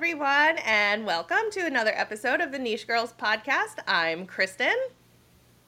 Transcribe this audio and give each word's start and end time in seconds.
everyone, 0.00 0.56
and 0.64 1.04
welcome 1.04 1.50
to 1.50 1.60
another 1.60 1.92
episode 1.94 2.40
of 2.40 2.52
the 2.52 2.58
Niche 2.58 2.86
Girls 2.86 3.12
podcast. 3.12 3.80
I'm 3.86 4.24
Kristen. 4.24 4.74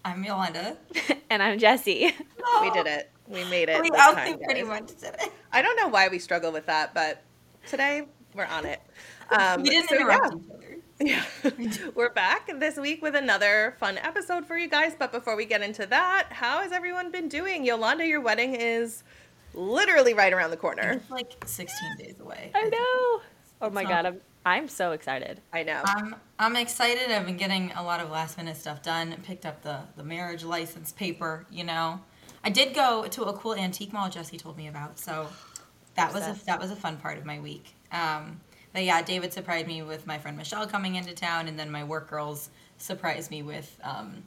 I'm 0.07 0.25
Yolanda. 0.25 0.79
and 1.30 1.43
I'm 1.43 1.59
Jessie. 1.59 2.15
We 2.62 2.71
did 2.71 2.87
it. 2.87 3.11
We 3.29 3.45
made 3.51 3.69
it. 3.69 3.83
We 3.83 3.91
all 3.91 4.15
time, 4.15 4.39
pretty 4.39 4.62
much 4.62 4.87
did 4.98 5.16
it. 5.21 5.30
I 5.53 5.61
don't 5.61 5.77
know 5.77 5.89
why 5.89 6.09
we 6.09 6.19
struggle 6.19 6.51
with 6.51 6.65
that, 6.65 6.95
but 6.95 7.23
today 7.69 8.05
we're 8.34 8.47
on 8.47 8.65
it. 8.65 8.80
Um, 9.30 9.65
we 9.65 9.69
didn't 9.69 9.91
so, 9.91 9.97
interrupt 9.97 10.33
yeah. 10.33 10.39
each 10.39 10.51
other. 10.51 11.25
Yeah. 11.59 11.91
We're 11.95 12.14
back 12.14 12.59
this 12.59 12.78
week 12.78 13.03
with 13.03 13.14
another 13.14 13.77
fun 13.78 13.98
episode 13.98 14.47
for 14.47 14.56
you 14.56 14.67
guys. 14.67 14.95
But 14.98 15.12
before 15.12 15.37
we 15.37 15.45
get 15.45 15.61
into 15.61 15.84
that, 15.89 16.28
how 16.30 16.62
has 16.62 16.73
everyone 16.73 17.12
been 17.12 17.28
doing? 17.28 17.67
Yolanda, 17.67 18.06
your 18.06 18.23
wedding 18.23 18.55
is 18.55 19.05
literally 19.53 20.14
right 20.14 20.33
around 20.33 20.53
the 20.53 20.56
corner. 20.56 20.92
It's 20.92 21.11
like 21.11 21.34
16 21.45 21.97
days 21.98 22.19
away. 22.19 22.51
I 22.55 22.62
know. 22.70 23.23
Oh 23.62 23.70
my 23.70 23.83
It's 23.83 23.91
god, 23.91 24.03
not- 24.03 24.06
I'm 24.14 24.20
I'm 24.45 24.69
so 24.69 24.92
excited. 24.92 25.41
I 25.52 25.62
know. 25.62 25.82
I'm 25.84 26.16
I'm 26.38 26.56
excited. 26.56 27.10
I've 27.10 27.27
been 27.27 27.37
getting 27.37 27.73
a 27.73 27.83
lot 27.83 28.00
of 28.00 28.10
last 28.10 28.37
minute 28.37 28.56
stuff 28.56 28.83
done. 28.83 29.14
Picked 29.23 29.46
up 29.46 29.62
the 29.62 29.80
the 29.96 30.02
marriage 30.02 30.45
license 30.45 30.92
paper. 30.92 31.46
You 31.50 31.64
know, 31.64 32.00
I 32.45 32.50
did 32.50 32.74
go 32.74 33.06
to 33.06 33.24
a 33.24 33.33
cool 33.34 33.55
antique 33.55 33.92
mall 33.92 34.10
Jessie 34.10 34.38
told 34.38 34.56
me 34.56 34.66
about. 34.69 34.98
So 34.98 35.28
that 35.95 36.12
was 36.12 36.27
a, 36.27 36.36
that 36.47 36.60
was 36.60 36.70
a 36.70 36.77
fun 36.77 36.97
part 36.97 37.19
of 37.19 37.24
my 37.24 37.38
week. 37.38 37.74
Um, 37.92 38.41
but 38.73 38.84
yeah, 38.84 39.02
David 39.02 39.33
surprised 39.33 39.66
me 39.66 39.83
with 39.83 40.06
my 40.06 40.19
friend 40.19 40.36
Michelle 40.36 40.66
coming 40.66 40.95
into 40.97 41.14
town, 41.14 41.47
and 41.47 41.59
then 41.59 41.70
my 41.70 41.84
work 41.84 42.09
girls 42.09 42.50
surprised 42.78 43.30
me 43.30 43.42
with 43.42 43.78
um, 43.84 44.24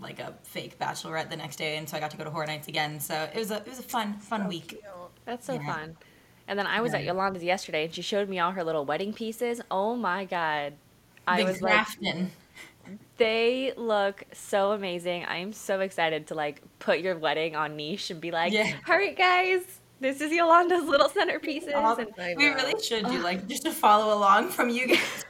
like 0.00 0.20
a 0.20 0.32
fake 0.44 0.78
bachelorette 0.78 1.28
the 1.28 1.36
next 1.36 1.56
day, 1.56 1.76
and 1.76 1.88
so 1.88 1.96
I 1.96 2.00
got 2.00 2.10
to 2.12 2.16
go 2.16 2.24
to 2.24 2.30
horror 2.30 2.46
nights 2.46 2.68
again. 2.68 3.00
So 3.00 3.14
it 3.34 3.36
was 3.36 3.50
a 3.50 3.56
it 3.56 3.68
was 3.68 3.80
a 3.80 3.82
fun 3.82 4.14
fun 4.14 4.48
week. 4.48 4.82
That's 5.24 5.46
so 5.46 5.54
Yeah. 5.54 5.66
fun. 5.66 5.96
And 6.48 6.58
then 6.58 6.66
I 6.66 6.80
was 6.80 6.94
at 6.94 7.04
Yolanda's 7.04 7.44
yesterday 7.44 7.84
and 7.84 7.94
she 7.94 8.02
showed 8.02 8.28
me 8.28 8.38
all 8.40 8.50
her 8.52 8.64
little 8.64 8.84
wedding 8.84 9.12
pieces. 9.12 9.60
Oh 9.70 9.94
my 9.94 10.24
god. 10.24 10.72
I 11.26 11.36
Big 11.36 11.46
was 11.46 11.62
like 11.62 11.86
they 13.18 13.72
look 13.76 14.24
so 14.32 14.72
amazing. 14.72 15.24
I 15.26 15.36
am 15.38 15.52
so 15.52 15.80
excited 15.80 16.26
to 16.28 16.34
like 16.34 16.62
put 16.78 17.00
your 17.00 17.16
wedding 17.18 17.54
on 17.54 17.76
niche 17.76 18.10
and 18.10 18.20
be 18.20 18.30
like, 18.30 18.52
Yeah. 18.52 18.72
"All 18.88 18.96
right 18.96 19.16
guys, 19.16 19.80
this 20.00 20.20
is 20.22 20.32
Yolanda's 20.32 20.84
little 20.84 21.08
centerpieces." 21.10 21.74
Awesome. 21.74 22.06
And 22.16 22.38
We 22.38 22.48
really 22.48 22.82
should 22.82 23.04
do 23.06 23.18
like 23.18 23.46
just 23.46 23.64
to 23.64 23.70
follow 23.72 24.16
along 24.16 24.48
from 24.48 24.70
you 24.70 24.86
guys. 24.88 25.24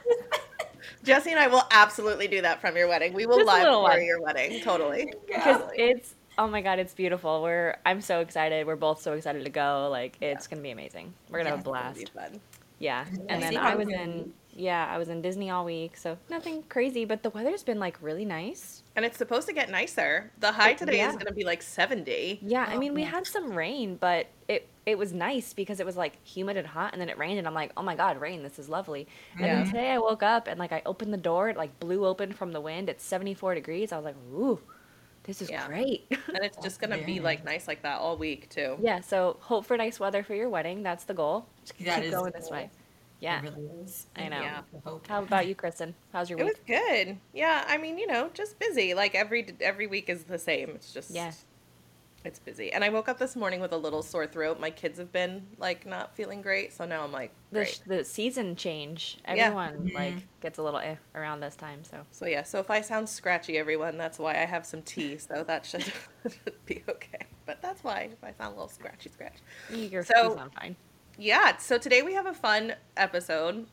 Jessie 1.03 1.31
and 1.31 1.39
I 1.39 1.47
will 1.47 1.63
absolutely 1.71 2.27
do 2.27 2.41
that 2.41 2.61
from 2.61 2.75
your 2.77 2.87
wedding. 2.87 3.13
We 3.13 3.25
will 3.25 3.37
Just 3.37 3.47
live 3.47 3.63
little 3.63 3.85
for 3.85 3.89
one. 3.97 4.05
your 4.05 4.21
wedding. 4.21 4.61
Totally. 4.61 5.13
because 5.27 5.57
Totally. 5.61 5.75
it's 5.77 6.15
oh 6.39 6.47
my 6.47 6.61
god, 6.61 6.79
it's 6.79 6.93
beautiful. 6.95 7.43
We're 7.43 7.77
I'm 7.85 8.01
so 8.01 8.21
excited. 8.21 8.65
We're 8.65 8.75
both 8.77 9.01
so 9.01 9.13
excited 9.13 9.43
to 9.43 9.51
go. 9.51 9.89
Like 9.91 10.17
it's 10.21 10.47
going 10.47 10.57
to 10.57 10.63
be 10.63 10.71
amazing. 10.71 11.13
We're 11.29 11.43
going 11.43 11.45
to 11.45 11.51
Yeah, 11.51 11.57
have 11.57 11.67
a 11.67 11.69
It'll 11.69 11.93
be 11.93 12.05
blast. 12.05 12.13
fun. 12.13 12.41
Yeah. 12.79 13.05
And 13.27 13.43
then 13.43 13.57
I 13.57 13.75
was 13.75 13.89
in 13.89 14.33
yeah, 14.55 14.89
I 14.91 14.97
was 14.97 15.09
in 15.09 15.21
Disney 15.21 15.51
all 15.51 15.63
week, 15.65 15.95
so 15.97 16.17
nothing 16.29 16.63
crazy, 16.63 17.05
but 17.05 17.23
the 17.23 17.29
weather's 17.29 17.63
been 17.63 17.79
like 17.79 17.97
really 18.01 18.25
nice. 18.25 18.83
And 18.95 19.05
it's 19.05 19.17
supposed 19.17 19.47
to 19.47 19.53
get 19.53 19.69
nicer. 19.69 20.31
The 20.39 20.51
high 20.51 20.73
today 20.73 20.97
Yeah. 20.97 21.09
is 21.09 21.15
going 21.15 21.27
to 21.27 21.33
be 21.33 21.43
like 21.45 21.61
70. 21.61 22.39
Yeah, 22.41 22.65
I 22.67 22.75
Oh, 22.75 22.79
mean, 22.79 22.93
we 22.93 23.03
yeah. 23.03 23.09
had 23.09 23.27
some 23.27 23.51
rain, 23.53 23.95
but 23.97 24.27
it 24.47 24.67
it 24.85 24.97
was 24.97 25.13
nice 25.13 25.53
because 25.53 25.79
it 25.79 25.85
was 25.85 25.97
like 25.97 26.17
humid 26.25 26.57
and 26.57 26.65
hot 26.65 26.93
and 26.93 27.01
then 27.01 27.09
it 27.09 27.17
rained 27.17 27.37
and 27.37 27.47
I'm 27.47 27.53
like, 27.53 27.71
"Oh 27.77 27.83
my 27.83 27.95
god, 27.95 28.19
rain, 28.19 28.41
this 28.43 28.57
is 28.57 28.69
lovely." 28.69 29.07
And 29.39 29.43
Yeah. 29.45 29.55
then 29.57 29.65
today 29.65 29.91
I 29.91 29.99
woke 29.99 30.23
up 30.23 30.47
and 30.47 30.57
like 30.59 30.71
I 30.71 30.81
opened 30.85 31.13
the 31.13 31.17
door, 31.17 31.49
it 31.49 31.57
like 31.57 31.79
blew 31.79 32.05
open 32.05 32.33
from 32.33 32.51
the 32.53 32.61
wind. 32.61 32.89
It's 32.89 33.03
74 33.03 33.53
degrees. 33.55 33.91
I 33.91 33.97
was 33.97 34.05
like, 34.05 34.15
"Ooh, 34.33 34.59
this 35.23 35.41
is 35.41 35.49
Yeah. 35.49 35.67
great." 35.67 36.05
And 36.27 36.43
it's 36.43 36.57
just 36.57 36.79
going 36.79 36.97
to 36.97 37.05
be 37.05 37.19
like 37.19 37.43
nice 37.43 37.67
like 37.67 37.81
that 37.83 37.99
all 37.99 38.17
week 38.17 38.49
too. 38.49 38.77
yeah, 38.81 39.01
so 39.01 39.37
hope 39.41 39.65
for 39.65 39.77
nice 39.77 39.99
weather 39.99 40.23
for 40.23 40.35
your 40.35 40.49
wedding. 40.49 40.83
That's 40.83 41.03
the 41.05 41.13
goal. 41.13 41.45
Just 41.65 41.77
That 41.85 41.95
keep 41.97 42.05
is 42.05 42.11
going 42.13 42.31
this 42.35 42.49
way. 42.49 42.69
Yeah. 43.19 43.39
It 43.43 43.53
really 43.53 43.65
is. 43.83 44.07
I 44.15 44.29
know. 44.29 44.39
Yeah. 44.41 44.61
How 45.09 45.23
about 45.23 45.47
you, 45.47 45.53
Kristen? 45.55 45.93
How's 46.13 46.29
your 46.29 46.37
week? 46.39 46.47
It 46.47 46.59
week? 46.69 46.79
was 46.79 46.87
good. 47.05 47.17
Yeah, 47.33 47.65
I 47.67 47.77
mean, 47.77 47.97
you 47.97 48.07
know, 48.07 48.29
just 48.33 48.57
busy. 48.59 48.93
Like 48.93 49.13
every 49.13 49.45
every 49.59 49.87
week 49.87 50.07
is 50.09 50.23
the 50.23 50.39
same. 50.39 50.69
It's 50.69 50.93
just 50.93 51.11
Yeah. 51.11 51.31
It's 52.25 52.39
busy. 52.39 52.71
And 52.73 52.83
I 52.83 52.89
woke 52.89 53.07
up 53.07 53.17
this 53.17 53.35
morning 53.35 53.61
with 53.61 53.71
a 53.71 53.77
little 53.77 54.01
sore 54.03 54.27
throat. 54.27 54.59
My 54.59 54.69
kids 54.69 54.99
have 54.99 55.11
been 55.11 55.47
like 55.57 55.85
not 55.85 56.15
feeling 56.15 56.41
great, 56.41 56.73
so 56.73 56.85
now 56.85 57.03
I'm 57.03 57.13
like, 57.13 57.31
the, 57.51 57.59
great. 57.61 57.81
the 57.87 58.03
season 58.03 58.55
change. 58.57 59.19
Yeah. 59.25 59.45
Everyone 59.45 59.91
like 59.93 60.15
gets 60.41 60.57
a 60.59 60.63
little 60.63 60.79
eh 60.79 60.95
around 61.15 61.39
this 61.39 61.55
time. 61.55 61.83
So 61.83 61.97
So 62.11 62.25
yeah, 62.25 62.43
so 62.43 62.59
if 62.59 62.69
I 62.69 62.81
sound 62.81 63.07
scratchy, 63.07 63.57
everyone, 63.57 63.97
that's 63.97 64.19
why 64.19 64.33
I 64.33 64.45
have 64.45 64.65
some 64.65 64.81
tea. 64.81 65.17
So 65.17 65.43
that 65.45 65.65
should, 65.65 65.83
should 65.83 66.53
be 66.65 66.83
okay. 66.89 67.25
But 67.45 67.61
that's 67.61 67.83
why 67.83 68.09
if 68.11 68.21
I 68.23 68.33
sound 68.33 68.53
a 68.53 68.55
little 68.55 68.67
scratchy, 68.67 69.09
scratch. 69.09 69.37
you're 69.71 70.03
So- 70.03 70.31
you 70.31 70.35
sound 70.35 70.51
fine. 70.53 70.75
Yeah. 71.17 71.57
So 71.57 71.77
today 71.77 72.01
we 72.01 72.13
have 72.13 72.27
a 72.27 72.33
fun 72.33 72.75
episode, 72.95 73.65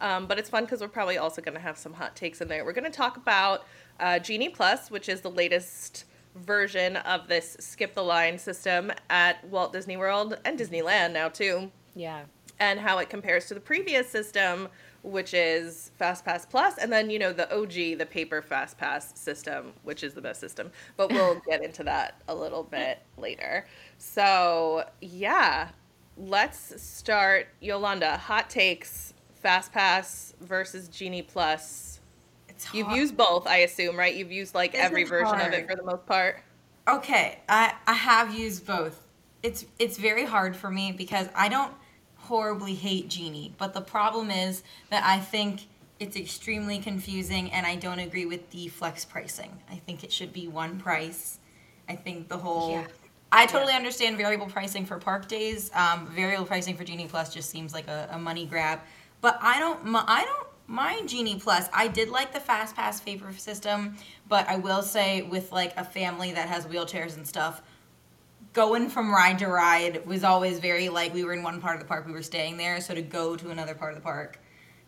um, 0.00 0.26
but 0.26 0.38
it's 0.38 0.48
fun 0.48 0.64
because 0.64 0.80
we're 0.80 0.88
probably 0.88 1.18
also 1.18 1.42
going 1.42 1.54
to 1.56 1.60
have 1.60 1.76
some 1.78 1.92
hot 1.92 2.14
takes 2.16 2.40
in 2.40 2.48
there. 2.48 2.64
We're 2.64 2.72
going 2.72 2.90
to 2.90 2.96
talk 2.96 3.16
about 3.16 3.64
uh, 3.98 4.18
Genie 4.20 4.48
Plus, 4.48 4.90
which 4.90 5.08
is 5.08 5.20
the 5.20 5.30
latest 5.30 6.04
version 6.34 6.96
of 6.98 7.28
this 7.28 7.56
skip 7.60 7.94
the 7.94 8.02
line 8.02 8.38
system 8.38 8.92
at 9.10 9.44
Walt 9.48 9.72
Disney 9.72 9.96
World 9.96 10.38
and 10.44 10.58
Disneyland 10.58 11.12
now 11.12 11.28
too. 11.28 11.70
Yeah. 11.94 12.24
and 12.60 12.78
how 12.80 12.98
it 12.98 13.08
compares 13.10 13.46
to 13.46 13.54
the 13.54 13.60
previous 13.60 14.08
system, 14.08 14.68
which 15.02 15.34
is 15.34 15.90
FastPass 16.00 16.48
Plus, 16.48 16.78
and 16.78 16.92
then 16.92 17.10
you 17.10 17.18
know 17.18 17.32
the 17.32 17.52
OG, 17.54 17.98
the 17.98 18.06
paper 18.08 18.42
FastPass 18.42 19.16
system, 19.16 19.72
which 19.82 20.02
is 20.02 20.14
the 20.14 20.20
best 20.20 20.40
system. 20.40 20.70
But 20.96 21.10
we'll 21.12 21.40
get 21.48 21.62
into 21.64 21.82
that 21.84 22.22
a 22.28 22.34
little 22.34 22.62
bit 22.62 23.00
later. 23.18 23.66
So 23.98 24.84
yeah, 25.00 25.70
let's 26.16 26.80
start. 26.82 27.48
Yolanda, 27.60 28.16
hot 28.16 28.48
takes: 28.50 29.14
FastPass 29.44 30.34
versus 30.40 30.88
Genie 30.88 31.22
Plus. 31.22 31.93
It's 32.54 32.72
You've 32.72 32.86
hard. 32.86 32.98
used 32.98 33.16
both, 33.16 33.46
I 33.46 33.58
assume, 33.58 33.96
right? 33.96 34.14
You've 34.14 34.32
used 34.32 34.54
like 34.54 34.72
This 34.72 34.80
every 34.82 35.04
version 35.04 35.40
of 35.40 35.52
it 35.52 35.68
for 35.68 35.76
the 35.76 35.82
most 35.82 36.06
part. 36.06 36.42
Okay, 36.86 37.38
I 37.48 37.74
I 37.86 37.94
have 37.94 38.34
used 38.34 38.66
both. 38.66 39.06
It's 39.42 39.64
it's 39.78 39.98
very 39.98 40.24
hard 40.24 40.54
for 40.56 40.70
me 40.70 40.92
because 40.92 41.28
I 41.34 41.48
don't 41.48 41.72
horribly 42.16 42.74
hate 42.74 43.08
Genie, 43.08 43.54
but 43.58 43.74
the 43.74 43.80
problem 43.80 44.30
is 44.30 44.62
that 44.90 45.04
I 45.04 45.18
think 45.20 45.66
it's 46.00 46.16
extremely 46.16 46.78
confusing 46.78 47.52
and 47.52 47.66
I 47.66 47.76
don't 47.76 47.98
agree 48.00 48.26
with 48.26 48.50
the 48.50 48.68
flex 48.68 49.04
pricing. 49.04 49.50
I 49.70 49.76
think 49.76 50.04
it 50.04 50.12
should 50.12 50.32
be 50.32 50.48
one 50.48 50.78
price. 50.78 51.38
I 51.88 51.96
think 51.96 52.28
the 52.28 52.38
whole 52.38 52.72
Yeah. 52.72 52.86
I 53.32 53.46
totally 53.46 53.72
understand 53.72 54.16
variable 54.16 54.46
pricing 54.46 54.86
for 54.86 54.96
park 54.98 55.26
days. 55.26 55.70
Um, 55.74 56.06
variable 56.06 56.46
pricing 56.46 56.76
for 56.76 56.84
Genie 56.84 57.08
Plus 57.08 57.34
just 57.34 57.50
seems 57.50 57.74
like 57.74 57.88
a, 57.88 58.08
a 58.12 58.18
money 58.18 58.46
grab. 58.46 58.80
But 59.20 59.38
I 59.42 59.58
don't, 59.58 59.80
I 59.86 60.24
don't 60.24 60.43
mind 60.66 61.08
Genie 61.08 61.38
Plus. 61.38 61.68
I 61.72 61.88
did 61.88 62.08
like 62.08 62.32
the 62.32 62.40
Fast 62.40 62.74
Pass 62.74 63.00
favor 63.00 63.32
system, 63.32 63.96
but 64.28 64.48
I 64.48 64.56
will 64.56 64.82
say 64.82 65.22
with 65.22 65.52
like 65.52 65.76
a 65.76 65.84
family 65.84 66.32
that 66.32 66.48
has 66.48 66.66
wheelchairs 66.66 67.16
and 67.16 67.26
stuff, 67.26 67.62
going 68.52 68.88
from 68.88 69.12
ride 69.12 69.38
to 69.40 69.48
ride 69.48 70.06
was 70.06 70.24
always 70.24 70.60
very 70.60 70.88
like 70.88 71.12
we 71.12 71.24
were 71.24 71.32
in 71.32 71.42
one 71.42 71.60
part 71.60 71.74
of 71.74 71.82
the 71.82 71.86
park, 71.86 72.06
we 72.06 72.12
were 72.12 72.22
staying 72.22 72.56
there, 72.56 72.80
so 72.80 72.94
to 72.94 73.02
go 73.02 73.36
to 73.36 73.50
another 73.50 73.74
part 73.74 73.92
of 73.92 73.98
the 73.98 74.02
park 74.02 74.40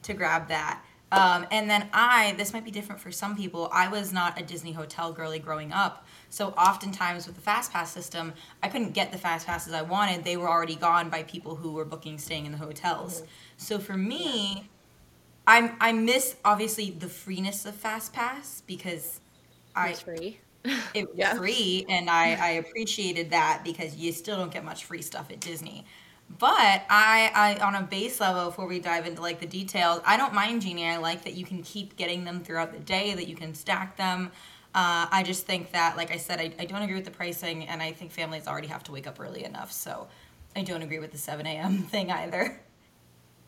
to 0.03 0.15
grab 0.15 0.49
that. 0.49 0.83
Um, 1.13 1.47
and 1.53 1.71
then 1.71 1.89
I, 1.93 2.35
this 2.37 2.53
might 2.53 2.65
be 2.65 2.73
different 2.73 3.01
for 3.01 3.13
some 3.13 3.37
people. 3.37 3.69
I 3.73 3.87
was 3.87 4.13
not 4.13 4.41
a 4.41 4.45
Disney 4.45 4.73
hotel 4.73 5.13
girly 5.13 5.39
growing 5.39 5.73
up, 5.73 6.07
so 6.31 6.49
oftentimes 6.51 7.27
with 7.27 7.37
the 7.37 7.43
fast 7.43 7.73
pass 7.73 7.93
system, 7.93 8.33
I 8.63 8.69
couldn't 8.69 8.93
get 8.93 9.13
the 9.13 9.19
fast 9.19 9.47
passes 9.47 9.73
I 9.73 9.83
wanted. 9.83 10.25
They 10.25 10.37
were 10.37 10.49
already 10.49 10.75
gone 10.75 11.09
by 11.09 11.23
people 11.25 11.55
who 11.55 11.73
were 11.73 11.85
booking 11.85 12.19
staying 12.19 12.47
in 12.47 12.53
the 12.53 12.59
hotels. 12.59 13.23
So 13.57 13.79
for 13.79 13.97
me, 13.97 14.69
I'm 15.47 15.77
I 15.81 15.93
miss 15.93 16.37
obviously 16.45 16.91
the 16.91 17.09
freeness 17.09 17.65
of 17.67 17.75
fast 17.75 18.13
pass 18.13 18.63
because 18.67 19.21
I 19.75 19.91
It's 19.91 20.01
free. 20.01 20.41
it 20.95 21.09
was 21.15 21.19
Yeah. 21.19 21.35
free 21.35 21.85
and 21.89 22.09
I, 22.11 22.35
I 22.35 22.49
appreciated 22.53 23.31
that 23.31 23.63
because 23.65 23.97
you 23.97 24.13
still 24.13 24.37
don't 24.37 24.53
get 24.53 24.65
much 24.65 24.85
free 24.85 25.03
stuff 25.03 25.31
at 25.31 25.41
Disney. 25.41 25.87
But 26.39 26.85
I, 26.91 27.31
I 27.35 27.59
on 27.65 27.75
a 27.77 27.83
base 27.83 28.21
level 28.21 28.47
before 28.47 28.67
we 28.67 28.81
dive 28.81 29.07
into 29.07 29.23
like 29.23 29.39
the 29.41 29.47
details, 29.47 30.01
I 30.05 30.17
don't 30.17 30.35
mind 30.35 30.63
Genie. 30.63 30.87
I 30.87 30.97
like 30.97 31.23
that 31.25 31.35
you 31.35 31.45
can 31.45 31.63
keep 31.63 31.97
getting 31.97 32.25
them 32.25 32.41
throughout 32.43 32.73
the 32.73 32.81
day, 32.81 33.15
that 33.15 33.29
you 33.29 33.37
can 33.37 33.55
stack 33.55 33.97
them. 33.97 34.33
Uh, 34.75 35.07
I 35.11 35.23
just 35.25 35.47
think 35.47 35.73
that, 35.73 35.97
like 35.97 36.11
I 36.11 36.17
said, 36.19 36.41
I, 36.41 36.53
I 36.59 36.65
don't 36.67 36.83
agree 36.83 36.97
with 36.97 37.05
the 37.07 37.11
pricing, 37.11 37.67
and 37.69 37.81
I 37.81 37.93
think 37.93 38.11
families 38.13 38.47
already 38.47 38.67
have 38.69 38.85
to 38.85 38.93
wake 38.93 39.07
up 39.07 39.21
early 39.21 39.45
enough. 39.45 39.73
So 39.73 40.09
I 40.55 40.63
don't 40.63 40.83
agree 40.83 40.99
with 40.99 41.13
the 41.13 41.19
7 41.19 41.47
a.m. 41.47 41.79
thing 41.85 42.11
either. 42.11 42.61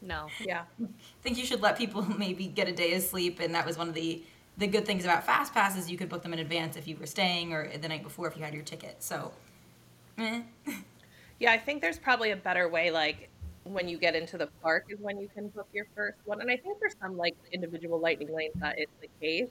No. 0.00 0.28
Yeah. 0.40 0.62
I 0.82 0.86
think 1.22 1.38
you 1.38 1.44
should 1.44 1.60
let 1.60 1.76
people 1.76 2.02
maybe 2.18 2.46
get 2.46 2.68
a 2.68 2.72
day 2.72 2.94
of 2.94 3.02
sleep, 3.02 3.40
and 3.40 3.54
that 3.54 3.66
was 3.66 3.78
one 3.78 3.88
of 3.88 3.94
the 3.94 4.22
the 4.56 4.66
good 4.66 4.84
things 4.84 5.04
about 5.04 5.24
fast 5.24 5.54
passes. 5.54 5.88
You 5.88 5.96
could 5.96 6.08
book 6.08 6.22
them 6.22 6.32
in 6.32 6.40
advance 6.40 6.76
if 6.76 6.88
you 6.88 6.96
were 6.96 7.06
staying, 7.06 7.52
or 7.52 7.76
the 7.76 7.88
night 7.88 8.02
before 8.02 8.26
if 8.26 8.36
you 8.36 8.42
had 8.42 8.54
your 8.54 8.64
ticket. 8.64 9.02
So, 9.02 9.32
eh. 10.18 10.42
Yeah, 11.40 11.52
I 11.52 11.58
think 11.58 11.80
there's 11.80 12.00
probably 12.00 12.32
a 12.32 12.36
better 12.36 12.68
way, 12.68 12.90
like 12.90 13.28
when 13.68 13.88
you 13.88 13.98
get 13.98 14.14
into 14.14 14.38
the 14.38 14.48
park 14.62 14.86
is 14.88 14.98
when 15.00 15.20
you 15.20 15.28
can 15.34 15.48
book 15.48 15.68
your 15.72 15.86
first 15.94 16.18
one. 16.24 16.40
And 16.40 16.50
I 16.50 16.56
think 16.56 16.78
for 16.78 16.88
some 17.00 17.16
like 17.16 17.36
individual 17.52 18.00
lightning 18.00 18.34
lanes 18.34 18.54
that 18.56 18.78
is 18.78 18.86
the 19.00 19.08
case. 19.20 19.50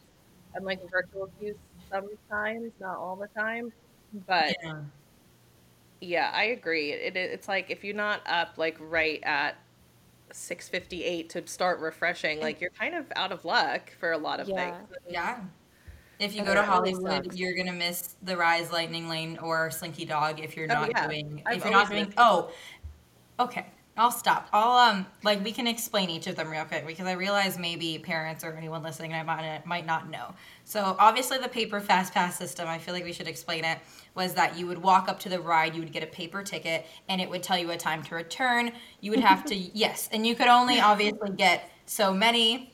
And 0.55 0.65
like 0.65 0.79
virtual 0.89 1.29
queues 1.39 1.55
sometimes, 1.91 2.71
not 2.79 2.97
all 2.97 3.15
the 3.15 3.27
time. 3.39 3.71
But 4.25 4.55
yeah. 4.63 4.81
yeah, 6.01 6.31
I 6.33 6.45
agree. 6.45 6.91
It, 6.91 7.15
it 7.15 7.31
it's 7.31 7.47
like 7.47 7.69
if 7.69 7.83
you're 7.83 7.95
not 7.95 8.21
up 8.25 8.57
like 8.57 8.77
right 8.79 9.21
at 9.23 9.57
658 10.31 11.29
to 11.31 11.47
start 11.47 11.79
refreshing, 11.79 12.39
like 12.41 12.59
you're 12.61 12.69
kind 12.71 12.95
of 12.95 13.05
out 13.15 13.31
of 13.31 13.45
luck 13.45 13.91
for 13.99 14.11
a 14.11 14.17
lot 14.17 14.39
of 14.39 14.47
Yeah. 14.49 14.77
things. 14.77 14.89
Yeah. 15.09 15.39
If 16.19 16.33
you 16.33 16.39
And 16.39 16.47
go 16.47 16.55
to 16.55 16.63
Hollywood, 16.63 17.33
you're 17.33 17.53
gonna 17.55 17.73
miss 17.73 18.15
the 18.23 18.35
Rise 18.35 18.71
Lightning 18.71 19.07
Lane 19.07 19.37
or 19.37 19.69
Slinky 19.69 20.03
Dog 20.05 20.39
if 20.39 20.57
you're 20.57 20.65
Oh, 20.71 20.73
not 20.73 20.89
yeah. 20.89 21.07
doing 21.07 21.43
I've 21.45 21.57
if 21.57 21.63
you're 21.63 21.73
not 21.73 21.89
doing 21.89 22.05
been- 22.05 22.13
oh 22.17 22.51
okay. 23.39 23.67
I'll 23.97 24.11
stop. 24.11 24.47
I'll 24.53 24.77
um 24.77 25.05
like 25.23 25.43
we 25.43 25.51
can 25.51 25.65
explain 25.65 26.09
each 26.09 26.27
of 26.27 26.35
them 26.35 26.49
real 26.49 26.65
quick 26.65 26.85
because 26.85 27.07
I 27.07 27.13
realize 27.13 27.57
maybe 27.57 27.97
parents 27.97 28.43
or 28.43 28.53
anyone 28.53 28.83
listening 28.83 29.13
I 29.13 29.23
might 29.23 29.65
might 29.65 29.85
not 29.85 30.09
know. 30.09 30.33
So 30.63 30.95
obviously 30.99 31.39
the 31.39 31.47
paper 31.49 31.79
fast 31.79 32.13
pass 32.13 32.37
system, 32.37 32.67
I 32.67 32.77
feel 32.77 32.93
like 32.93 33.03
we 33.03 33.13
should 33.13 33.27
explain 33.27 33.65
it, 33.65 33.79
was 34.13 34.33
that 34.35 34.57
you 34.57 34.67
would 34.67 34.77
walk 34.77 35.09
up 35.09 35.19
to 35.21 35.29
the 35.29 35.39
ride, 35.39 35.73
you 35.73 35.81
would 35.81 35.91
get 35.91 36.03
a 36.03 36.07
paper 36.07 36.43
ticket, 36.43 36.85
and 37.09 37.19
it 37.19 37.29
would 37.29 37.41
tell 37.41 37.57
you 37.57 37.71
a 37.71 37.77
time 37.77 38.03
to 38.03 38.15
return. 38.15 38.71
You 39.01 39.11
would 39.11 39.19
have 39.19 39.45
to 39.45 39.55
yes, 39.73 40.09
and 40.11 40.27
you 40.27 40.35
could 40.35 40.47
only 40.47 40.79
obviously 40.79 41.31
get 41.31 41.69
so 41.85 42.13
many 42.13 42.73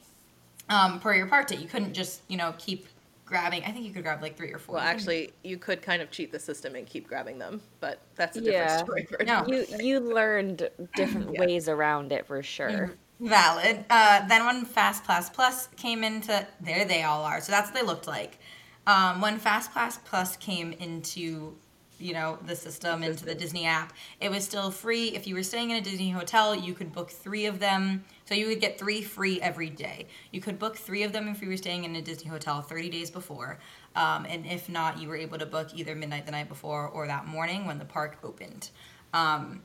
um, 0.69 0.99
per 0.99 1.15
your 1.15 1.27
park 1.27 1.47
ticket. 1.47 1.63
You 1.63 1.69
couldn't 1.69 1.93
just 1.93 2.21
you 2.27 2.35
know 2.35 2.53
keep 2.57 2.87
grabbing. 3.33 3.63
I 3.63 3.71
think 3.71 3.85
you 3.85 3.91
could 3.91 4.03
grab 4.03 4.21
like 4.21 4.37
three 4.37 4.51
or 4.53 4.59
four. 4.59 4.75
Well, 4.75 4.83
actually, 4.83 5.33
you 5.43 5.57
could 5.57 5.81
kind 5.81 6.01
of 6.01 6.11
cheat 6.11 6.31
the 6.31 6.39
system 6.39 6.75
and 6.75 6.85
keep 6.85 7.07
grabbing 7.07 7.39
them, 7.39 7.61
but 7.79 7.99
that's 8.15 8.37
a 8.37 8.41
different 8.41 8.69
Yeah. 8.69 8.77
story 8.83 9.05
for 9.09 9.23
No. 9.25 9.43
You 9.47 9.65
you 9.79 9.99
learned 9.99 10.69
different 10.95 11.31
Yeah. 11.33 11.39
ways 11.41 11.67
around 11.67 12.11
it 12.11 12.27
for 12.27 12.43
sure. 12.43 12.93
valid. 13.19 13.85
Uh, 13.89 14.27
then 14.27 14.45
when 14.45 14.65
Fast 14.65 15.03
Pass 15.05 15.29
Plus 15.29 15.67
came 15.77 16.03
into, 16.03 16.45
there 16.61 16.85
they 16.85 17.03
all 17.03 17.23
are. 17.23 17.41
So 17.41 17.51
that's 17.51 17.71
what 17.71 17.79
they 17.79 17.85
looked 17.85 18.07
like. 18.07 18.37
Um, 18.85 19.21
when 19.21 19.39
Fast 19.39 19.71
Pass 19.73 19.97
Plus 19.97 20.35
came 20.37 20.73
into, 20.73 21.55
you 22.03 22.13
know, 22.13 22.37
the 22.45 22.55
system 22.55 23.01
into 23.01 23.23
the 23.23 23.33
Disney 23.33 23.65
app, 23.65 23.93
it 24.19 24.29
was 24.29 24.43
still 24.43 24.71
free. 24.71 25.15
If 25.15 25.25
you 25.25 25.35
were 25.35 25.43
staying 25.43 25.69
in 25.69 25.77
a 25.77 25.81
Disney 25.81 26.09
hotel, 26.11 26.53
you 26.53 26.73
could 26.73 26.91
book 26.91 27.09
three 27.09 27.45
of 27.45 27.59
them. 27.59 28.03
So 28.25 28.35
you 28.35 28.47
would 28.47 28.59
get 28.59 28.77
three 28.77 29.01
free 29.01 29.41
every 29.41 29.69
day. 29.69 30.07
You 30.31 30.41
could 30.41 30.59
book 30.59 30.75
three 30.75 31.03
of 31.03 31.13
them 31.13 31.29
if 31.29 31.41
you 31.41 31.47
were 31.47 31.57
staying 31.57 31.85
in 31.85 31.95
a 31.95 32.01
Disney 32.01 32.29
hotel 32.29 32.61
30 32.61 32.89
days 32.89 33.09
before. 33.09 33.57
Um, 33.95 34.25
and 34.27 34.45
if 34.45 34.67
not, 34.67 34.99
you 34.99 35.07
were 35.07 35.15
able 35.15 35.37
to 35.37 35.45
book 35.45 35.69
either 35.73 35.95
midnight 35.95 36.25
the 36.25 36.33
night 36.33 36.49
before 36.49 36.89
or 36.89 37.07
that 37.07 37.25
morning 37.25 37.65
when 37.65 37.79
the 37.79 37.85
park 37.85 38.17
opened. 38.21 38.69
Um, 39.13 39.61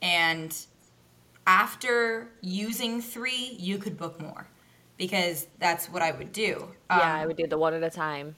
and 0.00 0.56
after 1.48 2.28
using 2.42 3.02
three, 3.02 3.56
you 3.58 3.78
could 3.78 3.96
book 3.96 4.20
more 4.20 4.46
because 4.98 5.48
that's 5.58 5.86
what 5.86 6.00
I 6.00 6.12
would 6.12 6.32
do. 6.32 6.68
Um, 6.90 7.00
yeah, 7.00 7.14
I 7.14 7.26
would 7.26 7.36
do 7.36 7.48
the 7.48 7.58
one 7.58 7.74
at 7.74 7.82
a 7.82 7.90
time. 7.90 8.36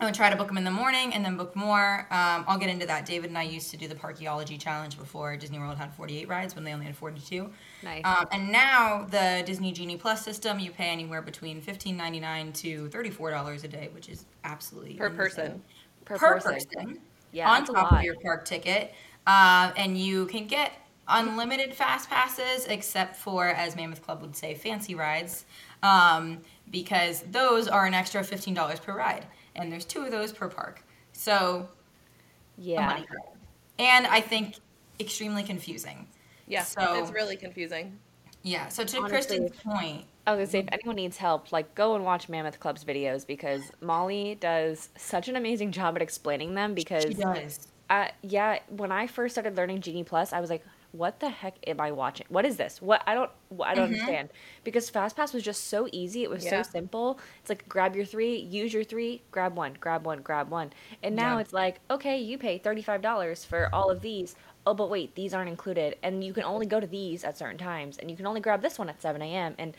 I 0.00 0.06
would 0.06 0.14
try 0.14 0.28
to 0.28 0.34
book 0.36 0.48
them 0.48 0.58
in 0.58 0.64
the 0.64 0.70
morning 0.72 1.14
and 1.14 1.24
then 1.24 1.36
book 1.36 1.54
more. 1.54 2.00
Um, 2.10 2.44
I'll 2.48 2.58
get 2.58 2.68
into 2.68 2.84
that. 2.86 3.06
David 3.06 3.30
and 3.30 3.38
I 3.38 3.44
used 3.44 3.70
to 3.70 3.76
do 3.76 3.86
the 3.86 3.94
Parkeology 3.94 4.58
Challenge 4.58 4.98
before 4.98 5.36
Disney 5.36 5.58
World 5.58 5.78
had 5.78 5.94
48 5.94 6.28
rides 6.28 6.54
when 6.56 6.64
they 6.64 6.72
only 6.72 6.86
had 6.86 6.96
42. 6.96 7.48
Nice. 7.84 8.02
Um, 8.04 8.26
and 8.32 8.50
now 8.50 9.06
the 9.08 9.44
Disney 9.46 9.70
Genie 9.72 9.96
Plus 9.96 10.24
system, 10.24 10.58
you 10.58 10.72
pay 10.72 10.88
anywhere 10.88 11.22
between 11.22 11.62
$15.99 11.62 12.52
to 12.54 12.88
$34 12.88 13.64
a 13.64 13.68
day, 13.68 13.88
which 13.92 14.08
is 14.08 14.24
absolutely 14.42 14.94
Per 14.94 15.06
insane. 15.06 15.16
person. 15.16 15.62
per, 16.04 16.18
per 16.18 16.34
person. 16.40 16.54
person, 16.54 16.98
Yeah, 17.30 17.48
on 17.50 17.64
top 17.64 17.92
of 17.92 18.02
your 18.02 18.16
park 18.20 18.44
ticket. 18.44 18.94
Uh, 19.26 19.72
and 19.76 19.96
you 19.96 20.26
can 20.26 20.46
get 20.48 20.72
unlimited 21.06 21.72
fast 21.72 22.10
passes, 22.10 22.66
except 22.66 23.16
for, 23.16 23.46
as 23.46 23.76
Mammoth 23.76 24.02
Club 24.02 24.22
would 24.22 24.34
say, 24.36 24.54
fancy 24.54 24.94
rides, 24.94 25.44
um, 25.82 26.40
because 26.70 27.22
those 27.30 27.68
are 27.68 27.86
an 27.86 27.94
extra 27.94 28.22
$15 28.22 28.82
per 28.82 28.96
ride. 28.96 29.26
And 29.56 29.70
there's 29.72 29.84
two 29.84 30.02
of 30.04 30.10
those 30.10 30.32
per 30.32 30.48
park. 30.48 30.82
So, 31.12 31.68
Yeah. 32.56 33.02
And 33.78 34.06
I 34.06 34.20
think 34.20 34.56
extremely 35.00 35.42
confusing. 35.42 36.06
Yeah, 36.46 36.62
So- 36.62 37.02
it's 37.02 37.10
really 37.10 37.36
confusing. 37.36 37.98
Yeah, 38.42 38.68
so 38.68 38.84
to 38.84 38.98
Honestly, 38.98 39.38
Kristen's 39.38 39.62
point, 39.62 40.04
I 40.26 40.32
was 40.32 40.38
gonna 40.38 40.46
say 40.46 40.58
if 40.58 40.68
anyone 40.70 40.96
needs 40.96 41.16
help, 41.16 41.50
like 41.50 41.74
go 41.74 41.94
and 41.94 42.04
watch 42.04 42.28
Mammoth 42.28 42.60
Club's 42.60 42.84
videos 42.84 43.26
because 43.26 43.62
Molly 43.80 44.36
does 44.38 44.90
such 44.98 45.28
an 45.28 45.36
amazing 45.36 45.72
job 45.72 45.96
at 45.96 46.02
explaining 46.02 46.54
them 46.54 46.74
because 46.74 47.04
she 47.04 47.14
does. 47.14 47.68
uh, 47.88 48.08
yeah, 48.20 48.58
when 48.68 48.92
I 48.92 49.06
first 49.06 49.34
started 49.34 49.56
learning 49.56 49.80
Genie 49.80 50.04
Plus, 50.04 50.34
I 50.34 50.40
was 50.40 50.50
like, 50.50 50.62
"What 50.94 51.20
the 51.20 51.28
heck 51.30 51.56
am 51.66 51.80
I 51.80 51.90
watching? 51.92 52.26
What 52.28 52.44
is 52.46 52.56
this? 52.56 52.80
What 52.80 53.02
I 53.06 53.14
don't, 53.14 53.30
I 53.60 53.74
don't 53.74 53.84
Mhm. 53.90 53.92
understand." 53.92 54.30
Because 54.64 54.90
FastPass 54.90 55.34
was 55.34 55.42
just 55.42 55.64
so 55.64 55.88
easy. 55.92 56.22
It 56.22 56.30
was 56.30 56.44
Yeah. 56.44 56.50
so 56.50 56.62
simple. 56.62 57.18
It's 57.40 57.48
like 57.50 57.68
grab 57.68 57.96
your 57.96 58.04
three, 58.04 58.36
use 58.36 58.72
your 58.72 58.84
three, 58.84 59.22
grab 59.30 59.56
one, 59.56 59.74
grab 59.80 60.06
one, 60.06 60.22
grab 60.22 60.50
one. 60.50 60.72
And 61.02 61.16
now 61.16 61.36
Yeah. 61.36 61.40
it's 61.40 61.52
like, 61.52 61.80
okay, 61.90 62.18
you 62.18 62.38
pay 62.38 62.58
thirty 62.58 62.82
five 62.82 63.02
dollars 63.02 63.44
for 63.44 63.68
all 63.74 63.90
of 63.90 64.00
these. 64.02 64.34
Oh, 64.66 64.74
but 64.74 64.88
wait, 64.90 65.14
these 65.14 65.34
aren't 65.34 65.50
included, 65.50 65.96
and 66.02 66.24
you 66.24 66.32
can 66.32 66.44
only 66.44 66.66
go 66.66 66.80
to 66.80 66.86
these 66.86 67.24
at 67.24 67.36
certain 67.36 67.58
times, 67.58 67.98
and 67.98 68.10
you 68.10 68.16
can 68.16 68.26
only 68.26 68.40
grab 68.40 68.62
this 68.62 68.78
one 68.78 68.88
at 68.88 69.02
seven 69.02 69.20
a.m. 69.22 69.54
and 69.58 69.76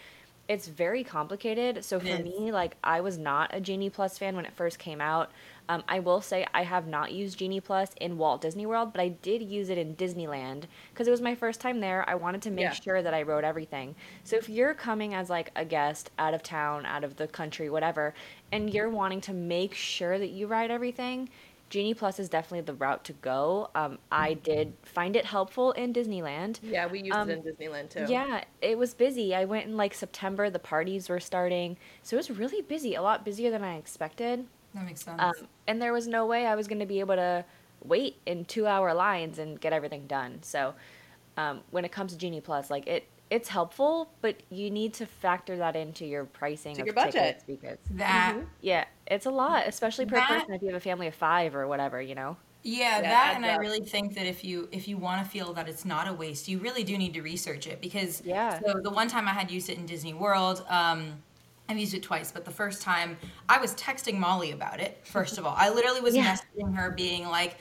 it's 0.47 0.67
very 0.67 1.03
complicated. 1.03 1.83
So 1.83 1.99
for 1.99 2.17
me, 2.19 2.51
like 2.51 2.75
I 2.83 3.01
was 3.01 3.17
not 3.17 3.49
a 3.53 3.59
Genie 3.59 3.89
Plus 3.89 4.17
fan 4.17 4.35
when 4.35 4.45
it 4.45 4.53
first 4.53 4.77
came 4.77 5.01
out. 5.01 5.31
Um, 5.67 5.83
I 5.87 5.99
will 5.99 6.21
say 6.21 6.45
I 6.53 6.61
have 6.63 6.85
not 6.87 7.11
used 7.11 7.39
Genie 7.39 7.59
Plus 7.59 7.93
in 7.99 8.17
Walt 8.19 8.41
Disney 8.41 8.67
World, 8.67 8.91
but 8.93 9.01
I 9.01 9.07
did 9.09 9.41
use 9.41 9.69
it 9.69 9.79
in 9.79 9.95
Disneyland 9.95 10.65
because 10.93 11.07
it 11.07 11.11
was 11.11 11.21
my 11.21 11.33
first 11.33 11.59
time 11.59 11.79
there. 11.79 12.07
I 12.07 12.13
wanted 12.13 12.43
to 12.43 12.51
make 12.51 12.61
Yeah. 12.61 12.73
sure 12.73 13.01
that 13.01 13.13
I 13.15 13.23
wrote 13.23 13.43
everything. 13.43 13.95
So 14.23 14.35
if 14.35 14.47
you're 14.47 14.75
coming 14.75 15.15
as 15.15 15.29
like 15.29 15.49
a 15.55 15.65
guest 15.65 16.11
out 16.19 16.35
of 16.35 16.43
town, 16.43 16.85
out 16.85 17.03
of 17.03 17.15
the 17.15 17.27
country, 17.27 17.69
whatever, 17.69 18.13
and 18.51 18.71
you're 18.71 18.89
wanting 18.89 19.21
to 19.21 19.33
make 19.33 19.73
sure 19.73 20.19
that 20.19 20.29
you 20.29 20.45
write 20.45 20.69
everything, 20.69 21.29
Genie 21.75 21.93
Plus 21.93 22.19
is 22.19 22.29
definitely 22.29 22.61
the 22.61 22.73
route 22.73 23.03
to 23.03 23.11
go. 23.11 23.69
Um, 23.75 23.99
I 24.09 24.35
did 24.35 24.75
find 24.83 25.13
it 25.13 25.25
helpful 25.25 25.73
in 25.73 25.91
Disneyland. 25.91 26.59
Yeah, 26.63 26.87
we 26.87 26.99
used 27.01 27.11
Um, 27.11 27.29
it 27.29 27.45
in 27.45 27.53
Disneyland 27.53 27.89
too. 27.89 28.05
Yeah, 28.07 28.45
it 28.61 28.77
was 28.77 28.93
busy. 28.93 29.35
I 29.35 29.43
went 29.43 29.65
in 29.65 29.75
like 29.75 29.93
September, 29.93 30.49
the 30.49 30.57
parties 30.57 31.09
were 31.09 31.19
starting. 31.19 31.75
So 32.01 32.15
it 32.15 32.19
was 32.19 32.31
really 32.31 32.61
busy, 32.61 32.95
a 32.95 33.01
lot 33.01 33.25
busier 33.25 33.51
than 33.51 33.61
I 33.61 33.75
expected. 33.75 34.45
That 34.73 34.85
makes 34.85 35.01
sense. 35.03 35.21
Um, 35.21 35.33
and 35.67 35.81
there 35.81 35.91
was 35.91 36.07
no 36.07 36.25
way 36.25 36.45
I 36.45 36.55
was 36.55 36.69
going 36.69 36.79
to 36.79 36.85
be 36.85 37.01
able 37.01 37.17
to 37.17 37.43
wait 37.83 38.21
in 38.25 38.45
two 38.45 38.67
hour 38.67 38.93
lines 38.93 39.37
and 39.37 39.59
get 39.59 39.73
everything 39.73 40.07
done. 40.07 40.43
So 40.43 40.75
um, 41.35 41.59
when 41.71 41.83
it 41.83 41.91
comes 41.91 42.13
to 42.13 42.17
Genie 42.17 42.39
Plus, 42.39 42.69
like 42.69 42.87
it, 42.87 43.05
it's 43.35 43.49
helpful, 43.49 44.09
but 44.21 44.37
you 44.49 44.71
need 44.71 44.93
to 44.95 45.05
factor 45.05 45.57
that 45.57 45.75
into 45.75 46.05
your 46.05 46.23
pricing 46.25 46.75
To 46.75 46.81
of 46.81 46.87
your 46.87 46.95
budget. 46.95 47.13
tickets 47.13 47.43
because 47.45 47.77
that 47.91 48.37
yeah, 48.61 48.85
it's 49.07 49.25
a 49.25 49.31
lot, 49.31 49.67
especially 49.67 50.05
per 50.05 50.15
That- 50.15 50.27
person 50.29 50.53
if 50.53 50.61
you 50.61 50.69
have 50.69 50.77
a 50.77 50.79
family 50.79 51.07
of 51.07 51.15
five 51.15 51.55
or 51.55 51.67
whatever, 51.67 52.01
you 52.01 52.15
know. 52.15 52.37
Yeah, 52.63 52.95
Yeah, 52.95 53.01
that 53.01 53.27
adds 53.27 53.35
and 53.35 53.45
I 53.45 53.57
really 53.57 53.81
think 53.81 54.15
that 54.15 54.25
if 54.25 54.43
you 54.43 54.67
if 54.71 54.87
you 54.87 54.97
want 54.97 55.23
to 55.23 55.29
feel 55.29 55.53
that 55.53 55.67
it's 55.69 55.85
not 55.85 56.07
a 56.07 56.13
waste, 56.13 56.47
you 56.47 56.57
really 56.59 56.83
do 56.83 56.97
need 56.97 57.13
to 57.13 57.21
research 57.21 57.67
it 57.67 57.79
because 57.81 58.21
Yeah. 58.25 58.59
So 58.65 58.79
the 58.81 58.89
one 58.89 59.07
time 59.07 59.27
I 59.27 59.33
had 59.33 59.51
used 59.51 59.69
it 59.69 59.77
in 59.77 59.85
Disney 59.85 60.13
World, 60.13 60.65
um, 60.69 61.21
I've 61.67 61.77
used 61.77 61.93
it 61.93 62.03
twice, 62.03 62.31
but 62.31 62.45
the 62.45 62.51
first 62.51 62.81
time 62.81 63.17
I 63.49 63.57
was 63.59 63.75
texting 63.75 64.17
Molly 64.17 64.51
about 64.51 64.79
it. 64.79 64.99
First 65.03 65.37
of 65.37 65.45
all, 65.45 65.55
I 65.57 65.69
literally 65.69 66.01
was 66.01 66.15
Yeah. 66.15 66.35
messaging 66.35 66.75
her, 66.75 66.89
being 66.91 67.27
like. 67.27 67.57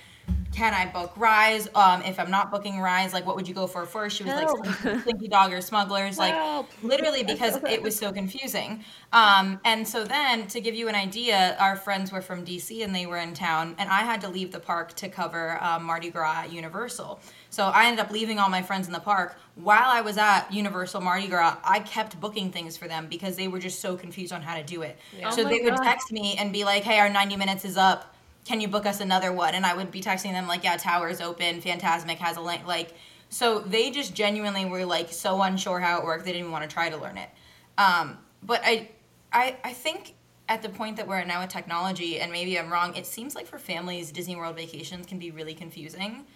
Can 0.55 0.73
I 0.73 0.87
book 0.87 1.13
Rise? 1.17 1.69
Um, 1.75 2.03
if 2.03 2.21
I'm 2.21 2.31
not 2.31 2.51
booking 2.53 2.79
Rise, 2.79 3.13
like 3.13 3.27
what 3.27 3.35
would 3.35 3.49
you 3.49 3.55
go 3.55 3.67
for 3.67 3.85
first? 3.87 4.17
She 4.17 4.25
was 4.25 4.33
Help. 4.33 4.65
like 4.65 5.03
Slinky, 5.03 5.27
Dog 5.27 5.53
or 5.53 5.61
Smugglers, 5.61 6.17
like 6.17 6.35
Help. 6.35 6.71
literally 6.83 7.25
because 7.33 7.57
it 7.65 7.83
was 7.83 7.97
so 7.97 8.13
confusing. 8.13 8.85
Um, 9.13 9.61
and 9.65 9.87
so 9.87 10.05
then, 10.05 10.47
to 10.49 10.61
give 10.61 10.75
you 10.75 10.89
an 10.89 10.95
idea, 10.95 11.57
our 11.59 11.75
friends 11.75 12.13
were 12.13 12.23
from 12.23 12.45
DC 12.45 12.85
and 12.85 12.95
they 12.95 13.07
were 13.07 13.19
in 13.19 13.35
town, 13.35 13.75
and 13.79 13.91
I 13.91 14.01
had 14.03 14.21
to 14.21 14.29
leave 14.29 14.53
the 14.53 14.61
park 14.61 14.95
to 14.95 15.09
cover 15.09 15.63
um, 15.63 15.85
Mardi 15.85 16.11
Gras 16.11 16.45
at 16.45 16.53
Universal. 16.53 17.21
So 17.51 17.67
I 17.67 17.87
ended 17.87 18.05
up 18.05 18.13
leaving 18.13 18.39
all 18.39 18.49
my 18.49 18.63
friends 18.63 18.87
in 18.87 18.93
the 18.93 19.01
park. 19.01 19.37
While 19.57 19.89
I 19.89 20.01
was 20.01 20.19
at 20.19 20.53
Universal 20.53 21.01
Mardi 21.01 21.29
Gras, 21.29 21.57
I 21.65 21.81
kept 21.81 22.21
booking 22.21 22.51
things 22.51 22.77
for 22.77 22.89
them 22.89 23.07
because 23.09 23.37
they 23.37 23.49
were 23.49 23.61
just 23.61 23.81
so 23.81 23.97
confused 23.97 24.33
on 24.33 24.43
how 24.43 24.57
to 24.57 24.63
do 24.63 24.83
it. 24.83 24.99
Yeah. 25.17 25.31
So 25.31 25.43
Oh 25.43 25.49
they 25.49 25.61
would 25.61 25.77
text 25.77 26.13
me 26.13 26.37
and 26.39 26.53
be 26.53 26.65
like, 26.65 26.85
"Hey, 26.85 26.99
our 26.99 27.09
90 27.09 27.37
minutes 27.37 27.65
is 27.65 27.77
up. 27.77 28.14
Can 28.45 28.61
you 28.61 28.69
book 28.69 28.87
us 28.87 29.01
another 29.01 29.33
one?" 29.33 29.55
And 29.55 29.65
I 29.65 29.75
would 29.75 29.91
be 29.91 30.01
texting 30.01 30.33
them 30.33 30.47
like, 30.47 30.65
"Yeah, 30.65 30.77
Tower's 30.77 31.21
open. 31.21 31.61
Fantasmic 31.61 32.17
has 32.17 32.37
a 32.37 32.41
link." 32.41 32.67
Like, 32.67 32.95
so 33.29 33.61
they 33.61 33.91
just 33.91 34.15
genuinely 34.15 34.65
were 34.65 34.85
like 34.85 35.11
so 35.13 35.43
unsure 35.43 35.81
how 35.81 35.99
it 35.99 36.05
worked. 36.05 36.25
They 36.25 36.33
didn't 36.33 36.47
even 36.47 36.53
want 36.53 36.69
to 36.69 36.73
try 36.73 36.91
to 36.91 36.97
learn 36.97 37.19
it. 37.19 37.31
Um, 37.79 38.19
but 38.43 38.61
I, 38.65 38.91
I, 39.33 39.57
I 39.65 39.73
think 39.73 40.15
at 40.49 40.63
the 40.63 40.69
point 40.69 40.97
that 40.99 41.09
we're 41.09 41.17
at 41.17 41.27
now 41.27 41.41
with 41.41 41.51
technology, 41.51 42.21
and 42.21 42.31
maybe 42.31 42.59
I'm 42.59 42.71
wrong, 42.71 42.95
it 42.95 43.07
seems 43.07 43.35
like 43.35 43.47
for 43.47 43.59
families, 43.59 44.13
Disney 44.13 44.37
World 44.37 44.57
vacations 44.57 45.07
can 45.07 45.19
be 45.19 45.31
really 45.31 45.55
confusing. 45.55 46.27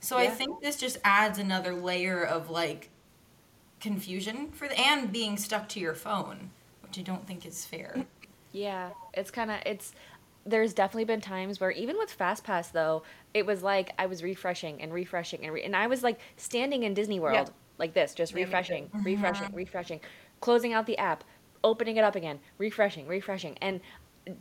So 0.00 0.16
I 0.16 0.28
think 0.28 0.62
this 0.62 0.76
just 0.76 0.96
adds 1.04 1.38
another 1.38 1.74
layer 1.74 2.24
of 2.24 2.48
like 2.48 2.88
confusion 3.80 4.50
for 4.52 4.68
the, 4.68 4.78
and 4.78 5.12
being 5.12 5.36
stuck 5.36 5.68
to 5.70 5.80
your 5.80 5.94
phone, 5.94 6.50
which 6.82 6.98
I 6.98 7.02
don't 7.02 7.26
think 7.26 7.44
is 7.44 7.66
fair. 7.66 8.06
Yeah, 8.52 8.90
it's 9.14 9.30
kind 9.30 9.50
of 9.50 9.60
it's. 9.66 9.92
There's 10.50 10.74
definitely 10.74 11.04
been 11.04 11.20
times 11.20 11.60
where 11.60 11.70
even 11.70 11.96
with 11.96 12.16
FastPass 12.16 12.72
though, 12.72 13.02
it 13.34 13.46
was 13.46 13.62
like 13.62 13.92
I 13.98 14.06
was 14.06 14.22
refreshing 14.22 14.82
and 14.82 14.92
refreshing 14.92 15.44
and 15.44 15.54
re- 15.54 15.62
and 15.62 15.76
I 15.76 15.86
was 15.86 16.02
like 16.02 16.18
standing 16.36 16.82
in 16.82 16.94
Disney 16.94 17.20
World 17.20 17.48
Yeah. 17.48 17.54
like 17.78 17.94
this, 17.94 18.14
just 18.14 18.32
Yeah, 18.32 18.36
me 18.36 18.42
refreshing, 18.44 18.84
mm-hmm. 18.88 19.02
refreshing, 19.02 19.54
refreshing, 19.54 20.00
closing 20.40 20.72
out 20.72 20.86
the 20.86 20.98
app, 20.98 21.24
opening 21.62 21.96
it 21.96 22.04
up 22.04 22.16
again, 22.16 22.40
refreshing, 22.58 23.06
refreshing, 23.06 23.56
and 23.60 23.80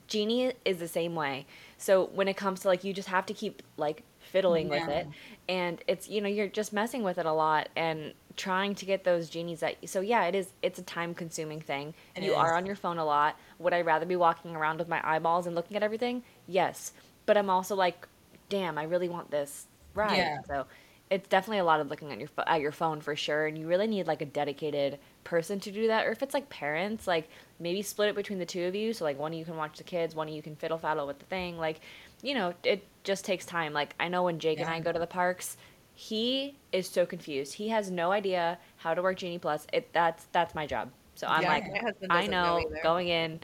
Genie 0.07 0.53
is 0.65 0.77
the 0.79 0.87
same 0.87 1.15
way. 1.15 1.45
So 1.77 2.05
when 2.13 2.27
it 2.27 2.35
comes 2.37 2.61
to 2.61 2.67
like 2.67 2.83
you 2.83 2.93
just 2.93 3.07
have 3.09 3.25
to 3.27 3.33
keep 3.33 3.63
like 3.77 4.03
fiddling 4.29 4.69
with 4.69 4.87
it, 4.87 5.07
and 5.47 5.83
it's 5.87 6.07
you 6.09 6.21
know 6.21 6.29
you're 6.29 6.47
just 6.47 6.71
messing 6.73 7.03
with 7.03 7.17
it 7.17 7.25
a 7.25 7.33
lot 7.33 7.69
and 7.75 8.13
trying 8.35 8.73
to 8.75 8.85
get 8.85 9.03
those 9.03 9.29
genies 9.29 9.59
that 9.59 9.75
so 9.89 9.99
yeah 9.99 10.23
it 10.25 10.33
is 10.33 10.53
it's 10.61 10.79
a 10.79 10.83
time 10.83 11.13
consuming 11.13 11.59
thing. 11.59 11.93
It 12.15 12.23
you 12.23 12.33
are 12.35 12.55
on 12.55 12.65
your 12.65 12.75
phone 12.75 12.97
a 12.97 13.05
lot. 13.05 13.37
Would 13.59 13.73
i 13.73 13.81
rather 13.81 14.05
be 14.05 14.15
walking 14.15 14.55
around 14.55 14.77
with 14.79 14.87
my 14.87 15.01
eyeballs 15.03 15.45
and 15.47 15.55
looking 15.55 15.75
at 15.75 15.83
everything? 15.83 16.23
Yes. 16.47 16.93
But 17.25 17.37
i'm 17.37 17.49
also 17.49 17.75
like 17.75 18.07
damn 18.47 18.77
i 18.77 18.83
really 18.83 19.09
want 19.09 19.29
this 19.29 19.67
right 19.93 20.17
Yeah. 20.17 20.37
so 20.47 20.65
it's 21.09 21.27
definitely 21.27 21.57
a 21.57 21.63
lot 21.63 21.79
of 21.79 21.89
looking 21.89 22.11
at 22.11 22.19
your 22.19 22.29
at 22.45 22.61
your 22.61 22.71
phone 22.71 23.01
for 23.01 23.15
sure. 23.15 23.47
And 23.47 23.57
you 23.57 23.67
really 23.67 23.87
need 23.87 24.07
like 24.07 24.21
a 24.21 24.25
dedicated 24.25 24.99
person 25.29 25.59
to 25.59 25.71
do 25.71 25.87
that 25.87 26.07
or 26.07 26.11
if 26.11 26.23
it's 26.23 26.33
like 26.33 26.49
parents 26.49 27.05
like 27.05 27.29
maybe 27.59 27.83
split 27.83 28.09
it 28.09 28.15
between 28.15 28.39
the 28.39 28.45
two 28.45 28.65
of 28.65 28.73
you 28.73 28.91
so 28.93 29.05
like 29.05 29.19
one 29.19 29.31
of 29.31 29.37
you 29.37 29.45
can 29.45 29.55
watch 29.55 29.77
the 29.77 29.83
kids 29.83 30.15
one 30.15 30.27
of 30.27 30.33
you 30.33 30.41
can 30.41 30.55
fiddle 30.55 30.79
faddle 30.79 31.05
with 31.05 31.19
the 31.19 31.25
thing 31.25 31.55
like 31.55 31.81
you 32.23 32.33
know 32.33 32.51
it 32.63 32.83
just 33.03 33.23
takes 33.23 33.45
time. 33.45 33.71
Like 33.73 33.93
i 33.99 34.07
know 34.07 34.23
when 34.23 34.39
jake 34.39 34.59
and 34.59 34.67
i 34.67 34.79
go 34.79 34.91
to 34.91 34.97
the 34.99 35.07
parks 35.07 35.55
he 35.93 36.55
is 36.71 36.87
so 36.87 37.05
confused. 37.05 37.53
He 37.53 37.67
has 37.69 37.91
no 37.91 38.13
idea 38.13 38.57
how 38.77 38.93
to 38.93 39.01
work 39.01 39.17
genie 39.17 39.37
plus. 39.37 39.67
It 39.73 39.91
that's 39.91 40.25
that's 40.31 40.55
my 40.55 40.65
job. 40.65 40.91
So 41.15 41.27
i'm 41.27 41.41
Yeah, 41.41 41.49
like 41.49 41.65
i 42.09 42.21
doesn't 42.21 42.31
know 42.31 42.63
going 42.81 43.09
in 43.09 43.39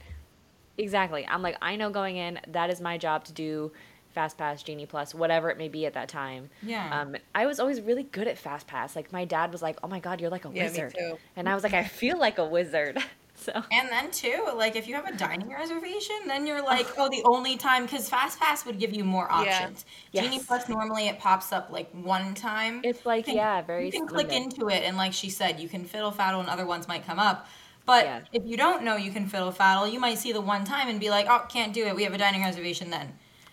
exactly. 0.77 1.25
I'm 1.27 1.42
like 1.42 1.58
i 1.62 1.75
know 1.75 1.89
going 1.89 2.18
in 2.18 2.39
that 2.48 2.70
is 2.70 2.82
my 2.82 2.98
job 2.98 3.25
to 3.25 3.34
do 3.34 3.72
fast 4.16 4.38
pass 4.38 4.64
genie 4.64 4.86
plus 4.88 5.14
whatever 5.14 5.50
it 5.52 5.58
may 5.58 5.68
be 5.68 5.86
at 5.86 5.94
that 5.94 6.08
time 6.10 6.50
Yeah. 6.64 7.02
um, 7.02 7.16
I 7.36 7.46
was 7.46 7.60
always 7.60 7.82
really 7.82 8.04
good 8.04 8.28
at 8.28 8.38
Fast 8.38 8.66
Pass. 8.66 8.96
Like 8.96 9.12
my 9.12 9.26
dad 9.26 9.52
was 9.52 9.62
like, 9.62 9.78
"Oh 9.84 9.88
my 9.88 10.00
god, 10.00 10.22
you're 10.22 10.30
like 10.32 10.46
a 10.46 10.50
Yeah, 10.50 10.64
me 10.64 10.70
wizard," 10.70 10.96
too. 10.98 11.18
and 11.36 11.48
I 11.50 11.54
was 11.54 11.64
like, 11.64 11.74
"I 11.74 11.84
feel 11.84 12.18
like 12.18 12.38
a 12.38 12.46
wizard." 12.46 12.98
so 13.36 13.52
And 13.72 13.90
then 13.90 14.10
too, 14.12 14.40
like 14.56 14.76
if 14.78 14.88
you 14.88 14.96
have 14.96 15.06
a 15.06 15.16
dining 15.16 15.50
reservation, 15.62 16.16
then 16.28 16.48
you're 16.48 16.64
like, 16.64 16.88
oh, 16.98 17.10
the 17.10 17.22
only 17.26 17.58
time 17.58 17.84
because 17.84 18.10
Fast 18.10 18.40
Pass 18.40 18.66
would 18.66 18.80
give 18.80 18.94
you 18.94 19.04
more 19.04 19.30
options. 19.32 19.84
Yeah. 20.14 20.22
Genie 20.24 20.38
Yes. 20.38 20.46
Plus 20.46 20.70
normally 20.70 21.08
it 21.10 21.20
pops 21.20 21.52
up 21.52 21.70
like 21.72 21.90
one 21.92 22.34
time. 22.34 22.80
it's 22.84 23.06
like, 23.06 23.26
can- 23.26 23.36
yeah, 23.36 23.62
very 23.62 23.86
You 23.88 23.92
can 23.92 24.08
click 24.08 24.32
into 24.32 24.70
it, 24.70 24.84
and 24.88 24.96
like 24.96 25.12
she 25.14 25.30
said, 25.30 25.60
you 25.60 25.68
can 25.68 25.84
fiddle 25.84 26.12
faddle, 26.14 26.40
and 26.40 26.50
other 26.50 26.66
ones 26.66 26.88
might 26.88 27.06
come 27.06 27.20
up. 27.20 27.48
But 27.86 28.06
Yeah. 28.06 28.22
if 28.34 28.44
you 28.46 28.56
don't 28.58 28.82
know 28.84 28.96
you 28.96 29.12
can 29.12 29.28
fiddle 29.28 29.52
faddle, 29.52 29.92
you 29.92 30.00
might 30.00 30.18
see 30.18 30.32
the 30.32 30.42
one 30.42 30.64
time 30.64 30.88
and 30.88 31.00
be 31.00 31.10
like, 31.10 31.28
oh, 31.30 31.46
can't 31.50 31.74
do 31.74 31.86
it. 31.86 31.96
We 31.96 32.04
have 32.04 32.14
a 32.14 32.18
dining 32.18 32.44
reservation 32.44 32.90
then. 32.90 33.08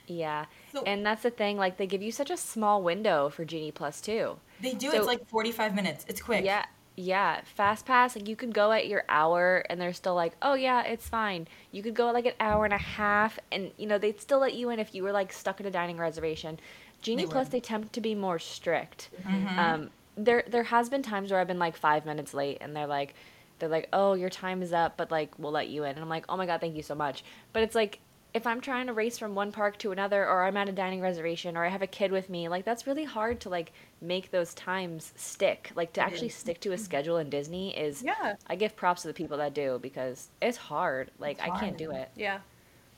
Yeah, 0.06 0.46
So- 0.72 0.82
and 0.84 1.04
that's 1.06 1.22
the 1.22 1.30
thing. 1.30 1.56
Like 1.56 1.76
they 1.76 1.86
give 1.86 2.02
you 2.02 2.12
such 2.12 2.30
a 2.30 2.36
small 2.36 2.82
window 2.82 3.28
for 3.30 3.44
Genie 3.44 3.70
Plus 3.72 4.00
too. 4.00 4.38
They 4.60 4.72
do. 4.74 4.90
So- 4.90 4.96
it's 4.98 5.06
like 5.06 5.26
45 5.28 5.74
minutes. 5.74 6.04
It's 6.08 6.20
quick. 6.20 6.44
Yeah, 6.44 6.64
yeah. 6.96 7.40
Fast 7.44 7.86
Pass, 7.86 8.16
like 8.16 8.28
you 8.28 8.36
could 8.36 8.52
go 8.52 8.72
at 8.72 8.88
your 8.88 9.04
hour, 9.08 9.64
and 9.70 9.80
they're 9.80 9.92
still 9.92 10.14
like, 10.14 10.34
"Oh 10.42 10.54
yeah, 10.54 10.82
it's 10.82 11.08
fine." 11.08 11.46
You 11.70 11.82
could 11.82 11.94
go 11.94 12.08
at 12.08 12.14
like 12.14 12.26
an 12.26 12.34
hour 12.40 12.64
and 12.64 12.74
a 12.74 12.78
half, 12.78 13.38
and 13.50 13.72
you 13.76 13.86
know 13.86 13.98
they'd 13.98 14.20
still 14.20 14.38
let 14.40 14.54
you 14.54 14.70
in 14.70 14.78
if 14.78 14.94
you 14.94 15.02
were 15.02 15.12
like 15.12 15.32
stuck 15.32 15.60
at 15.60 15.66
a 15.66 15.70
dining 15.70 15.96
reservation. 15.98 16.58
Genie 17.00 17.24
They 17.24 17.30
Plus, 17.30 17.46
would. 17.46 17.52
they 17.52 17.60
tend 17.60 17.92
to 17.92 18.00
be 18.00 18.14
more 18.14 18.38
strict. 18.38 19.08
Mhm. 19.24 19.56
Um, 19.58 19.90
there 20.16 20.44
there 20.46 20.64
has 20.64 20.88
been 20.88 21.02
times 21.02 21.30
where 21.30 21.40
I've 21.40 21.46
been 21.48 21.58
like 21.58 21.76
five 21.76 22.04
minutes 22.04 22.34
late, 22.34 22.58
and 22.60 22.76
they're 22.76 22.86
like, 22.86 23.14
they're 23.58 23.68
like, 23.68 23.88
"Oh, 23.92 24.12
your 24.14 24.28
time 24.30 24.62
is 24.62 24.72
up, 24.72 24.96
but 24.96 25.10
like 25.10 25.38
we'll 25.38 25.52
let 25.52 25.68
you 25.68 25.84
in," 25.84 25.90
and 25.90 26.00
I'm 26.00 26.08
like, 26.08 26.26
"Oh 26.28 26.36
my 26.36 26.46
god, 26.46 26.60
thank 26.60 26.76
you 26.76 26.82
so 26.82 26.94
much." 26.94 27.22
But 27.52 27.62
it's 27.62 27.74
like. 27.76 28.00
If 28.34 28.46
I'm 28.46 28.62
trying 28.62 28.86
to 28.86 28.94
race 28.94 29.18
from 29.18 29.34
one 29.34 29.52
park 29.52 29.78
to 29.80 29.92
another, 29.92 30.26
or 30.26 30.44
I'm 30.44 30.56
at 30.56 30.68
a 30.68 30.72
dining 30.72 31.02
reservation, 31.02 31.56
or 31.56 31.64
I 31.66 31.68
have 31.68 31.82
a 31.82 31.86
kid 31.86 32.10
with 32.10 32.30
me, 32.30 32.48
like 32.48 32.64
that's 32.64 32.86
really 32.86 33.04
hard 33.04 33.40
to 33.40 33.50
like 33.50 33.72
make 34.00 34.30
those 34.30 34.54
times 34.54 35.12
stick. 35.16 35.70
Like 35.74 35.92
to 35.94 36.00
It 36.00 36.04
actually 36.04 36.28
is. 36.28 36.34
stick 36.34 36.60
to 36.60 36.70
a 36.70 36.74
mm-hmm. 36.74 36.84
schedule 36.84 37.18
in 37.18 37.28
Disney 37.28 37.76
is 37.76 38.02
Yeah. 38.02 38.36
I 38.46 38.56
give 38.56 38.74
props 38.74 39.02
to 39.02 39.08
the 39.08 39.14
people 39.14 39.36
that 39.38 39.52
do 39.52 39.78
because 39.82 40.28
it's 40.40 40.56
hard. 40.56 41.10
Like 41.18 41.38
It's 41.38 41.50
I 41.50 41.60
can't 41.60 41.76
do 41.76 41.90
it. 41.90 42.10
Yeah. 42.16 42.38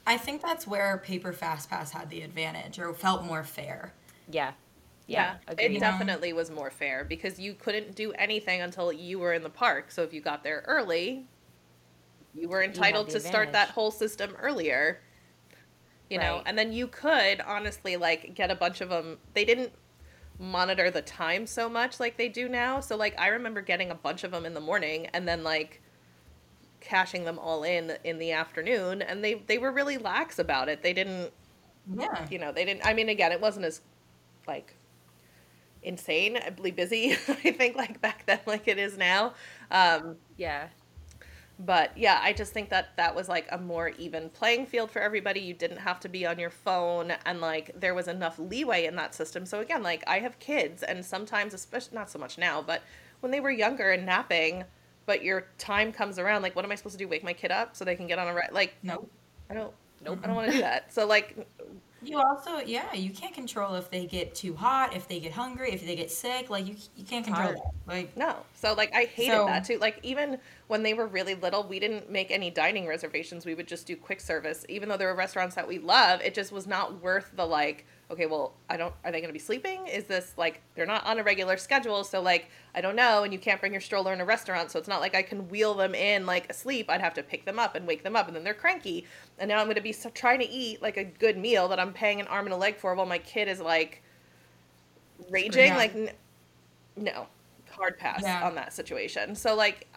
I 0.07 0.19
think 0.19 0.43
that's 0.43 0.67
where 0.67 0.99
Paper 0.99 1.33
Fast 1.33 1.71
Pass 1.71 1.91
had 1.91 2.11
the 2.11 2.23
advantage 2.23 2.79
or 2.79 2.93
felt 2.95 3.25
more 3.25 3.43
fair. 3.43 3.93
Yeah. 4.31 4.53
Yeah, 5.07 5.37
Yeah. 5.49 5.55
it 5.59 5.81
definitely 5.81 6.33
was 6.33 6.51
more 6.51 6.71
fair 6.71 7.05
because 7.05 7.39
you 7.39 7.55
couldn't 7.55 7.95
do 7.95 8.13
anything 8.13 8.63
until 8.63 8.93
you 8.93 9.19
were 9.19 9.33
in 9.33 9.43
the 9.43 9.51
park. 9.51 9.91
So 9.91 10.03
if 10.03 10.15
you 10.15 10.21
got 10.21 10.43
there 10.43 10.63
early, 10.67 11.27
you 12.35 12.49
were 12.49 12.63
entitled 12.63 13.09
the 13.09 13.13
to 13.13 13.21
start 13.21 13.53
that 13.53 13.71
whole 13.71 13.91
system 13.91 14.35
earlier. 14.41 15.01
You 16.11 16.19
know, 16.19 16.43
and 16.47 16.57
then 16.59 16.73
you 16.73 16.87
could 16.87 17.41
honestly 17.41 17.97
like 17.97 18.35
get 18.35 18.51
a 18.51 18.55
bunch 18.55 18.81
of 18.81 18.89
them. 18.91 19.19
They 19.33 19.45
didn't 19.45 19.73
monitor 20.39 20.91
the 20.91 21.03
time 21.03 21.47
so 21.47 21.69
much 21.69 21.99
like 22.01 22.17
they 22.17 22.29
do 22.29 22.49
now. 22.49 22.81
So 22.81 22.97
like 22.97 23.19
I 23.19 23.29
remember 23.29 23.61
getting 23.63 23.91
a 23.91 23.95
bunch 23.95 24.25
of 24.25 24.31
them 24.31 24.45
in 24.47 24.55
the 24.55 24.61
morning 24.61 25.07
and 25.15 25.27
then 25.27 25.43
like 25.45 25.81
cashing 26.81 27.25
them 27.25 27.39
all 27.39 27.63
in 27.65 27.97
in 28.05 28.19
the 28.19 28.33
afternoon 28.33 29.01
and 29.01 29.25
they 29.25 29.35
they 29.35 29.59
were 29.59 29.73
really 29.73 29.97
lax 29.97 30.39
about 30.39 30.69
it. 30.69 30.83
They 30.83 30.93
didn't 30.93 31.33
Yeah. 31.93 32.27
you 32.31 32.39
know 32.39 32.51
they 32.53 32.65
didn't 32.65 32.85
i 32.87 32.95
mean 32.95 33.09
again 33.11 33.31
it 33.31 33.41
wasn't 33.43 33.65
as 33.67 33.83
like 34.49 34.75
insanely 35.83 36.71
busy 36.71 37.13
i 37.29 37.51
think 37.53 37.77
like 37.77 38.01
back 38.01 38.25
then 38.27 38.41
like 38.47 38.67
it 38.69 38.79
is 38.79 38.97
now 38.97 39.35
um 39.71 40.17
Yeah. 40.39 40.69
But 41.61 41.97
yeah 41.97 42.19
i 42.23 42.33
just 42.33 42.53
think 42.53 42.69
that 42.69 42.97
that 42.97 43.15
was 43.15 43.29
like 43.29 43.47
a 43.53 43.59
more 43.59 43.91
even 43.91 44.29
playing 44.31 44.67
field 44.67 44.91
for 44.91 45.01
everybody. 45.01 45.39
You 45.41 45.55
didn't 45.55 45.77
have 45.79 46.01
to 46.01 46.09
be 46.09 46.27
on 46.27 46.39
your 46.39 46.51
phone 46.51 47.13
and 47.25 47.41
like 47.41 47.71
there 47.79 47.95
was 47.95 48.09
enough 48.09 48.39
leeway 48.39 48.87
in 48.87 48.97
that 48.97 49.15
system. 49.15 49.47
So 49.47 49.61
again 49.61 49.83
like 49.83 50.03
i 50.07 50.19
have 50.19 50.39
kids 50.41 50.83
and 50.83 51.05
sometimes 51.05 51.55
especially 51.55 51.95
not 51.95 52.11
so 52.11 52.19
much 52.19 52.39
now 52.39 52.61
but 52.61 52.83
when 53.21 53.31
they 53.31 53.41
were 53.41 53.51
younger 53.53 53.93
and 53.93 54.05
napping 54.05 54.65
but 55.07 55.23
your 55.23 55.47
time 55.59 55.93
comes 55.93 56.19
around 56.19 56.43
like 56.43 56.57
what 56.57 56.65
am 56.65 56.73
i 56.73 56.75
supposed 56.75 56.99
to 56.99 57.05
do? 57.05 57.07
Wake 57.09 57.23
my 57.23 57.33
kid 57.33 57.53
up 57.53 57.77
so 57.77 57.85
they 57.85 57.95
can 57.95 58.07
get 58.07 58.19
on 58.19 58.27
a 58.27 58.35
ride? 58.35 58.51
Like 58.53 58.75
No. 58.83 59.07
i 59.49 59.55
don't 59.55 59.73
nope 60.05 60.19
i 60.25 60.27
don't 60.27 60.35
want 60.37 60.49
to 60.49 60.53
do 60.55 60.61
that. 60.63 60.93
So 60.93 61.07
like 61.07 61.37
You 62.05 62.21
also, 62.21 62.59
yeah, 62.59 62.93
you 62.95 63.11
can't 63.11 63.35
control 63.35 63.75
if 63.75 63.91
they 63.91 64.07
get 64.07 64.35
too 64.35 64.55
hot, 64.55 64.95
if 64.95 65.09
they 65.09 65.21
get 65.21 65.33
hungry, 65.33 65.73
if 65.73 65.85
they 65.87 65.97
get 65.97 66.11
sick. 66.11 66.51
Like 66.51 66.67
you, 66.67 66.77
you 66.97 67.05
can't 67.05 67.25
control 67.25 67.47
hard. 67.47 67.57
that. 67.59 67.73
Like 67.87 68.17
No. 68.17 68.37
So 68.55 68.75
like 68.75 68.95
I 68.95 69.05
hated 69.05 69.33
So- 69.33 69.47
that 69.47 69.65
too. 69.65 69.79
Like 69.79 69.99
even 70.03 70.39
when 70.69 70.83
they 70.83 70.95
were 70.95 71.07
really 71.07 71.35
little, 71.35 71.63
we 71.65 71.79
didn't 71.79 72.11
make 72.11 72.31
any 72.31 72.51
dining 72.51 72.87
reservations. 72.87 73.45
We 73.47 73.55
would 73.55 73.69
just 73.69 73.87
do 73.87 73.97
quick 73.97 74.21
service. 74.21 74.65
Even 74.69 74.89
though 74.89 74.97
there 74.97 75.09
were 75.09 75.15
restaurants 75.15 75.55
that 75.57 75.67
we 75.69 75.79
love, 75.79 76.21
it 76.23 76.35
just 76.35 76.53
was 76.53 76.67
not 76.67 77.01
worth 77.03 77.31
the 77.37 77.47
like, 77.47 77.87
okay, 78.15 78.27
well, 78.27 78.55
I 78.71 78.77
don't 78.77 78.95
are 79.05 79.13
they 79.13 79.19
going 79.21 79.29
to 79.29 79.33
be 79.35 79.39
sleeping? 79.39 79.87
Is 79.87 80.05
this 80.05 80.33
like 80.37 80.61
they're 80.75 80.87
not 80.87 81.05
on 81.05 81.19
a 81.19 81.23
regular 81.23 81.57
schedule, 81.57 82.03
so 82.05 82.23
like 82.23 82.49
I 82.75 82.81
don't 82.81 82.97
know 82.97 83.23
and 83.25 83.33
you 83.33 83.39
can't 83.39 83.61
bring 83.61 83.73
your 83.73 83.81
stroller 83.81 84.13
in 84.13 84.21
a 84.21 84.25
restaurant, 84.25 84.71
so 84.71 84.79
it's 84.79 84.89
not 84.89 85.01
like 85.01 85.15
I 85.15 85.23
can 85.23 85.49
wheel 85.49 85.75
them 85.75 85.95
in 85.95 86.25
like 86.27 86.49
asleep. 86.49 86.89
I'd 86.89 87.01
have 87.01 87.15
to 87.15 87.23
pick 87.23 87.45
them 87.45 87.59
up 87.59 87.75
and 87.75 87.87
wake 87.87 88.03
them 88.03 88.17
up 88.17 88.27
and 88.27 88.35
then 88.35 88.45
they're 88.45 88.55
cranky. 88.55 89.05
And 89.39 89.49
now 89.49 89.59
I'm 89.59 89.67
going 89.67 89.77
to 89.77 89.83
be 89.83 89.93
so, 89.93 90.11
trying 90.11 90.39
to 90.39 90.49
eat 90.49 90.81
like 90.81 90.97
a 90.97 91.05
good 91.05 91.37
meal 91.37 91.69
that 91.69 91.79
I'm 91.79 91.93
paying 91.93 92.21
an 92.21 92.27
arm 92.29 92.47
and 92.47 92.55
a 92.55 92.57
leg 92.57 92.77
for 92.77 92.95
while 92.95 93.07
my 93.07 93.19
kid 93.19 93.49
is 93.49 93.61
like 93.61 94.03
raging 95.31 95.75
like 95.75 95.95
n- 95.95 96.11
no 96.97 97.27
hard 97.71 97.99
pass 97.99 98.23
Yeah. 98.23 98.47
on 98.47 98.55
that 98.55 98.73
situation 98.73 99.35
so 99.35 99.55
like 99.57 99.89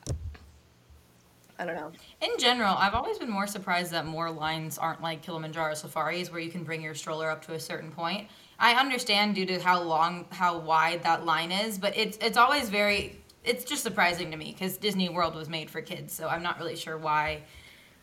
i 1.60 1.66
don't 1.66 1.76
know 1.76 1.92
in 2.20 2.32
general, 2.40 2.76
I've 2.76 2.96
always 2.96 3.20
been 3.20 3.30
more 3.30 3.46
surprised 3.46 3.92
that 3.92 4.08
more 4.08 4.32
lines 4.32 4.80
aren't 4.80 5.04
like 5.04 5.22
Kilimanjaro 5.22 5.76
safaris, 5.76 6.32
where 6.32 6.40
you 6.40 6.50
can 6.50 6.64
bring 6.64 6.82
your 6.82 6.96
stroller 6.96 7.30
up 7.30 7.46
to 7.46 7.54
a 7.54 7.60
certain 7.60 7.92
point. 7.92 8.28
I 8.58 8.74
understand 8.74 9.36
due 9.36 9.46
to 9.46 9.60
how 9.60 9.84
long, 9.84 10.26
how 10.32 10.58
wide 10.58 11.04
that 11.04 11.26
line 11.26 11.52
is, 11.52 11.78
but 11.78 11.96
it's 11.96 12.18
it's 12.18 12.38
always 12.38 12.70
very. 12.70 13.22
It's 13.44 13.64
just 13.64 13.84
surprising 13.84 14.32
to 14.32 14.38
me 14.38 14.52
because 14.52 14.78
Disney 14.78 15.10
World 15.10 15.36
was 15.36 15.48
made 15.48 15.70
for 15.70 15.80
kids, 15.80 16.12
so 16.12 16.28
I'm 16.28 16.42
not 16.42 16.58
really 16.58 16.76
sure 16.76 16.98
why. 16.98 17.44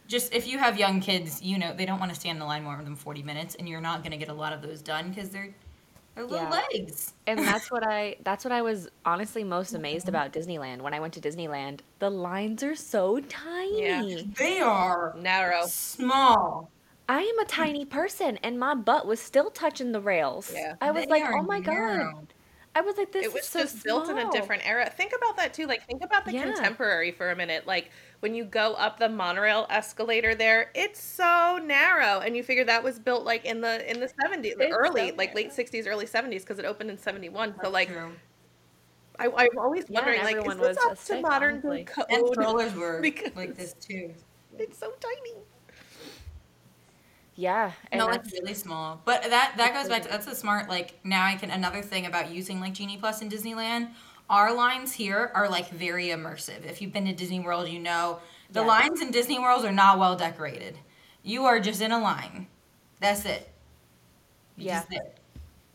Just 0.07 0.33
if 0.33 0.47
you 0.47 0.59
have 0.59 0.79
young 0.79 1.01
kids, 1.01 1.43
you 1.43 1.59
know 1.59 1.75
they 1.75 1.87
don't 1.87 1.99
want 1.99 2.15
to 2.15 2.19
stand 2.19 2.37
in 2.37 2.41
the 2.41 2.47
line 2.47 2.63
more 2.63 2.81
than 2.85 2.95
40 2.95 3.25
minutes, 3.25 3.57
and 3.57 3.69
you're 3.69 3.81
not 3.81 4.03
going 4.03 4.13
to 4.13 4.17
get 4.17 4.29
a 4.29 4.35
lot 4.35 4.53
of 4.53 4.63
those 4.63 4.81
done 4.81 5.09
because 5.09 5.31
they're 5.31 5.53
they're 6.15 6.25
little 6.25 6.49
Yeah. 6.49 6.51
legs. 6.51 7.15
And 7.27 7.47
that's 7.47 7.71
what 7.71 7.83
I 7.87 8.17
that's 8.23 8.45
what 8.45 8.53
I 8.53 8.63
was 8.63 8.89
honestly 9.05 9.45
most 9.45 9.75
amazed 9.75 10.09
about 10.09 10.33
Disneyland. 10.33 10.83
When 10.83 10.95
I 10.95 11.01
went 11.01 11.15
to 11.15 11.21
Disneyland, 11.21 11.81
the 11.99 12.11
lines 12.11 12.63
are 12.63 12.75
so 12.75 13.21
tiny. 13.21 14.31
They 14.37 14.61
are 14.61 15.15
narrow 15.17 15.67
small. 15.67 16.71
I 17.09 17.23
am 17.23 17.39
a 17.39 17.45
tiny 17.47 17.85
person 17.85 18.39
and 18.39 18.59
my 18.59 18.75
butt 18.75 19.07
was 19.07 19.21
still 19.21 19.51
touching 19.51 19.93
the 19.93 20.01
rails. 20.01 20.51
Yeah. 20.53 20.77
I 20.81 20.91
was 20.91 21.07
They 21.07 21.11
like, 21.11 21.25
"Oh 21.33 21.43
my 21.43 21.61
god." 21.61 22.33
Narrow. 22.75 22.85
I 22.85 22.87
was 22.87 22.97
like, 22.97 23.13
"This 23.13 23.27
it 23.27 23.33
was 23.33 23.43
is 23.43 23.49
so 23.49 23.61
just 23.61 23.85
built 23.85 24.09
in 24.09 24.19
a 24.19 24.31
different 24.31 24.67
era 24.67 24.89
think 24.91 25.13
about 25.17 25.37
that 25.37 25.55
too 25.55 25.67
like 25.67 25.87
think 25.87 26.05
about 26.05 26.25
the 26.25 26.33
Yeah. 26.33 26.43
contemporary 26.45 27.13
for 27.13 27.31
a 27.31 27.37
minute 27.37 27.67
like 27.67 27.91
when 28.21 28.35
you 28.35 28.45
go 28.45 28.75
up 28.75 28.99
the 28.99 29.09
monorail 29.09 29.67
escalator 29.71 30.35
there 30.35 30.71
it's 30.75 31.01
so 31.03 31.59
narrow 31.65 32.21
and 32.21 32.37
you 32.37 32.43
figure 32.43 32.65
that 32.65 32.83
was 32.83 32.99
built 32.99 33.25
like 33.25 33.45
in 33.45 33.61
the 33.61 33.89
in 33.91 34.01
the 34.01 34.07
70s 34.09 34.55
It's 34.59 34.75
early 34.75 35.11
so 35.11 35.17
like 35.17 35.35
late 35.35 35.51
60s 35.51 35.87
early 35.87 36.07
70s 36.07 36.41
because 36.41 36.59
it 36.59 36.65
opened 36.65 36.91
in 36.91 36.99
71 36.99 37.55
so 37.63 37.71
like 37.71 37.89
True. 37.89 38.13
I, 39.19 39.27
i'm 39.29 39.59
always 39.59 39.85
Yeah, 39.89 40.01
wondering 40.01 40.23
like 40.25 40.37
is 40.39 40.45
this 40.45 40.57
was 40.59 40.77
up 40.79 41.05
to 41.07 41.21
modern 41.21 41.55
honestly. 41.65 41.85
code 41.85 42.07
And 42.11 42.27
strollers 42.29 42.75
were 42.75 43.01
Because- 43.03 43.37
like 43.37 43.55
this 43.57 43.75
too. 43.75 44.13
it's 44.59 44.79
so 44.79 44.93
tiny 45.01 45.35
Yeah, 47.37 47.73
and 47.91 47.99
no, 47.99 48.07
that's 48.07 48.29
it's 48.33 48.41
really 48.41 48.55
small. 48.55 49.01
But 49.05 49.23
that 49.25 49.55
that 49.57 49.75
goes 49.75 49.89
back 49.89 50.03
to 50.03 50.09
that's 50.09 50.27
a 50.29 50.35
smart 50.35 50.69
like 50.69 50.99
now 51.05 51.25
I 51.25 51.35
can 51.35 51.51
another 51.51 51.83
thing 51.83 52.07
about 52.07 52.31
using 52.31 52.61
like 52.61 52.75
Genie 52.75 52.97
Plus 52.97 53.23
in 53.23 53.29
Disneyland. 53.29 53.91
Our 54.31 54.55
lines 54.55 54.93
here 54.93 55.33
are 55.35 55.49
like 55.49 55.69
very 55.71 56.07
immersive. 56.09 56.65
If 56.65 56.81
you've 56.81 56.93
been 56.93 57.07
to 57.07 57.13
Disney 57.13 57.41
World, 57.41 57.69
you 57.69 57.81
know 57.81 58.21
the 58.53 58.61
Yes. 58.61 58.69
lines 58.69 59.01
in 59.03 59.11
Disney 59.11 59.39
World 59.39 59.65
are 59.65 59.73
not 59.73 59.99
well 59.99 60.17
decorated. 60.17 60.79
You 61.23 61.45
are 61.45 61.59
just 61.61 61.81
in 61.83 61.91
a 61.93 61.99
line. 61.99 62.47
That's 63.01 63.25
it. 63.25 63.49
You 64.57 64.67
Yeah. 64.67 64.79
just 64.79 64.91
there. 64.91 65.13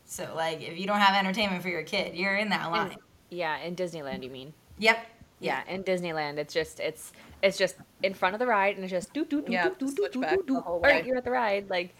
So 0.06 0.32
like 0.34 0.62
if 0.62 0.78
you 0.78 0.86
don't 0.86 1.00
have 1.00 1.14
entertainment 1.14 1.62
for 1.62 1.68
your 1.68 1.82
kid, 1.82 2.14
you're 2.14 2.36
in 2.36 2.48
that 2.50 2.70
line. 2.70 2.96
Yeah, 3.30 3.58
in 3.58 3.76
Disneyland, 3.76 4.22
you 4.24 4.30
mean? 4.30 4.52
Yep. 4.78 5.06
Yeah, 5.40 5.62
in 5.68 5.82
Disneyland, 5.84 6.36
it's 6.38 6.52
just 6.54 6.80
it's 6.80 7.12
it's 7.42 7.56
just 7.56 7.76
in 8.02 8.12
front 8.14 8.34
of 8.34 8.38
the 8.38 8.46
ride, 8.46 8.76
and 8.76 8.84
it's 8.84 8.90
just 8.90 9.12
do 9.14 9.24
do 9.24 9.40
do 9.42 9.52
Yeah, 9.52 9.68
do 9.70 9.74
do 9.78 9.94
do 9.94 10.08
do 10.12 10.20
do 10.20 10.42
do. 10.46 10.54
the 10.54 10.60
whole 10.60 10.74
All 10.74 10.80
right, 10.80 11.04
you're 11.04 11.16
at 11.16 11.24
the 11.24 11.30
ride. 11.30 11.70
Like 11.70 11.94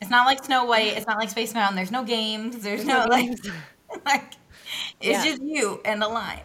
It's 0.00 0.10
not 0.10 0.26
like 0.26 0.42
Snow 0.44 0.64
White. 0.64 0.96
It's 0.96 1.06
not 1.06 1.18
like 1.18 1.30
Space 1.30 1.54
Mountain. 1.54 1.76
There's 1.76 1.90
no 1.92 2.02
games. 2.04 2.58
There's 2.62 2.84
no 2.84 3.04
like, 3.08 3.30
like 4.06 4.32
it's 5.00 5.10
Yeah. 5.18 5.24
just 5.24 5.42
you 5.42 5.80
and 5.84 6.00
the 6.00 6.08
line. 6.08 6.40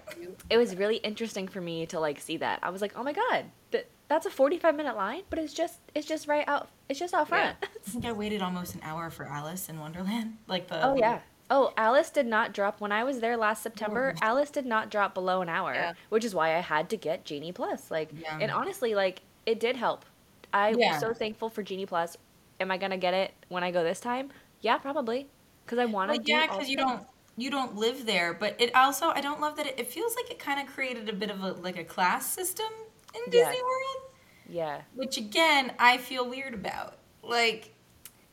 it 0.50 0.58
was 0.58 0.76
really 0.76 0.98
interesting 0.98 1.48
for 1.48 1.62
me 1.62 1.86
to 1.88 2.00
like 2.00 2.20
see 2.20 2.38
that. 2.38 2.60
I 2.62 2.70
was 2.72 2.82
like, 2.82 2.94
oh 2.98 3.04
my 3.04 3.14
god, 3.14 3.46
th- 3.72 3.88
that's 4.10 4.26
a 4.26 4.30
45 4.30 4.76
minute 4.76 4.96
line, 4.98 5.22
but 5.30 5.40
it's 5.40 5.54
just 5.54 5.80
it's 5.96 6.06
just 6.08 6.28
right 6.28 6.48
out. 6.48 6.68
It's 6.90 7.00
just 7.00 7.14
out 7.14 7.30
front. 7.30 7.56
I 7.64 7.68
think 7.90 8.06
I 8.06 8.12
waited 8.12 8.42
almost 8.42 8.76
an 8.76 8.82
hour 8.84 9.10
for 9.10 9.26
Alice 9.26 9.70
in 9.70 9.80
Wonderland. 9.80 10.38
Like 10.48 10.68
the 10.68 10.86
oh 10.86 10.96
yeah. 10.98 11.20
Oh, 11.50 11.72
Alice 11.78 12.10
did 12.10 12.26
not 12.28 12.54
drop 12.54 12.82
when 12.82 12.92
I 12.92 13.04
was 13.04 13.20
there 13.20 13.38
last 13.38 13.64
September. 13.64 14.02
Lord. 14.08 14.18
Alice 14.22 14.52
did 14.52 14.66
not 14.66 14.90
drop 14.90 15.14
below 15.14 15.42
an 15.42 15.50
hour, 15.50 15.74
Yeah. 15.74 15.94
which 16.10 16.26
is 16.26 16.36
why 16.36 16.56
I 16.56 16.60
had 16.60 16.90
to 16.90 16.98
get 16.98 17.24
Genie 17.24 17.52
Plus. 17.54 17.90
Like, 17.90 18.10
Yeah. 18.14 18.38
and 18.42 18.52
honestly, 18.52 18.96
like 18.96 19.22
it 19.46 19.60
did 19.60 19.76
help. 19.78 20.06
I'm 20.54 20.78
Yeah. 20.78 20.98
so 21.00 21.14
thankful 21.14 21.50
for 21.50 21.64
Genie 21.64 21.86
Plus. 21.86 22.18
Am 22.60 22.72
I 22.72 22.78
gonna 22.78 22.98
get 22.98 23.14
it 23.14 23.34
when 23.50 23.64
I 23.64 23.72
go 23.72 23.84
this 23.84 24.00
time? 24.00 24.32
Yeah, 24.62 24.78
probably, 24.78 25.28
because 25.66 25.78
I 25.80 25.86
want 25.86 26.12
to. 26.12 26.18
Well, 26.18 26.24
yeah, 26.26 26.48
because 26.48 26.70
you 26.70 26.78
don't 26.78 27.06
you 27.40 27.52
don't 27.52 27.76
live 27.76 28.06
there. 28.08 28.34
But 28.34 28.56
it 28.60 28.76
also 28.76 29.10
I 29.10 29.22
don't 29.22 29.40
love 29.40 29.56
that 29.58 29.68
it, 29.68 29.80
it 29.80 29.88
feels 29.88 30.16
like 30.16 30.32
it 30.32 30.40
kind 30.40 30.60
of 30.60 30.74
created 30.74 31.08
a 31.08 31.14
bit 31.14 31.30
of 31.30 31.44
a 31.44 31.54
like 31.54 31.78
a 31.78 31.84
class 31.84 32.26
system 32.26 32.66
in. 33.14 33.22
Disney 33.32 33.62
World, 33.62 34.12
Yeah, 34.50 34.82
which 34.96 35.18
again 35.18 35.74
I 35.80 35.98
feel 35.98 36.28
weird 36.28 36.54
about. 36.54 36.96
Like 37.22 37.74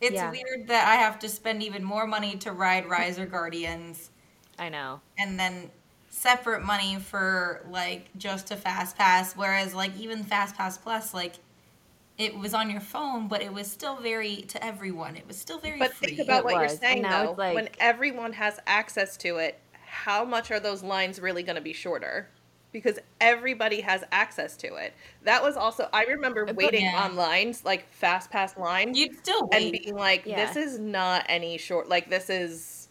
it's 0.04 0.14
Yeah. 0.14 0.30
weird 0.30 0.68
that 0.68 0.87
I 0.88 0.96
have 0.96 1.18
to 1.20 1.28
spend 1.28 1.62
even 1.62 1.82
more 1.84 2.06
money 2.06 2.37
to 2.38 2.52
ride 2.52 2.87
Riser 2.87 3.26
Guardians 3.26 4.11
I 4.58 4.68
know. 4.68 5.00
and 5.18 5.38
then 5.38 5.70
separate 6.11 6.62
money 6.62 6.96
for 7.00 7.64
like 7.70 8.08
just 8.16 8.50
a 8.52 8.56
fast 8.56 8.96
pass 8.96 9.34
whereas 9.34 9.75
like 9.75 9.96
even 9.99 10.23
fast 10.23 10.54
pass 10.56 10.78
plus 10.78 11.12
like 11.12 11.34
it 12.18 12.38
was 12.38 12.54
on 12.54 12.70
your 12.70 12.80
phone 12.80 13.26
but 13.26 13.42
it 13.42 13.52
was 13.52 13.68
still 13.70 13.96
very 13.96 14.37
to 14.42 14.64
everyone 14.64 15.16
it 15.16 15.26
was 15.26 15.37
still 15.37 15.58
very 15.58 15.78
But 15.78 15.92
free 15.92 16.08
think 16.14 16.20
about 16.20 16.40
It 16.40 16.44
what 16.44 16.54
was, 16.54 16.70
you're 16.70 16.78
saying 16.80 17.02
now 17.02 17.25
though. 17.26 17.32
like- 17.32 17.54
when 17.56 17.68
everyone 17.80 18.32
has 18.34 18.61
access 18.66 19.16
to 19.18 19.38
it, 19.38 19.58
how 19.87 20.25
much 20.25 20.50
are 20.52 20.61
those 20.61 20.82
lines 20.84 21.20
really 21.20 21.42
going 21.42 21.56
to 21.56 21.62
be 21.62 21.73
shorter? 21.73 22.28
Because 22.75 22.99
everybody 23.21 23.81
has 23.83 24.02
access 24.11 24.57
to 24.57 24.75
it. 24.75 24.93
That 25.23 25.40
was 25.45 25.57
also 25.57 25.88
I 25.93 26.04
remember 26.07 26.45
waiting 26.57 26.85
Yeah. 26.87 27.04
on 27.04 27.14
lines 27.14 27.64
like 27.64 27.88
fast 27.93 28.31
pass 28.31 28.57
lines 28.59 28.99
you'd 28.99 29.16
still 29.16 29.49
and 29.52 29.71
being 29.71 29.95
like, 29.95 30.26
Yeah. 30.26 30.45
this 30.45 30.57
is 30.57 30.81
not 30.81 31.25
any 31.28 31.57
short. 31.57 31.88
Like 31.88 32.11
this 32.11 32.28
is 32.28 32.88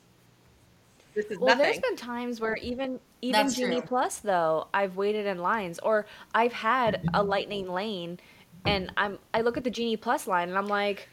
this 1.13 1.25
is 1.25 1.37
Well, 1.37 1.57
there's 1.57 1.79
been 1.79 1.97
times 1.97 2.39
where 2.39 2.55
even 2.55 2.97
even 3.21 3.41
That's 3.43 3.55
Genie 3.57 3.79
true. 3.81 3.87
Plus 3.87 4.19
though, 4.19 4.67
I've 4.73 4.95
waited 4.95 5.25
in 5.25 5.39
lines, 5.39 5.79
or 5.79 6.05
I've 6.33 6.53
had 6.53 7.01
a 7.13 7.21
Lightning 7.21 7.69
Lane, 7.69 8.19
and 8.65 8.89
I'm 8.95 9.19
I 9.33 9.41
look 9.41 9.57
at 9.57 9.65
the 9.65 9.69
Genie 9.69 9.97
Plus 9.97 10.27
line 10.27 10.47
and 10.47 10.57
I'm 10.57 10.67
like, 10.67 11.09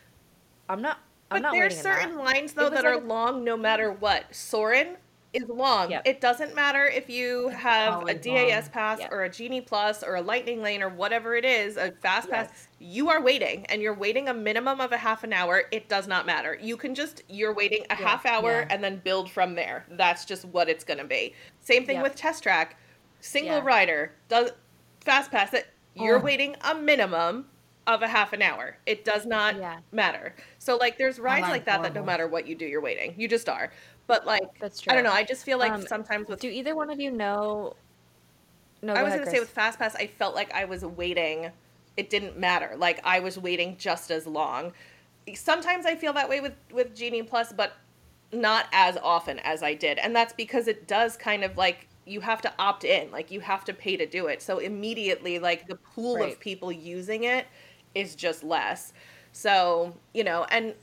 I'm 0.69 0.81
not. 0.81 0.99
I'm 1.33 1.43
But 1.43 1.43
not 1.43 1.53
there's 1.55 1.77
certain 1.81 2.17
that. 2.17 2.25
lines 2.25 2.53
though 2.53 2.71
that 2.71 2.85
like 2.85 2.95
are 2.95 2.99
a- 2.99 3.05
long 3.05 3.43
no 3.43 3.57
matter 3.57 3.91
what. 3.93 4.33
Soarin' 4.33 4.97
is 5.33 5.49
long. 5.49 5.91
Yep. 5.91 6.03
It 6.07 6.21
doesn't 6.21 6.55
matter 6.55 6.87
if 6.87 7.09
you 7.09 7.49
have 7.51 8.07
a 8.09 8.15
DAS 8.15 8.65
long. 8.65 8.73
pass 8.73 9.01
Yep. 9.01 9.13
or 9.13 9.23
a 9.25 9.29
Genie 9.29 9.61
Plus 9.61 10.03
or 10.03 10.17
a 10.17 10.21
Lightning 10.23 10.63
Lane 10.63 10.83
or 10.83 10.89
whatever 10.89 11.35
it 11.37 11.45
is, 11.45 11.77
a 11.77 11.93
fast 12.03 12.29
pass. 12.31 12.49
Yes. 12.51 12.69
You 12.81 13.11
are 13.11 13.23
waiting 13.23 13.65
and 13.67 13.81
you're 13.81 13.95
waiting 13.95 14.29
a 14.29 14.35
minimum 14.35 14.81
of 14.81 14.93
a 14.93 14.97
half 14.97 15.23
an 15.23 15.33
hour. 15.33 15.63
It 15.71 15.89
does 15.89 16.09
not 16.09 16.27
matter. 16.27 16.59
You 16.61 16.77
can 16.77 16.95
just 16.95 17.23
you're 17.29 17.55
waiting 17.55 17.85
a 17.91 17.97
Yeah. 17.99 18.09
half 18.09 18.27
hour 18.27 18.51
Yeah. 18.63 18.67
and 18.71 18.83
then 18.83 18.97
build 19.05 19.31
from 19.31 19.55
there. 19.55 19.85
That's 19.91 20.25
just 20.25 20.45
what 20.47 20.69
it's 20.69 20.83
going 20.85 20.99
to 20.99 21.05
be. 21.05 21.35
Same 21.61 21.87
thing 21.87 21.97
Yep. 21.97 22.03
with 22.05 22.15
Test 22.17 22.43
Track. 22.43 22.77
Single 23.21 23.59
Yeah. 23.59 23.65
rider 23.65 24.13
does 24.29 24.51
fast 25.01 25.31
pass 25.31 25.55
it. 25.55 25.69
You're 25.95 26.19
Oh. 26.19 26.23
waiting 26.23 26.57
a 26.63 26.75
minimum 26.75 27.49
of 27.87 28.03
a 28.03 28.09
half 28.09 28.33
an 28.33 28.43
hour. 28.43 28.77
It 28.87 29.05
does 29.05 29.27
not 29.27 29.57
matter. 29.93 30.35
So 30.59 30.77
like 30.77 30.97
there's 30.99 31.19
rides 31.19 31.49
like 31.49 31.65
that 31.65 31.83
that 31.83 31.95
no 31.95 32.03
matter 32.05 32.27
what 32.29 32.47
you 32.47 32.55
do, 32.55 32.65
you're 32.67 32.81
waiting. 32.81 33.15
You 33.17 33.27
just 33.29 33.49
are. 33.49 33.73
But 34.11 34.27
like 34.27 34.51
That's 34.61 34.81
true. 34.81 34.93
I 34.93 34.95
don't 34.95 35.05
know. 35.05 35.13
I 35.13 35.25
just 35.25 35.45
feel 35.45 35.59
like 35.59 35.73
Um, 35.75 35.87
sometimes 35.89 36.29
with 36.29 36.41
Do 36.41 36.49
either 36.49 36.75
one 36.75 36.91
of 36.91 37.01
you 37.01 37.11
know? 37.11 37.77
No, 38.83 38.95
I 38.95 39.03
was 39.03 39.15
ahead, 39.15 39.15
gonna 39.15 39.27
say 39.27 39.39
with 39.41 39.51
Fast 39.51 39.79
Pass, 39.79 39.95
I 39.95 40.07
felt 40.07 40.35
like 40.35 40.53
I 40.53 40.65
was 40.65 40.85
waiting. 40.85 41.53
It 41.97 42.11
didn't 42.11 42.39
matter. 42.39 42.75
Like 42.77 43.01
I 43.05 43.21
was 43.21 43.39
waiting 43.39 43.77
just 43.77 44.11
as 44.11 44.27
long. 44.27 44.73
Sometimes 45.35 45.87
I 45.87 45.95
feel 45.95 46.13
that 46.15 46.29
way 46.29 46.41
with 46.41 46.55
with 46.73 46.95
Genie 46.95 47.23
Plus, 47.23 47.53
but 47.53 47.75
not 48.33 48.67
as 48.73 48.97
often 48.97 49.39
as 49.41 49.63
I 49.63 49.75
did, 49.75 49.99
and 49.99 50.15
that's 50.15 50.33
because 50.33 50.67
it 50.69 50.89
does 50.89 51.17
kind 51.17 51.45
of 51.45 51.57
like 51.57 51.89
you 52.07 52.21
have 52.21 52.41
to 52.43 52.53
opt 52.59 52.85
in. 52.85 53.11
Like 53.13 53.31
you 53.31 53.41
have 53.41 53.65
to 53.67 53.75
pay 53.75 53.97
to 53.97 54.07
do 54.07 54.27
it. 54.27 54.43
So 54.43 54.59
immediately, 54.59 55.39
like 55.39 55.69
the 55.69 55.77
pool 55.77 56.23
Right. 56.23 56.25
of 56.25 56.41
people 56.41 56.73
using 56.73 57.25
it 57.25 57.47
is 57.95 58.15
just 58.17 58.43
less. 58.43 58.93
So 59.33 59.95
you 60.15 60.25
know, 60.25 60.45
and 60.51 60.75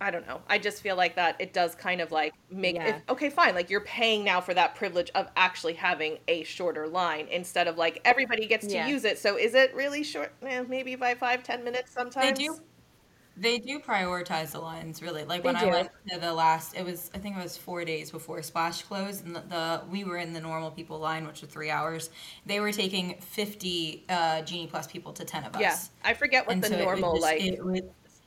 I 0.00 0.10
don't 0.10 0.26
know. 0.26 0.40
I 0.48 0.58
just 0.58 0.82
feel 0.82 0.96
like 0.96 1.14
that 1.16 1.36
it 1.40 1.52
does 1.52 1.74
kind 1.74 2.00
of 2.00 2.10
like 2.12 2.34
make 2.50 2.74
Yeah. 2.76 2.96
if, 2.96 3.02
okay, 3.10 3.30
fine. 3.30 3.54
Like 3.54 3.70
you're 3.70 3.80
paying 3.82 4.24
now 4.24 4.40
for 4.40 4.52
that 4.52 4.74
privilege 4.74 5.10
of 5.14 5.28
actually 5.36 5.74
having 5.74 6.18
a 6.28 6.42
shorter 6.44 6.86
line 6.88 7.26
instead 7.30 7.68
of 7.68 7.78
like 7.78 8.00
everybody 8.04 8.46
gets 8.46 8.66
to 8.66 8.74
Yeah. 8.74 8.88
use 8.88 9.04
it. 9.04 9.18
So 9.18 9.36
is 9.38 9.54
it 9.54 9.74
really 9.74 10.02
short? 10.02 10.32
Eh, 10.42 10.62
maybe 10.68 10.96
by 10.96 11.14
five, 11.14 11.42
ten 11.42 11.64
minutes 11.64 11.92
sometimes. 11.92 12.38
they 12.38 12.44
do 12.44 12.58
they 13.36 13.58
do 13.58 13.80
prioritize 13.80 14.52
the 14.52 14.60
lines 14.60 15.02
really 15.02 15.24
like 15.24 15.42
They 15.42 15.46
when 15.48 15.56
i 15.56 15.60
do. 15.64 15.68
went 15.70 15.90
to 16.08 16.20
the 16.20 16.32
last 16.32 16.76
it 16.76 16.84
was 16.84 17.10
i 17.16 17.18
think 17.18 17.36
it 17.36 17.42
was 17.42 17.56
four 17.56 17.84
days 17.84 18.12
before 18.12 18.40
splash 18.44 18.82
closed 18.82 19.26
and 19.26 19.34
the, 19.34 19.40
the 19.40 19.80
we 19.90 20.04
were 20.04 20.18
in 20.18 20.32
the 20.32 20.40
normal 20.40 20.70
people 20.70 21.00
line 21.00 21.26
which 21.26 21.40
was 21.40 21.50
three 21.50 21.68
hours 21.68 22.10
they 22.46 22.60
were 22.60 22.70
taking 22.70 23.16
50 23.20 24.04
uh, 24.08 24.42
genie 24.42 24.68
plus 24.68 24.86
people 24.86 25.12
to 25.14 25.24
10 25.24 25.42
of 25.46 25.56
us 25.56 25.60
Yeah, 25.60 25.76
I 26.04 26.14
forget 26.14 26.46
what 26.46 26.52
And 26.54 26.62
the 26.62 26.68
so 26.68 26.74
it 26.76 26.84
normal 26.84 27.14
just- 27.14 27.22
like. 27.24 27.42
it 27.42 27.64
was- 27.64 27.80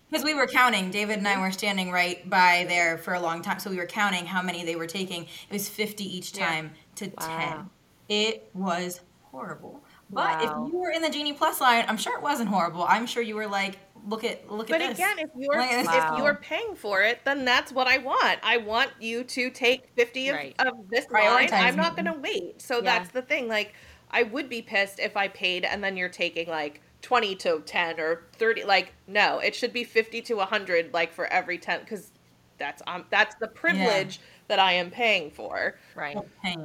because 0.09 0.23
we 0.23 0.33
were 0.33 0.47
counting 0.47 0.89
david 0.91 1.17
and 1.17 1.27
i 1.27 1.39
were 1.39 1.51
standing 1.51 1.91
right 1.91 2.29
by 2.29 2.65
there 2.67 2.97
for 2.97 3.13
a 3.13 3.19
long 3.19 3.41
time 3.41 3.59
so 3.59 3.69
we 3.69 3.77
were 3.77 3.85
counting 3.85 4.25
how 4.25 4.41
many 4.41 4.63
they 4.63 4.75
were 4.75 4.87
taking 4.87 5.23
it 5.23 5.51
was 5.51 5.67
50 5.69 6.03
each 6.03 6.35
Yeah. 6.35 6.47
time 6.47 6.71
to 6.95 7.11
Wow. 7.19 7.69
10 8.09 8.17
it 8.17 8.49
was 8.53 9.01
horrible 9.23 9.83
but 10.09 10.39
Wow. 10.41 10.65
if 10.67 10.71
you 10.73 10.79
were 10.79 10.91
in 10.91 11.01
the 11.01 11.09
genie 11.09 11.33
plus 11.33 11.59
line 11.61 11.85
i'm 11.87 11.97
sure 11.97 12.15
it 12.17 12.23
wasn't 12.23 12.49
horrible 12.49 12.83
i'm 12.87 13.05
sure 13.05 13.21
you 13.23 13.35
were 13.35 13.47
like 13.47 13.77
look 14.07 14.23
at 14.23 14.49
look 14.49 14.67
But 14.69 14.81
at 14.81 14.95
this 14.95 14.99
But 14.99 15.11
again, 15.13 15.19
if 15.19 15.29
you're 15.35 15.57
Look 15.57 15.69
at 15.69 16.11
if 16.13 16.17
you're 16.17 16.35
paying 16.35 16.75
for 16.75 17.01
it, 17.01 17.19
then 17.25 17.43
that's 17.43 17.71
what 17.73 17.87
I 17.87 17.97
want. 17.97 18.39
I 18.41 18.55
want 18.57 18.91
you 19.01 19.23
to 19.25 19.49
take 19.49 19.89
fifty 19.97 20.29
of, 20.29 20.35
Right. 20.35 20.55
of 20.59 20.87
this 20.89 21.05
line. 21.11 21.49
I'm 21.51 21.75
not 21.75 21.97
gonna 21.97 22.17
wait. 22.17 22.61
So 22.61 22.75
Yeah. 22.75 22.81
that's 22.83 23.09
the 23.09 23.21
thing. 23.21 23.49
Like, 23.49 23.73
I 24.09 24.23
would 24.23 24.47
be 24.47 24.61
pissed 24.61 24.99
if 24.99 25.17
I 25.17 25.27
paid 25.27 25.65
and 25.65 25.83
then 25.83 25.97
you're 25.97 26.07
taking 26.09 26.47
like 26.47 26.81
twenty 27.01 27.35
to 27.35 27.61
ten 27.65 27.99
or 27.99 28.23
thirty. 28.33 28.63
Like, 28.63 28.93
no, 29.07 29.39
it 29.39 29.55
should 29.55 29.73
be 29.73 29.83
fifty 29.83 30.21
to 30.23 30.39
hundred. 30.39 30.93
Like 30.93 31.11
for 31.13 31.25
every 31.27 31.57
ten, 31.57 31.79
because 31.81 32.11
that's 32.57 32.81
um 32.87 33.05
that's 33.09 33.35
the 33.35 33.47
privilege 33.47 34.19
that 34.47 34.59
I 34.59 34.73
am 34.73 34.89
paying 34.89 35.29
for. 35.29 35.77
right. 35.95 36.17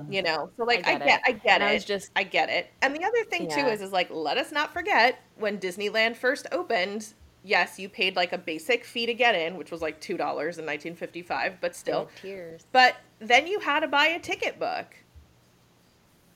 You 0.09 0.23
know, 0.23 0.51
so 0.57 0.64
like 0.64 0.87
I 0.87 0.92
get 0.99 1.05
get, 1.07 1.21
it. 1.21 1.23
I 1.27 1.33
get 1.33 1.61
it. 1.62 1.64
I 1.64 1.75
was 1.75 1.85
just- 1.85 2.11
I 2.14 2.23
get 2.23 2.49
it. 2.49 2.71
And 2.81 2.95
the 2.95 3.05
other 3.05 3.25
thing 3.25 3.49
too 3.49 3.66
is, 3.66 3.81
is 3.83 3.90
like, 3.90 4.09
let 4.11 4.38
us 4.38 4.53
not 4.53 4.73
forget 4.73 5.21
when 5.37 5.59
Disneyland 5.59 6.16
first 6.16 6.47
opened. 6.53 7.12
Yes, 7.45 7.81
you 7.81 7.88
paid 7.88 8.14
like 8.14 8.33
a 8.33 8.38
basic 8.38 8.85
fee 8.85 9.05
to 9.07 9.14
get 9.14 9.35
in, 9.35 9.57
which 9.57 9.73
was 9.73 9.83
like 9.83 10.01
two 10.01 10.16
dollars 10.16 10.59
in 10.59 10.64
1955, 10.64 11.57
but 11.61 11.75
still. 11.75 12.09
tears. 12.21 12.64
But 12.71 12.95
then 13.18 13.49
you 13.49 13.59
had 13.59 13.81
to 13.81 13.88
buy 13.88 14.07
a 14.07 14.21
ticket 14.21 14.61
book, 14.61 14.95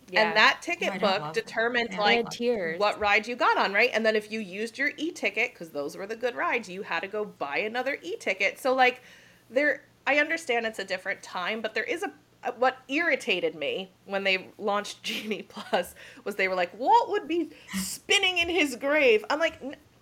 Yeah. 0.08 0.28
and 0.28 0.36
that 0.36 0.62
ticket 0.62 0.92
I 0.92 0.98
book 0.98 1.32
determined 1.32 1.90
that. 1.90 1.98
Like 1.98 2.30
tears. 2.30 2.78
what 2.78 3.00
ride 3.00 3.26
you 3.26 3.34
got 3.34 3.58
on, 3.58 3.72
right? 3.72 3.90
And 3.92 4.06
then 4.06 4.14
if 4.14 4.30
you 4.30 4.38
used 4.38 4.78
your 4.78 4.92
e-ticket, 4.96 5.52
because 5.52 5.70
those 5.70 5.96
were 5.96 6.06
the 6.06 6.14
good 6.14 6.36
rides, 6.36 6.68
you 6.68 6.82
had 6.82 7.00
to 7.00 7.08
go 7.08 7.24
buy 7.24 7.58
another 7.58 7.98
e-ticket. 8.02 8.60
So 8.60 8.74
like, 8.74 9.02
there, 9.50 9.82
I 10.06 10.18
understand 10.18 10.64
it's 10.64 10.78
a 10.78 10.84
different 10.84 11.22
time, 11.22 11.60
but 11.60 11.74
there 11.74 11.84
is 11.84 12.02
a 12.02 12.12
what 12.58 12.78
irritated 12.88 13.54
me 13.54 13.90
when 14.04 14.24
they 14.24 14.48
launched 14.58 15.02
Genie 15.02 15.42
Plus 15.42 15.94
was 16.24 16.36
they 16.36 16.48
were 16.48 16.54
like, 16.54 16.78
Walt 16.78 17.10
would 17.10 17.26
be 17.28 17.50
spinning 17.74 18.38
in 18.38 18.48
his 18.48 18.76
grave. 18.76 19.24
I'm 19.30 19.38
like, 19.38 19.60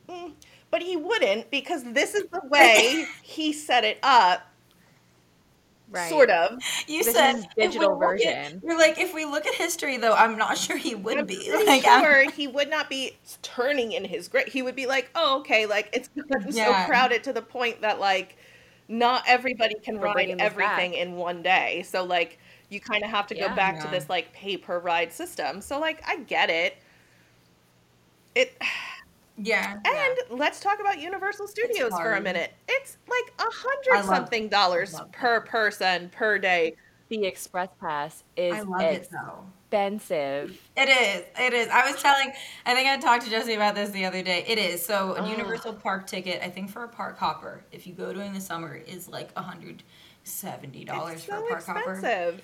mm, 0.09 0.33
but 0.71 0.83
he 0.83 0.97
wouldn't 0.97 1.51
because 1.51 1.85
this 1.85 2.15
is 2.15 2.25
the 2.31 2.43
way 2.49 3.07
he 3.23 3.53
set 3.53 3.85
it 3.85 3.99
up, 4.03 4.43
Right. 5.91 6.09
sort 6.09 6.31
of. 6.31 6.59
You 6.89 7.05
This 7.05 7.15
said 7.15 7.37
is 7.37 7.47
we 7.57 7.67
digital 7.67 7.91
look 7.99 8.03
at- 8.03 8.09
version. 8.09 8.63
you're 8.65 8.77
like, 8.79 8.99
if 8.99 9.15
we 9.15 9.25
look 9.25 9.47
at 9.47 9.55
history, 9.55 9.97
though, 9.97 10.15
I'm 10.15 10.37
not 10.37 10.59
sure 10.65 10.77
he 10.77 10.95
would 10.95 11.19
I'm 11.19 11.27
be. 11.27 11.37
pretty 11.49 11.67
Like, 11.67 11.87
I'm- 11.87 12.31
he 12.33 12.49
would 12.49 12.69
not 12.69 12.89
be 12.91 13.17
turning 13.43 13.93
in 13.93 14.05
his 14.05 14.27
grave. 14.29 14.49
He 14.49 14.61
would 14.63 14.75
be 14.75 14.87
like, 14.87 15.11
"Oh, 15.15 15.39
okay." 15.41 15.67
Like 15.67 15.91
it's 15.93 16.09
gotten 16.09 16.53
Yeah. 16.53 16.83
so 16.85 16.89
crowded 16.91 17.23
to 17.25 17.33
the 17.33 17.43
point 17.43 17.83
that 17.83 18.01
like 18.01 18.37
not 18.89 19.23
everybody 19.27 19.75
can 19.83 19.99
We're 20.01 20.07
ride 20.13 20.35
everything 20.41 20.93
back. 20.93 21.01
in 21.01 21.17
one 21.17 21.43
day. 21.43 21.85
So 21.89 22.03
like 22.05 22.39
you 22.71 22.81
kind 22.81 23.05
of 23.05 23.11
have 23.11 23.27
to 23.29 23.35
go 23.35 23.43
Yeah. 23.43 23.55
back 23.55 23.81
to 23.81 23.89
this 23.89 24.09
like 24.09 24.33
pay 24.33 24.57
per 24.57 24.79
ride 24.81 25.13
system. 25.13 25.61
So 25.61 25.79
like 25.79 26.03
I 26.07 26.17
get 26.17 26.51
it. 26.51 26.77
It 28.35 28.61
yeah. 29.37 29.79
and 29.85 30.39
let's 30.39 30.61
talk 30.61 30.81
about 30.81 31.01
Universal 31.01 31.49
Studios 31.49 31.93
for 31.93 32.13
a 32.15 32.21
minute. 32.21 32.53
It's 32.69 32.97
like 33.09 33.33
a 33.39 33.51
hundred 33.51 34.07
love- 34.07 34.17
something 34.17 34.49
dollars 34.49 34.95
love 34.95 35.13
per 35.13 35.41
person 35.43 36.11
per 36.11 36.39
day. 36.39 36.77
the 37.09 37.25
Express 37.25 37.69
Pass 37.81 38.25
is 38.37 38.55
I 38.55 38.61
love 38.63 38.81
it 38.83 39.09
though. 39.11 39.45
expensive. 39.67 40.61
It 40.77 40.89
is. 40.89 41.25
It 41.39 41.53
is. 41.53 41.69
I 41.69 41.91
was 41.91 42.01
telling. 42.01 42.33
I 42.67 42.75
think 42.75 42.89
I 42.89 42.97
talked 42.99 43.25
to 43.25 43.31
Jessie 43.31 43.55
about 43.55 43.75
this 43.75 43.91
the 43.91 44.05
other 44.05 44.23
day. 44.23 44.45
It 44.47 44.59
is. 44.59 44.85
So 44.85 45.15
a 45.17 45.21
Ugh. 45.23 45.31
Universal 45.31 45.75
Park 45.75 46.07
ticket, 46.07 46.41
I 46.43 46.49
think 46.51 46.71
for 46.71 46.85
a 46.85 46.89
park 46.89 47.19
hopper, 47.19 47.65
if 47.73 47.87
you 47.87 47.93
go 47.93 48.13
during 48.13 48.33
the 48.33 48.41
summer, 48.41 48.75
is 48.77 49.09
like 49.09 49.37
hundred 49.37 49.83
seventy 50.23 50.85
dollars 50.85 51.17
It's 51.17 51.25
for 51.25 51.33
so 51.33 51.47
a 51.47 51.49
park 51.49 51.67
hopper. 51.67 52.35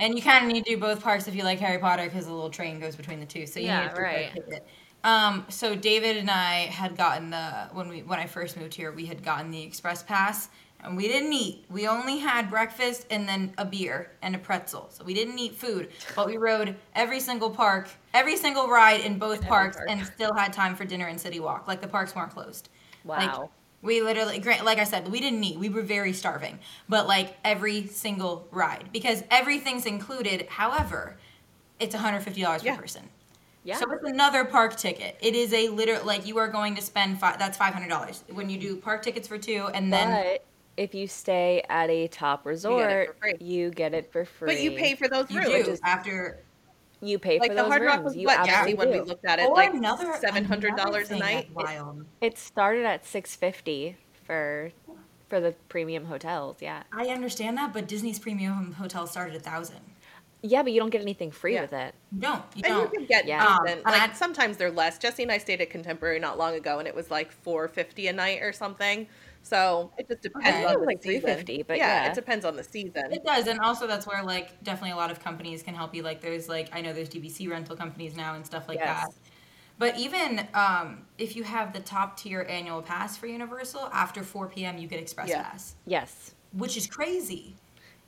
And 0.00 0.14
you 0.14 0.22
kind 0.22 0.44
of 0.46 0.52
need 0.52 0.64
to 0.64 0.70
do 0.70 0.76
both 0.80 1.02
parks 1.02 1.26
if 1.26 1.34
you 1.34 1.42
like 1.42 1.58
Harry 1.58 1.78
Potter 1.78 2.04
because 2.04 2.26
the 2.26 2.32
little 2.32 2.50
train 2.50 2.78
goes 2.78 2.94
between 2.94 3.18
the 3.18 3.26
two. 3.26 3.46
So 3.46 3.58
you 3.58 3.66
Yeah, 3.66 3.80
need 3.80 3.86
a 3.90 3.94
prepaid 3.94 4.14
right. 4.14 4.32
ticket. 4.32 4.66
Um, 5.04 5.46
so 5.48 5.74
David 5.74 6.16
and 6.16 6.30
I 6.30 6.66
had 6.66 6.96
gotten 6.96 7.30
the 7.30 7.68
when 7.72 7.88
we 7.88 8.02
when 8.02 8.18
I 8.18 8.26
first 8.26 8.56
moved 8.56 8.74
here, 8.74 8.92
we 8.92 9.06
had 9.06 9.22
gotten 9.22 9.50
the 9.50 9.62
express 9.62 10.02
pass, 10.02 10.48
and 10.80 10.96
we 10.96 11.06
didn't 11.06 11.32
eat. 11.32 11.64
We 11.70 11.86
only 11.86 12.18
had 12.18 12.50
breakfast 12.50 13.06
and 13.10 13.28
then 13.28 13.52
a 13.58 13.64
beer 13.64 14.10
and 14.22 14.34
a 14.34 14.38
pretzel. 14.38 14.88
So 14.90 15.04
we 15.04 15.14
didn't 15.14 15.38
eat 15.38 15.54
food, 15.54 15.90
but 16.16 16.26
we 16.26 16.36
rode 16.36 16.74
every 16.94 17.20
single 17.20 17.48
park, 17.50 17.88
every 18.12 18.36
single 18.36 18.68
ride 18.68 19.00
in 19.02 19.18
both 19.18 19.40
parks, 19.46 19.76
park. 19.76 19.88
and 19.88 20.04
still 20.04 20.34
had 20.34 20.52
time 20.52 20.74
for 20.74 20.84
dinner 20.84 21.06
and 21.06 21.20
city 21.20 21.38
walk. 21.40 21.68
Like 21.68 21.80
the 21.80 21.88
parks 21.88 22.14
weren't 22.16 22.30
closed. 22.32 22.68
Like, 23.04 23.30
Wow. 23.32 23.50
we 23.82 24.02
literally, 24.02 24.40
like 24.40 24.78
I 24.78 24.84
said, 24.84 25.08
we 25.08 25.20
didn't 25.20 25.42
eat. 25.44 25.58
We 25.58 25.68
were 25.68 25.82
very 25.82 26.12
starving. 26.12 26.58
But 26.88 27.06
like 27.06 27.36
every 27.44 27.86
single 27.86 28.48
ride, 28.50 28.90
because 28.92 29.22
everything's 29.30 29.86
included. 29.86 30.46
However, 30.48 31.16
it's 31.78 31.94
$150 31.94 32.64
Yeah. 32.64 32.74
per 32.74 32.82
person. 32.82 33.08
Yeah. 33.64 33.76
So 33.76 33.90
it's 33.92 34.04
another 34.04 34.44
park 34.44 34.76
ticket. 34.76 35.16
It 35.20 35.34
is 35.34 35.52
a 35.52 35.68
literal 35.68 36.04
like 36.06 36.26
you 36.26 36.38
are 36.38 36.48
going 36.48 36.74
to 36.76 36.82
spend 36.82 37.18
five. 37.20 37.38
That's 37.38 37.56
five 37.58 37.74
hundred 37.74 37.90
dollars 37.90 38.24
when 38.32 38.48
you 38.48 38.58
do 38.58 38.76
park 38.76 39.02
tickets 39.02 39.28
for 39.28 39.38
two, 39.38 39.68
and 39.74 39.92
then 39.92 40.10
but 40.24 40.44
if 40.76 40.94
you 40.94 41.06
stay 41.06 41.62
at 41.68 41.90
a 41.90 42.06
top 42.08 42.46
resort, 42.46 43.16
free. 43.20 43.34
you 43.40 43.70
get 43.70 43.94
it 43.94 44.10
for 44.12 44.24
free. 44.24 44.46
But 44.54 44.60
you 44.62 44.72
pay 44.72 44.94
for 44.94 45.08
those 45.08 45.30
you 45.30 45.40
rooms. 45.40 45.66
do 45.66 45.76
after. 45.84 46.38
You 47.00 47.18
pay 47.20 47.38
for 47.38 47.42
Like 47.42 47.50
for 47.52 47.54
the 47.56 47.62
those 47.62 47.70
Hard 47.70 47.82
Rock 47.82 47.94
rooms. 47.98 48.04
was 48.06 48.16
You 48.16 48.26
what, 48.26 48.44
Jessie, 48.44 48.74
when 48.74 48.90
we 48.90 49.00
looked 49.00 49.24
at 49.24 49.38
it, 49.38 49.48
Or 49.48 49.54
like 49.54 49.72
another 49.72 50.12
seven 50.20 50.44
hundred 50.44 50.74
dollars 50.76 51.10
a 51.12 51.16
night. 51.18 51.48
that's 51.54 51.66
Wild. 51.68 52.04
It 52.20 52.36
started 52.38 52.84
at 52.86 53.06
six 53.06 53.36
fifty 53.36 53.96
for 54.24 54.72
for 55.28 55.38
the 55.40 55.54
premium 55.68 56.06
hotels. 56.06 56.56
Yeah. 56.60 56.82
I 56.92 57.06
understand 57.08 57.56
that, 57.58 57.72
but 57.72 57.86
Disney's 57.86 58.18
premium 58.18 58.72
hotel 58.72 59.06
started 59.06 59.36
a 59.36 59.40
thousand. 59.40 59.78
Yeah, 60.42 60.62
but 60.62 60.72
you 60.72 60.78
don't 60.78 60.90
get 60.90 61.02
anything 61.02 61.30
free 61.32 61.54
Yeah. 61.54 61.62
with 61.62 61.72
it. 61.72 61.94
You 62.12 62.20
don't. 62.20 62.42
You 62.54 62.62
And 62.64 62.74
don't. 62.74 62.92
you 62.92 62.98
can 62.98 63.06
get 63.06 63.26
Yeah. 63.26 63.44
Um, 63.44 63.58
decent. 63.64 63.82
and 63.84 63.84
like 63.92 64.10
I- 64.10 64.14
sometimes 64.14 64.56
they're 64.56 64.70
less. 64.70 64.96
Jessie 64.98 65.24
and 65.24 65.32
I 65.32 65.38
stayed 65.38 65.60
at 65.60 65.68
Contemporary 65.70 66.20
not 66.20 66.38
long 66.38 66.54
ago, 66.54 66.78
and 66.78 66.86
it 66.86 66.94
was 66.94 67.10
like 67.10 67.32
four 67.32 67.66
fifty 67.68 68.06
a 68.06 68.12
night 68.12 68.40
or 68.42 68.52
something. 68.52 69.08
So 69.42 69.90
it 69.98 70.06
just 70.08 70.22
depends 70.22 70.48
Okay. 70.48 70.64
on 70.64 70.72
It 70.72 70.78
was 70.78 70.82
the 70.82 70.86
like 70.86 71.02
three 71.02 71.20
fifty, 71.20 71.62
but 71.62 71.76
yeah, 71.78 72.04
yeah. 72.04 72.10
it 72.10 72.14
depends 72.14 72.44
on 72.44 72.54
the 72.56 72.62
season. 72.64 73.12
It 73.12 73.24
does, 73.24 73.46
and 73.48 73.58
also 73.60 73.86
that's 73.86 74.06
where 74.06 74.22
like 74.22 74.62
definitely 74.62 74.92
a 74.92 74.96
lot 74.96 75.10
of 75.10 75.20
companies 75.20 75.62
can 75.62 75.74
help 75.74 75.94
you. 75.94 76.02
Like 76.02 76.20
there's 76.20 76.48
like 76.48 76.68
I 76.72 76.82
know 76.82 76.92
there's 76.92 77.08
DVC 77.08 77.48
rental 77.50 77.74
companies 77.76 78.16
now 78.16 78.34
and 78.34 78.44
stuff 78.46 78.68
like 78.68 78.78
Yes. 78.78 79.06
that. 79.06 79.14
But 79.78 79.96
even 79.96 80.46
um, 80.54 81.06
if 81.18 81.34
you 81.36 81.44
have 81.44 81.72
the 81.72 81.78
top 81.80 82.16
tier 82.16 82.44
annual 82.48 82.82
pass 82.82 83.16
for 83.16 83.28
Universal, 83.28 83.88
after 83.92 84.24
4 84.24 84.48
p.m. 84.48 84.76
you 84.76 84.88
get 84.88 84.98
Express 85.00 85.28
Yeah. 85.28 85.44
Pass, 85.44 85.76
Yes, 85.86 86.34
which 86.52 86.76
is 86.76 86.86
crazy. 86.88 87.54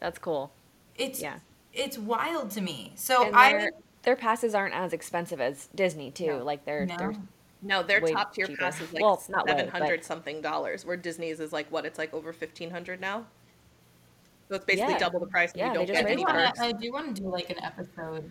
that's 0.01 0.19
cool. 0.19 0.51
It's 0.97 1.21
Yeah. 1.23 1.38
It's 1.72 1.98
wild 1.98 2.50
to 2.52 2.61
me. 2.61 2.92
So 2.96 3.26
and 3.26 3.37
I 3.37 3.52
their, 3.52 3.72
their 4.02 4.16
passes 4.16 4.54
aren't 4.54 4.74
as 4.74 4.92
expensive 4.92 5.40
as 5.40 5.68
Disney 5.74 6.11
too. 6.11 6.38
No. 6.38 6.44
Like 6.44 6.64
they're 6.64 6.87
no. 6.87 6.96
they're 6.96 7.14
no, 7.62 7.83
their 7.83 8.00
top 8.00 8.35
tier 8.35 8.46
cheaper. 8.46 8.59
pass 8.62 8.80
is 8.80 8.92
like 8.92 9.02
Well, 9.02 9.22
not 9.28 9.46
way, 9.46 9.52
seven 9.52 9.68
hundred 9.68 10.04
something 10.04 10.40
dollars, 10.40 10.85
where 10.87 10.96
Disney's 10.96 11.40
is 11.40 11.52
like 11.52 11.70
what? 11.70 11.85
It's 11.85 11.98
like 11.98 12.14
over 12.14 12.33
fifteen 12.33 12.70
hundred 12.70 13.00
now. 13.00 13.26
So 14.48 14.56
it's 14.56 14.64
basically 14.64 14.94
Yeah. 14.94 14.98
double 14.98 15.20
the 15.20 15.26
price, 15.26 15.52
and 15.52 15.61
Yeah, 15.61 15.68
you 15.68 15.74
don't 15.74 15.87
get 15.87 16.06
any 16.06 16.24
wanna. 16.24 16.52
I 16.59 16.72
do 16.72 16.90
want 16.90 17.14
to 17.14 17.22
do 17.22 17.28
like 17.28 17.50
an 17.50 17.62
episode. 17.62 18.30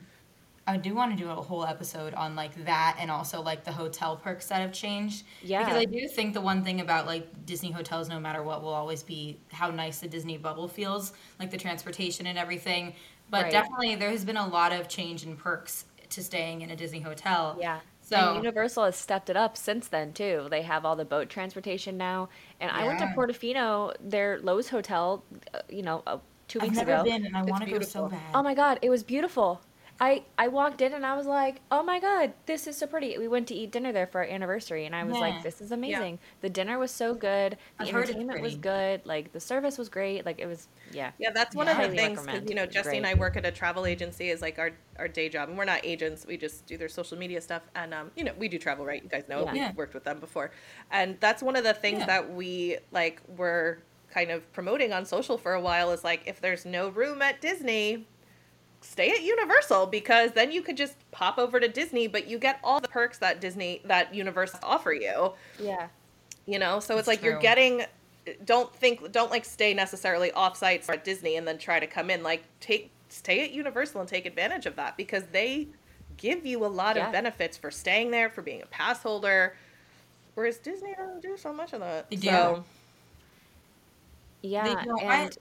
I 0.67 0.77
do 0.77 0.93
want 0.93 1.17
to 1.17 1.23
do 1.23 1.29
a 1.31 1.35
whole 1.35 1.65
episode 1.65 2.13
on 2.13 2.35
like 2.35 2.65
that 2.65 2.97
and 2.99 3.09
also 3.09 3.41
like 3.41 3.63
the 3.63 3.71
hotel 3.71 4.15
perks 4.15 4.47
that 4.47 4.61
have 4.61 4.71
changed. 4.71 5.23
Yeah. 5.41 5.63
Because 5.63 5.77
I 5.77 5.85
do 5.85 6.07
think 6.07 6.35
the 6.35 6.41
one 6.41 6.63
thing 6.63 6.81
about 6.81 7.07
like 7.07 7.45
Disney 7.47 7.71
hotels, 7.71 8.07
no 8.07 8.19
matter 8.19 8.43
what, 8.43 8.61
will 8.61 8.73
always 8.73 9.01
be 9.01 9.39
how 9.51 9.71
nice 9.71 9.99
the 9.99 10.07
Disney 10.07 10.37
bubble 10.37 10.67
feels, 10.67 11.13
like 11.39 11.49
the 11.49 11.57
transportation 11.57 12.27
and 12.27 12.37
everything. 12.37 12.93
But 13.29 13.43
Right. 13.43 13.51
definitely 13.51 13.95
there 13.95 14.09
has 14.11 14.25
been 14.25 14.37
a 14.37 14.47
lot 14.47 14.71
of 14.73 14.87
change 14.87 15.23
in 15.23 15.35
perks 15.37 15.85
to 16.09 16.23
staying 16.23 16.61
in 16.61 16.71
a 16.71 16.75
Disney 16.75 16.99
hotel. 17.01 17.57
yeah. 17.59 17.79
So 18.01 18.17
and 18.17 18.35
Universal 18.35 18.85
has 18.85 18.95
stepped 18.95 19.29
it 19.29 19.37
up 19.37 19.55
since 19.55 19.87
then 19.87 20.13
too. 20.13 20.47
They 20.49 20.63
have 20.63 20.83
all 20.85 20.95
the 20.95 21.05
boat 21.05 21.29
transportation 21.29 21.97
now. 21.97 22.29
And 22.59 22.71
I 22.71 22.83
went 22.83 22.97
to 22.99 23.07
Portofino, 23.07 23.93
their 23.99 24.39
Loews 24.39 24.69
hotel, 24.69 25.23
uh, 25.53 25.59
you 25.69 25.83
know, 25.83 26.01
uh, 26.07 26.17
two 26.47 26.59
I've 26.59 26.65
weeks 26.65 26.77
never 26.77 26.91
ago. 26.93 27.03
been 27.03 27.25
and 27.25 27.35
I 27.37 27.43
want 27.43 27.63
to 27.63 27.67
go 27.69 27.81
so 27.81 28.05
bad. 28.07 28.21
Oh 28.33 28.41
my 28.43 28.55
god, 28.55 28.79
it 28.81 28.89
was 28.89 29.03
beautiful. 29.03 29.61
I 30.01 30.23
I 30.37 30.47
walked 30.47 30.81
in 30.81 30.93
and 30.93 31.05
I 31.05 31.15
was 31.17 31.25
like, 31.25 31.61
"Oh 31.71 31.83
my 31.83 31.99
god, 31.99 32.33
this 32.45 32.67
is 32.67 32.77
so 32.77 32.87
pretty." 32.87 33.17
We 33.17 33.27
went 33.27 33.47
to 33.49 33.53
eat 33.55 33.71
dinner 33.71 33.91
there 33.91 34.07
for 34.07 34.19
our 34.21 34.27
anniversary 34.27 34.85
and 34.85 34.95
I 34.95 35.03
was 35.03 35.15
Yeah. 35.15 35.21
like, 35.21 35.43
"This 35.43 35.59
is 35.61 35.71
amazing." 35.71 36.19
The 36.41 36.49
dinner 36.49 36.79
was 36.79 36.91
so 36.91 37.13
good. 37.13 37.57
The 37.77 37.83
I've 37.83 37.89
entertainment 37.89 38.41
was 38.41 38.55
good. 38.55 39.05
Like 39.05 39.33
the 39.33 39.39
service 39.39 39.77
was 39.77 39.89
great. 39.89 40.25
Like 40.25 40.39
it 40.39 40.45
was 40.45 40.67
yeah. 40.91 41.11
Yeah, 41.17 41.31
that's 41.31 41.55
one 41.55 41.67
Yeah. 41.67 41.81
of 41.81 41.91
the 41.91 41.97
things 41.97 42.21
because 42.25 42.49
you 42.49 42.55
know 42.55 42.63
It's 42.63 42.73
Jessie 42.73 42.97
and. 42.97 43.05
I 43.07 43.13
work 43.15 43.35
at 43.35 43.45
a 43.45 43.51
travel 43.51 43.85
agency 43.85 44.29
is 44.29 44.41
like 44.41 44.57
our 44.59 44.71
our 44.97 45.07
day 45.07 45.27
job, 45.29 45.49
and 45.49 45.57
we're 45.57 45.65
not 45.65 45.81
agents. 45.83 46.25
We 46.25 46.37
just 46.37 46.65
do 46.65 46.77
their 46.77 46.89
social 46.89 47.17
media 47.17 47.41
stuff, 47.41 47.63
and 47.75 47.93
um, 47.93 48.11
you 48.15 48.23
know 48.23 48.33
we 48.37 48.47
do 48.47 48.57
travel, 48.57 48.85
right? 48.85 49.03
You 49.03 49.09
guys 49.09 49.25
know 49.27 49.39
Yeah. 49.43 49.51
we've 49.51 49.61
Yeah. 49.61 49.73
worked 49.73 49.93
with 49.93 50.05
them 50.05 50.19
before, 50.19 50.51
and 50.91 51.17
that's 51.19 51.43
one 51.43 51.55
of 51.55 51.63
the 51.63 51.73
things 51.73 51.99
Yeah. 51.99 52.05
that 52.05 52.31
we 52.33 52.77
like 52.91 53.21
were 53.37 53.79
kind 54.11 54.31
of 54.31 54.51
promoting 54.53 54.91
on 54.93 55.05
social 55.05 55.37
for 55.37 55.53
a 55.53 55.61
while 55.61 55.91
is 55.91 56.03
like 56.03 56.23
if 56.25 56.39
there's 56.41 56.65
no 56.65 56.89
room 56.89 57.21
at 57.21 57.41
Disney. 57.41 58.07
Stay 58.81 59.11
at 59.11 59.21
Universal 59.21 59.87
because 59.87 60.31
then 60.31 60.51
you 60.51 60.61
could 60.61 60.77
just 60.77 60.95
pop 61.11 61.37
over 61.37 61.59
to 61.59 61.67
Disney, 61.67 62.07
but 62.07 62.27
you 62.27 62.37
get 62.39 62.59
all 62.63 62.79
the 62.79 62.87
perks 62.87 63.17
that 63.19 63.41
Disney 63.41 63.81
that 63.85 64.13
Universal 64.15 64.59
offer 64.63 64.93
you 64.93 65.33
Yeah. 65.59 65.87
you 66.45 66.57
know 66.59 66.79
so 66.79 66.97
it's 66.97 67.05
That's 67.05 67.07
like 67.07 67.23
you're 67.23 67.39
getting 67.39 67.83
don't 68.45 68.73
think 68.75 69.11
don't 69.11 69.31
like 69.31 69.43
stay 69.45 69.73
necessarily 69.73 70.31
off 70.33 70.55
sites 70.55 70.87
at 70.89 71.03
disney 71.03 71.35
and 71.37 71.47
then 71.47 71.57
try 71.57 71.79
to 71.79 71.87
come 71.87 72.09
in 72.11 72.21
like 72.21 72.43
take 72.59 72.91
stay 73.09 73.43
at 73.43 73.51
universal 73.51 74.01
and 74.01 74.09
take 74.09 74.25
advantage 74.27 74.65
of 74.67 74.75
that 74.75 74.95
because 74.97 75.23
they 75.31 75.67
give 76.17 76.45
you 76.45 76.63
a 76.63 76.67
lot 76.67 76.95
Yeah. 76.95 77.07
of 77.07 77.11
benefits 77.11 77.57
for 77.57 77.71
staying 77.71 78.11
there 78.11 78.29
for 78.29 78.41
being 78.43 78.61
a 78.61 78.65
pass 78.67 79.01
holder 79.01 79.55
whereas 80.35 80.57
disney 80.57 80.93
doesn't 80.95 81.21
do 81.21 81.37
so 81.37 81.51
much 81.51 81.73
of 81.73 81.79
that 81.79 82.09
They 82.11 82.17
do. 82.17 82.29
so 82.29 82.63
Yeah, 84.41 84.83
don't- 84.85 85.03
I- 85.03 85.15
and 85.23 85.37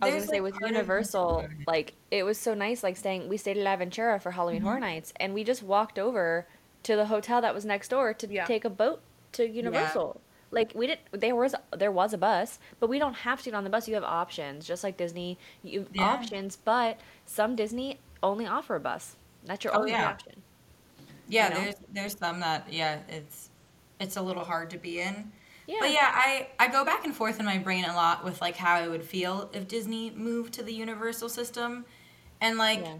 I 0.00 0.06
was 0.06 0.14
gonna 0.14 0.26
say 0.26 0.40
with 0.40 0.54
of- 0.62 0.68
Universal, 0.68 1.48
like 1.66 1.94
it 2.10 2.22
was 2.22 2.38
so 2.38 2.54
nice. 2.54 2.82
Like 2.82 2.96
staying, 2.96 3.28
we 3.28 3.36
stayed 3.36 3.58
at 3.58 3.78
Aventura 3.78 4.20
for 4.20 4.30
Halloween 4.30 4.58
mm-hmm. 4.58 4.66
Horror 4.66 4.80
Nights, 4.80 5.12
and 5.16 5.34
we 5.34 5.44
just 5.44 5.62
walked 5.62 5.98
over 5.98 6.46
to 6.84 6.96
the 6.96 7.06
hotel 7.06 7.40
that 7.40 7.54
was 7.54 7.64
next 7.64 7.88
door 7.88 8.14
to 8.14 8.26
Yeah. 8.28 8.44
take 8.44 8.64
a 8.64 8.70
boat 8.70 9.00
to 9.32 9.48
Universal. 9.48 10.20
Like 10.50 10.72
we 10.74 10.86
didn't. 10.86 11.00
There 11.12 11.34
was 11.34 11.54
there 11.76 11.92
was 11.92 12.12
a 12.14 12.18
bus, 12.18 12.58
but 12.80 12.88
we 12.88 12.98
don't 12.98 13.14
have 13.14 13.40
to 13.40 13.50
get 13.50 13.54
on 13.54 13.64
the 13.64 13.70
bus. 13.70 13.86
You 13.86 13.94
have 13.94 14.04
options, 14.04 14.66
just 14.66 14.82
like 14.82 14.96
Disney. 14.96 15.36
You 15.62 15.80
have 15.80 15.88
Yeah. 15.92 16.02
options, 16.04 16.56
but 16.56 16.98
some 17.26 17.54
Disney 17.56 17.98
only 18.22 18.46
offer 18.46 18.76
a 18.76 18.80
bus. 18.80 19.16
That's 19.44 19.62
your 19.64 19.74
Oh, 19.74 19.80
only 19.80 19.90
yeah. 19.92 20.08
option. 20.08 20.42
Yeah, 21.28 21.48
you 21.48 21.54
know? 21.54 21.60
there's 21.60 21.74
there's 21.92 22.18
some 22.18 22.40
that 22.40 22.72
yeah, 22.72 23.00
it's 23.08 23.50
it's 24.00 24.16
a 24.16 24.22
little 24.22 24.44
hard 24.44 24.70
to 24.70 24.78
be 24.78 25.00
in. 25.00 25.30
Yeah. 25.68 25.76
But 25.80 25.90
yeah, 25.92 26.10
I 26.12 26.48
I 26.58 26.68
go 26.68 26.84
back 26.84 27.04
and 27.04 27.14
forth 27.14 27.38
in 27.38 27.46
my 27.46 27.58
brain 27.58 27.84
a 27.84 27.94
lot 27.94 28.24
with 28.24 28.40
like 28.40 28.56
how 28.56 28.74
I 28.74 28.88
would 28.88 29.04
feel 29.04 29.50
if 29.52 29.68
Disney 29.68 30.10
moved 30.10 30.54
to 30.54 30.62
the 30.62 30.72
Universal 30.72 31.28
system. 31.28 31.84
And 32.40 32.56
like 32.58 32.80
Yeah. 32.80 32.98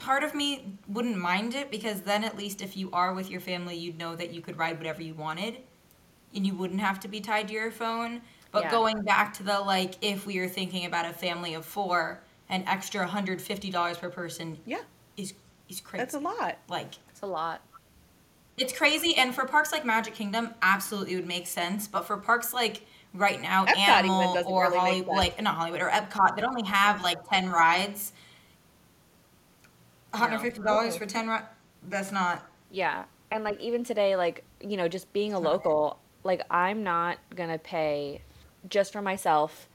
part 0.00 0.24
of 0.24 0.34
me 0.34 0.78
wouldn't 0.88 1.16
mind 1.16 1.54
it 1.54 1.70
because 1.70 2.02
then 2.02 2.24
at 2.24 2.36
least 2.36 2.60
if 2.62 2.76
you 2.76 2.90
are 2.92 3.14
with 3.14 3.30
your 3.30 3.40
family, 3.40 3.76
you'd 3.76 3.96
know 3.98 4.16
that 4.16 4.32
you 4.34 4.40
could 4.40 4.58
ride 4.58 4.76
whatever 4.78 5.02
you 5.02 5.14
wanted 5.14 5.58
and 6.34 6.46
you 6.46 6.54
wouldn't 6.54 6.80
have 6.80 6.98
to 7.00 7.08
be 7.08 7.20
tied 7.20 7.48
to 7.48 7.54
your 7.54 7.70
phone. 7.70 8.20
But 8.50 8.64
Yeah. 8.64 8.70
going 8.70 9.02
back 9.02 9.32
to 9.34 9.42
the 9.44 9.60
like 9.60 9.94
if 10.02 10.26
we 10.26 10.38
are 10.38 10.48
thinking 10.48 10.84
about 10.86 11.06
a 11.06 11.12
family 11.12 11.54
of 11.54 11.64
4, 11.64 12.20
an 12.48 12.64
extra 12.66 13.06
$150 13.06 13.98
per 14.00 14.10
person 14.10 14.58
yeah 14.66 14.82
is 15.16 15.34
is 15.68 15.80
crazy. 15.80 16.02
that's 16.02 16.14
a 16.14 16.18
lot 16.18 16.58
Like 16.68 16.94
It's 17.10 17.22
a 17.22 17.26
lot. 17.26 17.60
It's 18.56 18.72
crazy, 18.72 19.16
and 19.16 19.34
for 19.34 19.44
parks 19.44 19.72
like 19.72 19.84
Magic 19.84 20.14
Kingdom, 20.14 20.54
absolutely 20.62 21.16
would 21.16 21.26
make 21.26 21.46
sense. 21.46 21.86
But 21.86 22.06
for 22.06 22.16
parks 22.16 22.54
like 22.54 22.82
right 23.14 23.40
now, 23.40 23.64
Epcot 23.66 24.04
even 24.04 24.10
Animal 24.10 24.42
or 24.46 24.64
really 24.64 24.78
Hollywood, 24.78 25.16
like 25.16 25.42
not 25.42 25.54
Hollywood 25.56 25.82
or 25.82 25.90
Epcot, 25.90 26.36
that 26.36 26.44
only 26.44 26.64
have 26.64 27.02
like 27.02 27.28
ten 27.28 27.50
rides. 27.50 28.12
One 30.10 30.22
hundred 30.22 30.40
fifty 30.40 30.62
dollars 30.62 30.96
for 30.96 31.06
ten 31.06 31.28
rides. 31.28 31.46
That's 31.88 32.12
not. 32.12 32.46
Yeah. 32.70 33.04
And 33.30 33.44
like 33.44 33.60
even 33.60 33.84
today, 33.84 34.16
like, 34.16 34.44
you 34.60 34.76
know, 34.76 34.88
just 34.88 35.12
being 35.12 35.32
a 35.32 35.38
local, 35.38 35.98
like 36.24 36.42
I'm 36.50 36.82
not 36.82 37.18
gonna 37.34 37.58
pay 37.58 38.22
just 38.68 38.92
for 38.92 39.02
myself 39.02 39.68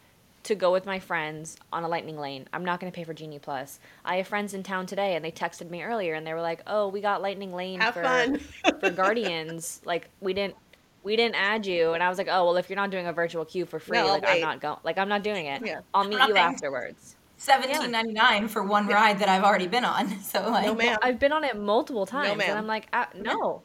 to 0.44 0.56
go 0.56 0.72
with 0.72 0.86
my 0.86 1.00
friends 1.00 1.56
on 1.72 1.84
a 1.84 1.88
lightning 1.88 2.18
lane. 2.18 2.48
I'm 2.54 2.66
not 2.66 2.80
gonna 2.80 2.92
pay 2.92 3.04
for 3.04 3.14
Genie 3.14 3.40
Plus. 3.40 3.80
I 4.04 4.18
have 4.18 4.28
friends 4.28 4.54
in 4.54 4.64
town 4.64 4.86
today 4.86 5.16
and 5.16 5.24
they 5.24 5.32
texted 5.32 5.70
me 5.70 5.84
earlier 5.84 6.14
and 6.16 6.26
they 6.26 6.34
were 6.34 6.42
like, 6.42 6.62
Oh, 6.68 6.88
we 6.88 7.02
got 7.02 7.22
lightning 7.22 7.54
lane 7.54 7.80
have 7.80 7.94
for 7.94 8.04
fun 8.04 8.40
for 8.80 8.90
Guardians. 8.90 9.82
Like 9.86 10.10
we 10.20 10.34
didn't 10.34 10.56
we 11.04 11.16
didn't 11.16 11.36
add 11.36 11.66
you 11.66 11.94
and 11.94 12.02
I 12.04 12.10
was 12.10 12.18
like, 12.18 12.28
Oh 12.30 12.46
well 12.46 12.58
if 12.58 12.70
you're 12.70 12.76
not 12.78 12.90
doing 12.92 13.08
a 13.08 13.14
virtual 13.14 13.46
queue 13.46 13.66
for 13.66 13.80
free, 13.80 13.98
No, 13.98 14.06
I'll 14.08 14.12
like 14.14 14.26
I'm 14.28 14.42
not 14.42 14.62
going 14.62 14.78
like 14.84 14.98
I'm 14.98 15.10
not 15.10 15.24
doing 15.24 15.46
it. 15.46 15.66
Yeah. 15.66 15.82
I'll 15.94 16.04
meet 16.08 16.18
not 16.18 16.30
you 16.30 16.36
afterwards. 16.38 17.16
seventeen 17.38 17.92
ninety 17.92 18.14
nine 18.14 18.48
for 18.48 18.64
one 18.64 18.88
ride 18.88 19.20
that 19.20 19.30
I've 19.30 19.44
already 19.44 19.68
been 19.68 19.86
on. 19.86 20.20
So 20.22 20.50
like, 20.50 20.66
No, 20.66 20.76
ma'am. 20.76 20.98
I've 21.02 21.20
been 21.20 21.32
on 21.32 21.44
it 21.44 21.58
multiple 21.58 22.06
times, 22.06 22.38
ma'am. 22.38 22.50
and 22.50 22.58
I'm 22.60 22.68
like, 22.68 22.88
uh, 22.94 23.06
no. 23.16 23.62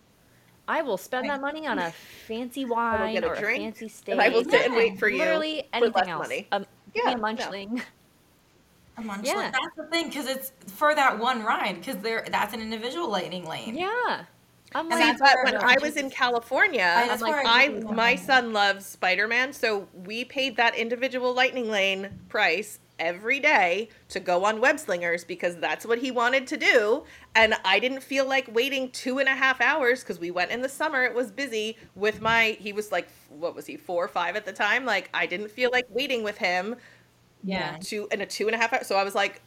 I 0.69 0.83
will 0.83 0.97
spend 0.99 1.29
that 1.31 1.41
money 1.41 1.67
on 1.67 1.79
a 1.79 1.93
fancy 2.27 2.65
wine 2.75 3.23
a 3.23 3.27
or 3.27 3.35
a 3.35 3.41
fancy 3.41 3.89
steak. 3.89 4.19
I 4.19 4.29
will 4.29 4.45
sit 4.45 4.67
and 4.67 4.75
wait 4.75 4.99
for 4.99 5.09
you 5.09 5.19
Literally 5.19 5.63
for 5.71 5.77
anything 5.77 5.93
less 5.95 6.09
else. 6.09 6.23
money. 6.29 6.49
Um, 6.53 6.67
Yeah, 6.95 7.11
a 7.13 7.15
no. 7.17 7.23
munchling. 7.23 7.83
a 8.97 9.03
munch 9.03 9.27
Yeah. 9.27 9.51
That's 9.53 9.77
the 9.77 9.85
thing 9.87 10.09
because 10.09 10.27
it's 10.27 10.53
for 10.75 10.95
that 10.95 11.19
one 11.19 11.43
ride 11.45 11.77
because 11.81 11.97
there 11.99 12.27
that's 12.31 12.55
an 12.55 12.61
individual 12.61 13.09
lightning 13.09 13.45
lane. 13.47 13.77
Yeah. 13.77 14.25
I'm 14.75 14.91
And 14.91 15.01
like, 15.01 15.17
that's 15.19 15.21
but 15.21 15.37
when 15.45 15.55
the- 15.55 15.65
I 15.65 15.77
was 15.81 15.97
in 15.97 16.11
California, 16.11 16.83
I- 16.97 17.07
that's 17.07 17.23
like 17.23 17.33
where 17.33 17.47
I 17.47 17.65
I, 17.67 17.69
my 17.95 18.17
son 18.17 18.53
loves 18.53 18.85
Spider 18.85 19.29
Man, 19.29 19.53
so 19.53 19.87
we 20.05 20.25
paid 20.25 20.57
that 20.57 20.75
individual 20.75 21.33
Lightning 21.33 21.71
Lane 21.71 22.11
price 22.29 22.81
every 22.99 23.41
day 23.41 23.89
to 24.09 24.21
go 24.21 24.45
on 24.45 24.61
Web 24.61 24.79
Slingers 24.79 25.25
because 25.25 25.57
that's 25.57 25.85
what 25.87 25.99
he 25.99 26.11
wanted 26.11 26.47
to 26.49 26.57
do, 26.57 27.05
and 27.35 27.55
I 27.65 27.79
didn't 27.79 28.03
feel 28.03 28.27
like 28.27 28.53
waiting 28.55 28.91
two 28.91 29.19
and 29.19 29.29
a 29.29 29.35
half 29.35 29.61
hours 29.61 30.01
because 30.01 30.19
we 30.19 30.31
went 30.31 30.51
in 30.51 30.63
the 30.63 30.69
summer. 30.69 31.05
It 31.05 31.15
was 31.15 31.31
busy 31.31 31.77
with 31.95 32.21
my. 32.21 32.57
He 32.61 32.73
was 32.73 32.93
like, 32.93 33.09
what 33.29 33.55
was 33.55 33.67
he, 33.67 33.77
four 33.77 34.05
or 34.05 34.09
five 34.09 34.37
at 34.37 34.45
the 34.45 34.53
time? 34.53 34.85
Like 34.85 35.11
I 35.13 35.27
didn't 35.27 35.51
feel 35.51 35.71
like 35.73 35.87
waiting 35.91 36.23
with 36.23 36.39
him 36.39 36.77
yeah. 37.47 37.77
two 37.81 38.09
and 38.11 38.23
a 38.23 38.27
two 38.27 38.47
and 38.47 38.55
a 38.55 38.59
half 38.59 38.73
hours. 38.73 38.87
So 38.87 38.97
I 38.97 39.05
was 39.05 39.15
like, 39.15 39.41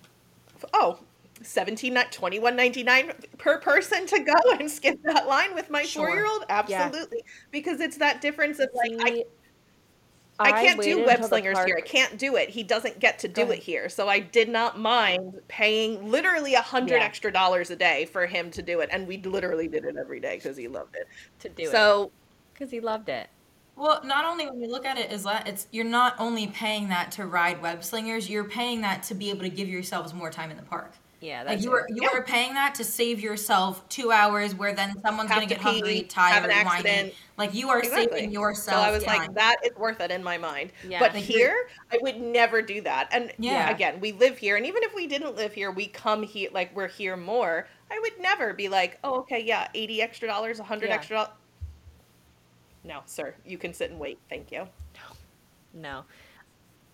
oh. 0.74 1.00
17 1.42 1.96
21.99 1.96 3.14
per 3.38 3.60
person 3.60 4.06
to 4.06 4.20
go 4.20 4.34
and 4.60 4.70
skip 4.70 5.00
that 5.04 5.26
line 5.26 5.56
with 5.56 5.70
my 5.70 5.84
Sure. 5.84 6.10
4-year-old 6.10 6.44
absolutely 6.50 7.24
because 7.50 7.80
it's 7.80 7.96
that 7.96 8.20
difference 8.20 8.60
of 8.60 8.68
like 8.74 8.92
I, 9.00 9.24
See, 10.42 10.46
I 10.46 10.52
can't 10.52 10.82
do 10.82 10.90
waited 11.00 11.06
web 11.06 11.16
until 11.16 11.24
the 11.24 11.28
slingers 11.28 11.66
here. 11.66 11.76
I 11.78 11.82
can't 11.82 12.18
do 12.18 12.38
it. 12.38 12.50
He 12.50 12.64
doesn't 12.64 13.00
get 13.00 13.20
to 13.20 13.28
do 13.28 13.52
it 13.52 13.60
here. 13.60 13.90
So 13.90 14.08
I 14.08 14.20
did 14.20 14.48
not 14.48 14.80
mind 14.80 15.42
paying 15.50 16.10
literally 16.10 16.54
a 16.54 16.62
hundred 16.62 16.96
Yeah. 17.00 17.04
extra 17.04 17.32
dollars 17.32 17.70
a 17.72 17.76
day 17.76 18.06
for 18.06 18.26
him 18.26 18.50
to 18.52 18.62
do 18.62 18.80
it. 18.80 18.90
And 18.92 19.06
we 19.06 19.18
literally 19.18 19.68
did 19.68 19.84
it 19.84 19.98
every 19.98 20.22
day 20.22 20.38
because 20.38 20.56
he 20.56 20.70
loved 20.70 20.96
it. 20.96 21.08
to 21.40 21.50
do 21.50 21.64
it 21.64 21.72
so 21.72 22.12
because 22.54 22.72
he 22.72 22.80
loved 22.80 23.10
it. 23.10 23.28
Well, 23.76 24.02
not 24.04 24.24
only 24.26 24.46
when 24.46 24.62
you 24.62 24.70
look 24.70 24.86
at 24.86 24.98
it 24.98 25.12
is 25.12 25.24
that, 25.24 25.48
it's 25.48 25.68
you're 25.72 25.86
not 25.86 26.16
only 26.20 26.48
paying 26.48 26.88
that 26.90 27.12
to 27.14 27.26
ride 27.26 27.62
web 27.62 27.84
slingers, 27.84 28.30
you're 28.30 28.44
paying 28.46 28.82
that 28.82 29.04
to 29.04 29.16
be 29.16 29.30
able 29.30 29.42
to 29.42 29.50
give 29.50 29.68
yourselves 29.68 30.14
more 30.14 30.30
time 30.30 30.52
in 30.52 30.58
the 30.58 30.64
park. 30.64 30.94
Yeah, 31.22 31.44
Like 31.44 31.62
you 31.62 31.74
are 31.74 31.86
you 31.90 32.04
Yeah. 32.04 32.18
are 32.18 32.24
paying 32.24 32.54
that 32.54 32.76
to 32.76 32.84
save 32.86 33.20
yourself 33.20 33.88
two 33.90 34.10
hours 34.12 34.56
where 34.56 34.74
then 34.74 34.98
someone's 35.02 35.30
Have 35.30 35.38
gonna 35.40 35.48
to 35.50 35.54
get 35.56 35.62
hungry, 35.62 36.02
pee, 36.02 36.04
tired, 36.04 36.34
have 36.34 36.46
an 36.46 36.66
whining. 36.66 37.12
Like 37.38 37.54
you 37.54 37.70
are 37.70 37.80
Exactly. 37.80 38.20
saving 38.20 38.32
yourself. 38.32 38.82
So. 38.86 38.90
I 38.90 38.92
was 38.92 39.06
like, 39.06 39.34
that 39.34 39.58
is 39.64 39.76
worth 39.76 40.00
it 40.00 40.12
in 40.12 40.24
my 40.24 40.38
mind. 40.38 40.72
Yeah. 40.88 41.00
but 41.00 41.14
Like, 41.14 41.24
here, 41.24 41.68
I 41.92 41.98
would 42.02 42.22
never 42.22 42.62
do 42.62 42.80
that. 42.82 43.10
And 43.12 43.34
Yeah. 43.38 43.70
again, 43.70 44.00
we 44.00 44.14
live 44.14 44.38
here, 44.38 44.56
and 44.56 44.66
even 44.66 44.82
if 44.84 44.96
we 44.96 45.08
didn't 45.08 45.36
live 45.36 45.54
here, 45.54 45.72
we 45.72 45.88
come 45.88 46.24
here, 46.24 46.50
like 46.54 46.74
we're 46.74 46.88
here 46.88 47.18
more. 47.18 47.68
I 47.92 48.00
would 48.00 48.18
never 48.20 48.54
be 48.54 48.70
like, 48.70 48.98
oh, 49.04 49.16
okay, 49.20 49.44
yeah, 49.44 49.68
eighty 49.74 50.02
extra 50.02 50.28
dollars, 50.28 50.60
hundred 50.60 50.88
Yeah. 50.88 50.96
extra 50.96 51.16
dollars. 51.18 51.32
No, 52.86 53.02
sir, 53.06 53.36
you 53.46 53.58
can 53.58 53.74
sit 53.74 53.92
and 53.92 54.00
wait. 54.00 54.20
Thank 54.30 54.54
you. 54.54 54.68
No. 54.96 55.16
No. 55.74 56.06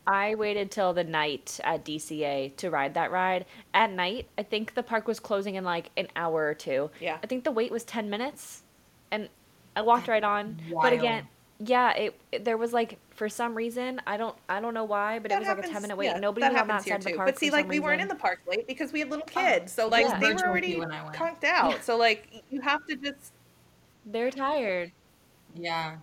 I 0.07 0.35
waited 0.35 0.69
till 0.71 0.93
the 0.93 1.03
night 1.03 1.59
at 1.63 1.83
DCA 1.83 2.55
to 2.57 2.69
ride 2.69 2.93
that 2.93 3.11
ride. 3.11 3.45
At 3.73 3.91
night, 3.91 4.27
I 4.37 4.43
think 4.43 4.73
the 4.75 4.83
park 4.83 5.07
was 5.07 5.19
closing 5.19 5.55
in 5.55 5.63
like 5.63 5.89
an 5.97 6.07
hour 6.15 6.45
or 6.47 6.53
two. 6.53 6.91
Yeah. 6.99 7.17
I 7.23 7.27
think 7.27 7.43
the 7.43 7.51
wait 7.51 7.71
was 7.71 7.83
10 7.83 8.09
minutes. 8.09 8.63
And 9.11 9.29
I 9.75 9.81
walked 9.81 10.07
right 10.07 10.23
on. 10.23 10.57
But 10.71 10.93
again, 10.93 11.27
yeah, 11.59 11.91
it, 11.93 12.19
it- 12.31 12.45
there 12.45 12.57
was 12.57 12.71
like 12.73 12.99
for 13.15 13.29
some 13.29 13.55
reason, 13.55 14.01
I 14.05 14.17
don't 14.17 14.35
I 14.49 14.59
don't 14.59 14.73
know 14.73 14.83
why, 14.83 15.19
but 15.19 15.31
it 15.31 15.35
That 15.35 15.39
was 15.39 15.47
like 15.47 15.65
a 15.65 15.73
10 15.73 15.81
minute 15.81 15.95
wait. 15.97 16.05
yeah, 16.07 16.19
Nobody 16.19 16.41
that 16.41 16.51
was 16.53 16.61
on 16.61 16.67
happens 16.69 16.83
that 16.85 16.89
here 16.89 16.93
side 16.95 16.99
of 16.99 17.03
the 17.05 17.09
too. 17.11 17.15
park. 17.15 17.27
But 17.29 17.39
see, 17.39 17.49
like 17.49 17.63
some 17.63 17.69
we 17.69 17.79
weren't 17.79 18.01
in 18.01 18.07
the 18.09 18.15
park 18.15 18.41
late 18.47 18.67
because 18.67 18.91
we 18.91 18.99
had 18.99 19.09
little 19.09 19.25
um, 19.35 19.43
kids, 19.43 19.71
so 19.71 19.87
like 19.87 20.05
Yeah. 20.05 20.19
they 20.19 20.33
were 20.33 20.47
already 20.47 20.67
queue 20.73 20.79
when 20.79 20.91
I 20.91 21.03
went. 21.03 21.15
conked 21.15 21.43
out. 21.45 21.81
So 21.83 21.97
like 21.97 22.43
you 22.51 22.61
have 22.61 22.85
to 22.87 22.95
just 22.95 23.31
They're 24.05 24.31
tired. 24.31 24.91
yeah. 25.55 25.97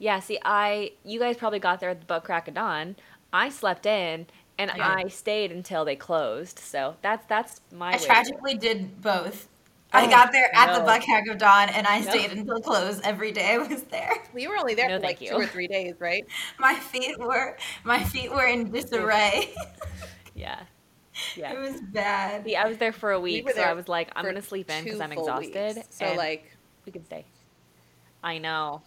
Yeah, 0.00 0.20
see, 0.20 0.38
I 0.44 0.92
you 1.04 1.18
guys 1.18 1.36
probably 1.36 1.58
got 1.58 1.80
there 1.80 1.90
at 1.90 2.00
the 2.00 2.06
butt 2.06 2.22
crack 2.24 2.46
of 2.46 2.54
dawn. 2.54 2.94
I 3.32 3.48
slept 3.50 3.86
in 3.86 4.26
and 4.58 4.70
Yeah. 4.74 4.96
I 4.96 5.08
stayed 5.08 5.52
until 5.52 5.84
they 5.84 5.96
closed. 5.96 6.58
So 6.58 6.96
that's 7.02 7.26
that's 7.26 7.60
my 7.72 7.94
I 7.94 7.96
way. 7.96 7.98
tragically 7.98 8.54
did 8.54 9.00
both. 9.00 9.48
I 9.92 10.06
Oh, 10.06 10.10
got 10.10 10.32
there 10.32 10.50
at 10.54 10.72
the 10.74 10.80
no. 10.80 10.84
buck 10.84 11.02
crack 11.02 11.26
of 11.28 11.38
dawn 11.38 11.68
and 11.70 11.86
I 11.86 12.00
No. 12.00 12.10
stayed 12.10 12.32
until 12.32 12.60
close 12.60 13.00
every 13.02 13.32
day 13.32 13.52
I 13.54 13.58
was 13.58 13.82
there. 13.84 14.10
we 14.34 14.46
were 14.46 14.56
only 14.58 14.74
there 14.74 14.88
No, 14.88 14.96
for 14.96 15.02
like 15.02 15.18
thank 15.18 15.30
two 15.30 15.36
or 15.36 15.46
three 15.46 15.66
days, 15.68 15.94
right? 15.98 16.24
My 16.58 16.74
feet 16.74 17.18
were 17.18 17.56
my 17.84 18.02
feet 18.04 18.30
were 18.30 18.46
in 18.46 18.70
disarray. 18.72 19.54
Yeah. 20.34 20.60
Yeah. 21.34 21.52
it 21.52 21.58
was 21.58 21.80
bad. 21.80 22.44
See, 22.44 22.56
I 22.56 22.66
was 22.68 22.78
there 22.78 22.92
for 22.92 23.10
a 23.12 23.20
week, 23.20 23.44
were 23.44 23.52
so 23.52 23.62
I 23.62 23.72
was 23.72 23.88
like, 23.88 24.10
I'm 24.14 24.24
gonna 24.24 24.42
sleep 24.42 24.70
in 24.70 24.84
because 24.84 25.00
I'm 25.00 25.12
exhausted. 25.12 25.76
weeks. 25.76 25.88
So 25.96 26.04
and 26.06 26.16
like 26.16 26.56
we 26.86 26.92
can 26.92 27.04
stay. 27.04 27.26
I 28.22 28.38
know. 28.38 28.82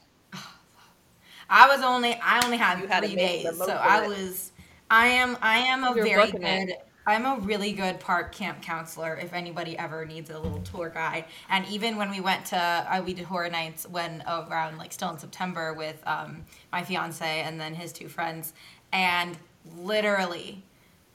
I 1.51 1.67
was 1.67 1.83
only 1.83 2.15
I 2.23 2.41
only 2.45 2.57
had 2.57 2.79
You 2.79 2.87
had 2.87 3.01
three 3.01 3.15
the 3.15 3.17
days, 3.17 3.57
so 3.65 3.73
I 3.73 3.99
it. 3.99 4.07
was 4.07 4.53
I 4.89 5.07
am 5.07 5.37
I 5.41 5.59
am 5.59 5.83
a 5.83 5.95
You 5.95 6.03
were 6.03 6.03
very 6.03 6.31
good 6.31 6.75
I'm 7.07 7.25
a 7.25 7.39
really 7.41 7.73
good 7.73 7.99
park 7.99 8.31
camp 8.33 8.61
counselor 8.61 9.15
if 9.17 9.33
anybody 9.33 9.77
ever 9.77 10.05
needs 10.05 10.29
a 10.29 10.39
little 10.39 10.61
tour 10.61 10.89
guide. 10.89 11.25
And 11.49 11.65
even 11.67 11.97
when 11.97 12.11
we 12.11 12.21
went 12.21 12.45
to 12.47 12.57
uh, 12.57 13.01
we 13.05 13.13
did 13.13 13.25
horror 13.25 13.49
nights 13.49 13.87
when 13.87 14.23
around 14.27 14.77
like 14.79 14.93
still 14.93 15.11
in 15.11 15.19
September 15.19 15.73
with 15.73 16.01
um, 16.07 16.45
my 16.71 16.83
fiance 16.83 17.41
and 17.41 17.59
then 17.59 17.75
his 17.75 17.93
two 17.93 18.09
friends, 18.09 18.53
and 18.93 19.37
literally 19.77 20.63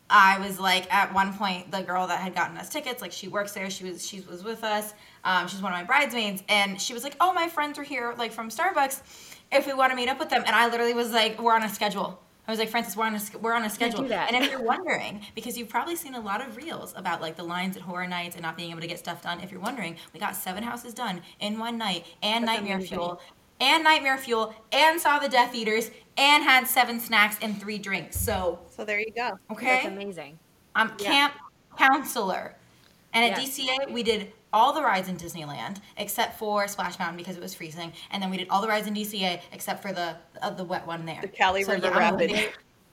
I 0.08 0.38
was 0.38 0.60
like 0.60 0.92
at 0.92 1.12
one 1.12 1.34
point 1.34 1.72
the 1.72 1.82
girl 1.82 2.06
that 2.06 2.20
had 2.20 2.34
gotten 2.34 2.56
us 2.58 2.68
tickets, 2.68 3.02
like 3.02 3.12
she 3.12 3.28
works 3.28 3.52
there, 3.52 3.70
she 3.70 3.84
was 3.84 4.06
she 4.06 4.20
was 4.20 4.44
with 4.44 4.64
us. 4.64 4.94
Um, 5.24 5.48
she's 5.48 5.62
one 5.62 5.72
of 5.72 5.78
my 5.78 5.84
bridesmaids, 5.84 6.44
and 6.48 6.80
she 6.80 6.94
was 6.94 7.02
like, 7.02 7.16
"Oh, 7.20 7.32
my 7.32 7.48
friends 7.48 7.76
are 7.78 7.82
here, 7.82 8.14
like 8.16 8.32
from 8.32 8.48
Starbucks. 8.48 9.00
If 9.52 9.66
we 9.66 9.72
want 9.74 9.90
to 9.90 9.96
meet 9.96 10.08
up 10.08 10.18
with 10.18 10.28
them," 10.30 10.42
and 10.46 10.54
I 10.54 10.68
literally 10.68 10.94
was 10.94 11.12
like, 11.12 11.40
"We're 11.40 11.54
on 11.54 11.62
a 11.62 11.68
schedule." 11.68 12.20
I 12.48 12.50
was 12.52 12.58
like, 12.60 12.68
"Francis, 12.68 12.96
we're 12.96 13.06
on 13.06 13.14
a 13.16 13.20
we're 13.38 13.54
on 13.54 13.64
a 13.64 13.70
schedule." 13.70 14.02
do 14.02 14.08
that. 14.08 14.32
And 14.32 14.44
if 14.44 14.50
you're 14.50 14.62
wondering, 14.62 15.20
because 15.34 15.56
you've 15.58 15.68
probably 15.68 15.96
seen 15.96 16.14
a 16.14 16.20
lot 16.20 16.40
of 16.46 16.56
reels 16.56 16.94
about 16.96 17.20
like 17.20 17.36
the 17.36 17.42
lines 17.42 17.76
at 17.76 17.82
horror 17.82 18.06
nights 18.06 18.36
and 18.36 18.42
not 18.42 18.56
being 18.56 18.70
able 18.70 18.80
to 18.80 18.86
get 18.86 18.98
stuff 18.98 19.22
done. 19.22 19.40
If 19.40 19.50
you're 19.50 19.60
wondering, 19.60 19.96
we 20.12 20.20
got 20.20 20.36
seven 20.36 20.62
houses 20.62 20.94
done 20.94 21.22
in 21.40 21.58
one 21.58 21.76
night, 21.78 22.06
and 22.22 22.46
That's 22.46 22.58
Nightmare 22.58 22.76
amazing. 22.76 22.96
Fuel, 22.96 23.20
and 23.60 23.82
Nightmare 23.84 24.18
Fuel, 24.18 24.54
and 24.72 25.00
saw 25.00 25.18
the 25.18 25.28
Death 25.28 25.54
Eaters, 25.54 25.90
and 26.16 26.44
had 26.44 26.66
seven 26.66 27.00
snacks 27.00 27.36
and 27.42 27.58
three 27.60 27.78
drinks. 27.78 28.16
So 28.16 28.58
so 28.68 28.84
there 28.84 29.00
you 29.00 29.12
go. 29.16 29.38
okay, 29.50 29.66
That's 29.66 29.86
amazing. 29.86 30.38
I'm 30.74 30.92
Yeah. 31.00 31.10
camp 31.10 31.34
counselor. 31.78 32.54
And 33.16 33.32
at. 33.32 33.38
DCA, 33.38 33.90
we 33.92 34.02
did 34.02 34.32
all 34.52 34.72
the 34.72 34.82
rides 34.82 35.08
in 35.08 35.16
Disneyland 35.16 35.78
except 35.96 36.38
for 36.38 36.66
Splash 36.68 36.98
Mountain 36.98 37.16
because 37.16 37.36
it 37.36 37.42
was 37.42 37.54
freezing, 37.54 37.92
and 38.10 38.22
then 38.22 38.30
we 38.30 38.36
did 38.36 38.48
all 38.48 38.60
the 38.62 38.68
rides 38.68 38.86
in 38.86 38.94
DCA 38.94 39.40
except 39.52 39.82
for 39.82 39.92
the 39.92 40.16
uh, 40.42 40.50
the 40.50 40.64
wet 40.64 40.86
one 40.86 41.04
there. 41.06 41.20
The 41.20 41.28
Kali 41.28 41.64
River 41.64 41.86
I'm 41.88 41.92
a 41.94 41.98
Rapid. 41.98 42.30
very- 42.30 42.48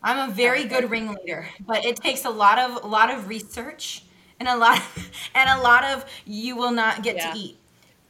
I'm 0.05 0.29
a 0.29 0.33
very 0.33 0.65
good 0.65 0.89
ringleader, 0.91 1.47
but 1.65 1.86
it 1.86 1.95
takes 1.95 2.25
a 2.25 2.29
lot 2.29 2.59
of 2.59 2.83
a 2.83 2.88
lot 2.88 3.09
of 3.09 3.27
research 3.29 4.03
and 4.39 4.49
a 4.49 4.55
lot 4.57 4.81
and 5.36 5.49
a 5.59 5.62
lot 5.63 5.83
of 5.86 6.05
you 6.25 6.55
will 6.57 6.71
not 6.71 7.03
get 7.03 7.15
Yeah. 7.15 7.31
to 7.31 7.38
eat 7.39 7.57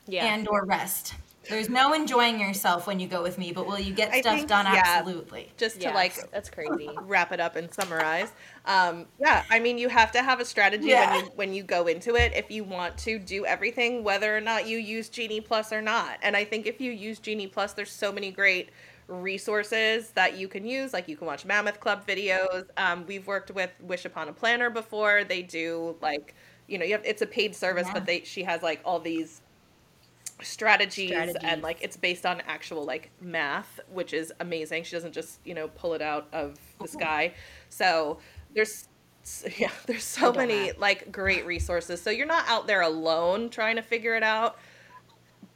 Yeah. 0.07 0.33
and 0.33 0.47
or 0.47 0.65
rest. 0.65 1.13
There's 1.49 1.69
no 1.69 1.93
enjoying 1.93 2.39
yourself 2.39 2.87
when 2.87 2.99
you 2.99 3.07
go 3.07 3.21
with 3.21 3.37
me, 3.37 3.51
but 3.51 3.65
will 3.67 3.79
you 3.79 3.93
get 3.93 4.11
I 4.11 4.21
stuff 4.21 4.35
think- 4.37 4.47
done? 4.49 4.65
yeah. 4.65 4.83
Absolutely. 4.85 5.51
Just 5.57 5.81
to 5.81 5.91
like 5.91 6.15
that's 6.31 6.49
crazy. 6.49 6.89
wrap 7.01 7.31
it 7.31 7.39
up 7.39 7.55
and 7.55 7.71
summarize. 7.73 8.31
Um, 8.65 9.05
yeah, 9.19 9.43
I 9.49 9.59
mean, 9.59 9.77
you 9.77 9.89
have 9.89 10.11
to 10.13 10.21
have 10.23 10.39
a 10.39 10.45
strategy 10.45 10.87
Yeah. 10.87 11.11
when 11.15 11.25
you 11.25 11.31
when 11.35 11.53
you 11.53 11.63
go 11.63 11.87
into 11.87 12.15
it 12.15 12.31
if 12.35 12.49
you 12.49 12.63
want 12.63 12.97
to 12.99 13.19
do 13.19 13.45
everything, 13.45 14.03
whether 14.03 14.35
or 14.35 14.41
not 14.41 14.67
you 14.67 14.77
use 14.77 15.09
Genie 15.09 15.41
Plus 15.41 15.73
or 15.73 15.81
not. 15.81 16.17
And 16.21 16.35
I 16.37 16.45
think 16.45 16.65
if 16.65 16.79
you 16.79 16.91
use 16.91 17.19
Genie 17.19 17.47
Plus, 17.47 17.73
there's 17.73 17.91
so 17.91 18.11
many 18.11 18.31
great 18.31 18.69
resources 19.07 20.09
that 20.11 20.37
you 20.37 20.47
can 20.47 20.65
use. 20.65 20.93
Like 20.93 21.07
you 21.07 21.17
can 21.17 21.27
watch 21.27 21.45
Mammoth 21.45 21.79
Club 21.79 22.05
videos. 22.07 22.65
Um, 22.77 23.05
we've 23.07 23.25
worked 23.27 23.51
with 23.51 23.71
Wish 23.81 24.05
Upon 24.05 24.29
a 24.29 24.33
Planner 24.33 24.69
before. 24.69 25.23
They 25.23 25.41
do 25.41 25.95
like 26.01 26.35
you 26.67 26.77
know 26.77 26.85
you 26.85 26.93
have 26.93 27.05
it's 27.05 27.21
a 27.21 27.27
paid 27.27 27.55
service, 27.55 27.87
Yeah. 27.87 27.93
but 27.93 28.05
they 28.05 28.21
she 28.23 28.43
has 28.43 28.61
like 28.63 28.81
all 28.85 28.99
these 28.99 29.41
strategies, 30.41 31.09
Strategies. 31.11 31.37
and 31.43 31.61
like 31.61 31.77
it's 31.81 31.95
based 31.97 32.25
on 32.25 32.41
actual 32.47 32.83
like 32.85 33.11
math 33.21 33.79
which 33.91 34.13
is 34.13 34.33
amazing 34.39 34.83
she 34.83 34.91
doesn't 34.95 35.13
just 35.13 35.39
you 35.45 35.53
know 35.53 35.67
pull 35.69 35.93
it 35.93 36.01
out 36.01 36.27
of 36.33 36.57
the 36.81 36.87
sky 36.87 37.33
so 37.69 38.17
there's 38.53 38.87
yeah 39.57 39.69
there's 39.85 40.03
so 40.03 40.33
many 40.33 40.67
math. 40.67 40.77
like 40.79 41.11
great 41.11 41.45
resources 41.45 42.01
so 42.01 42.09
you're 42.09 42.25
not 42.27 42.43
out 42.47 42.67
there 42.67 42.81
alone 42.81 43.49
trying 43.49 43.75
to 43.75 43.81
figure 43.81 44.15
it 44.15 44.23
out 44.23 44.57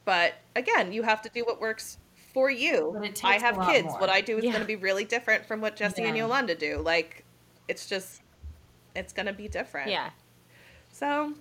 but 0.04 0.34
again 0.56 0.92
you 0.92 1.02
have 1.02 1.20
to 1.22 1.28
do 1.30 1.44
what 1.44 1.60
works 1.60 1.98
for 2.32 2.48
you 2.50 2.96
i 3.24 3.34
have 3.36 3.58
kids 3.68 3.86
more. 3.88 3.98
what 4.00 4.08
i 4.10 4.20
do 4.20 4.38
is 4.38 4.44
Yeah. 4.44 4.52
going 4.52 4.62
to 4.62 4.66
be 4.66 4.76
really 4.76 5.04
different 5.04 5.44
from 5.44 5.60
what 5.60 5.76
jessie 5.76 6.04
and 6.04 6.16
yolanda 6.16 6.54
do 6.54 6.78
like 6.78 7.24
it's 7.66 7.86
just 7.86 8.22
it's 8.94 9.12
going 9.12 9.26
to 9.26 9.32
be 9.32 9.48
different 9.48 9.90
Yeah. 9.90 10.10
so 10.92 11.34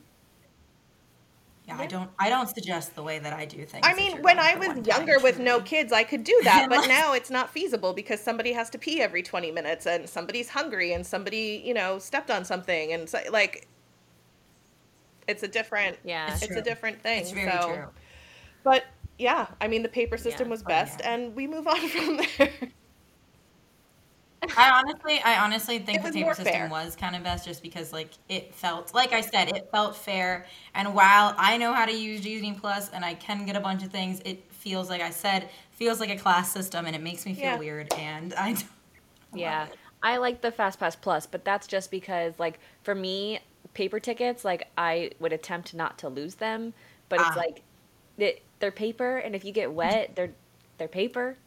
Yeah, 1.68 1.78
I 1.78 1.86
don't. 1.86 2.10
I 2.18 2.30
don't 2.30 2.48
suggest 2.50 2.96
the 2.96 3.04
way 3.04 3.20
that 3.20 3.34
I 3.34 3.44
do 3.46 3.66
things. 3.66 3.86
I 3.86 3.94
mean, 3.94 4.22
when 4.22 4.40
I 4.40 4.56
was 4.56 4.70
one-time 4.70 4.86
younger 4.86 5.20
with 5.20 5.38
no 5.38 5.60
kids, 5.60 5.92
I 5.92 6.04
could 6.04 6.24
do 6.24 6.40
that, 6.46 6.68
but 6.70 6.88
now 6.88 7.12
it's 7.14 7.30
not 7.30 7.50
feasible 7.50 7.92
because 7.94 8.22
somebody 8.22 8.54
has 8.54 8.70
to 8.70 8.78
pee 8.78 9.02
every 9.02 9.22
20 9.22 9.52
minutes 9.52 9.86
and 9.86 10.08
somebody's 10.08 10.50
hungry 10.50 10.94
and 10.94 11.06
somebody, 11.06 11.62
you 11.66 11.74
know, 11.74 12.00
stepped 12.00 12.32
on 12.32 12.46
something 12.46 12.94
and 12.94 13.10
so, 13.10 13.20
like 13.32 13.68
it's 15.28 15.44
a 15.44 15.48
different 15.48 15.98
Yeah. 16.06 16.32
It's 16.34 16.44
it's 16.44 16.56
a 16.56 16.62
different 16.62 17.02
thing. 17.02 17.22
It's 17.22 17.32
very 17.32 17.52
so 17.52 17.74
true. 17.74 17.86
but 18.64 18.86
yeah, 19.18 19.48
I 19.60 19.68
mean 19.68 19.84
the 19.84 19.90
paper 19.90 20.18
system 20.18 20.48
Yeah. 20.48 20.52
was 20.52 20.62
Oh, 20.64 20.68
best 20.70 21.02
yeah. 21.02 21.14
and 21.14 21.36
we 21.36 21.48
move 21.48 21.68
on 21.68 21.88
from 21.90 22.18
there. 22.38 22.50
I 24.56 24.70
honestly, 24.70 25.20
I 25.24 25.40
honestly 25.44 25.80
think 25.80 26.02
the 26.02 26.08
was 26.08 26.16
paper 26.16 26.34
system 26.36 26.54
fair. 26.54 26.70
was 26.70 26.96
kind 26.96 27.16
of 27.16 27.24
best, 27.24 27.46
just 27.46 27.62
because 27.64 27.92
like 27.92 28.12
it 28.30 28.54
felt, 28.54 28.94
like 28.94 29.12
I 29.14 29.22
said, 29.22 29.50
it 29.56 29.68
felt 29.72 29.96
fair. 29.96 30.46
And 30.76 30.94
while 30.94 31.34
I 31.38 31.58
know 31.58 31.74
how 31.74 31.86
to 31.86 31.92
use 31.92 32.22
Genie 32.22 32.54
Plus 32.54 32.90
and 32.90 33.04
I 33.04 33.16
can 33.16 33.46
get 33.46 33.56
a 33.56 33.60
bunch 33.60 33.84
of 33.84 33.92
things, 33.92 34.22
it 34.26 34.44
feels 34.52 34.90
like 34.90 35.02
I 35.02 35.10
said, 35.10 35.50
feels 35.72 36.00
like 36.00 36.10
a 36.10 36.16
class 36.18 36.52
system, 36.52 36.86
and 36.86 36.96
it 36.96 37.02
makes 37.02 37.26
me 37.26 37.34
feel 37.34 37.44
Yeah. 37.44 37.58
weird. 37.58 37.94
And 37.96 38.34
I, 38.36 38.54
don't- 38.54 38.66
Yeah. 39.34 39.62
love 39.62 39.70
it. 39.70 39.76
I 40.04 40.18
like 40.18 40.42
the 40.42 40.52
Fast 40.52 40.80
Pass 40.80 40.96
Plus, 40.96 41.26
but 41.26 41.44
that's 41.44 41.66
just 41.68 41.90
because 41.90 42.34
like 42.38 42.60
for 42.84 42.94
me, 42.94 43.40
paper 43.74 44.00
tickets, 44.00 44.46
like 44.46 44.68
I 44.78 45.12
would 45.20 45.34
attempt 45.34 45.74
not 45.74 45.98
to 46.00 46.10
lose 46.10 46.36
them, 46.36 46.74
but 47.10 47.20
Ah. 47.20 47.28
it's 47.30 47.38
like 47.38 47.64
it, 48.20 48.44
they're 48.60 48.72
paper 48.72 49.18
and 49.18 49.36
if 49.36 49.44
you 49.44 49.52
get 49.52 49.72
wet, 49.74 50.16
they're 50.16 50.34
they're 50.78 50.88
paper. 50.88 51.38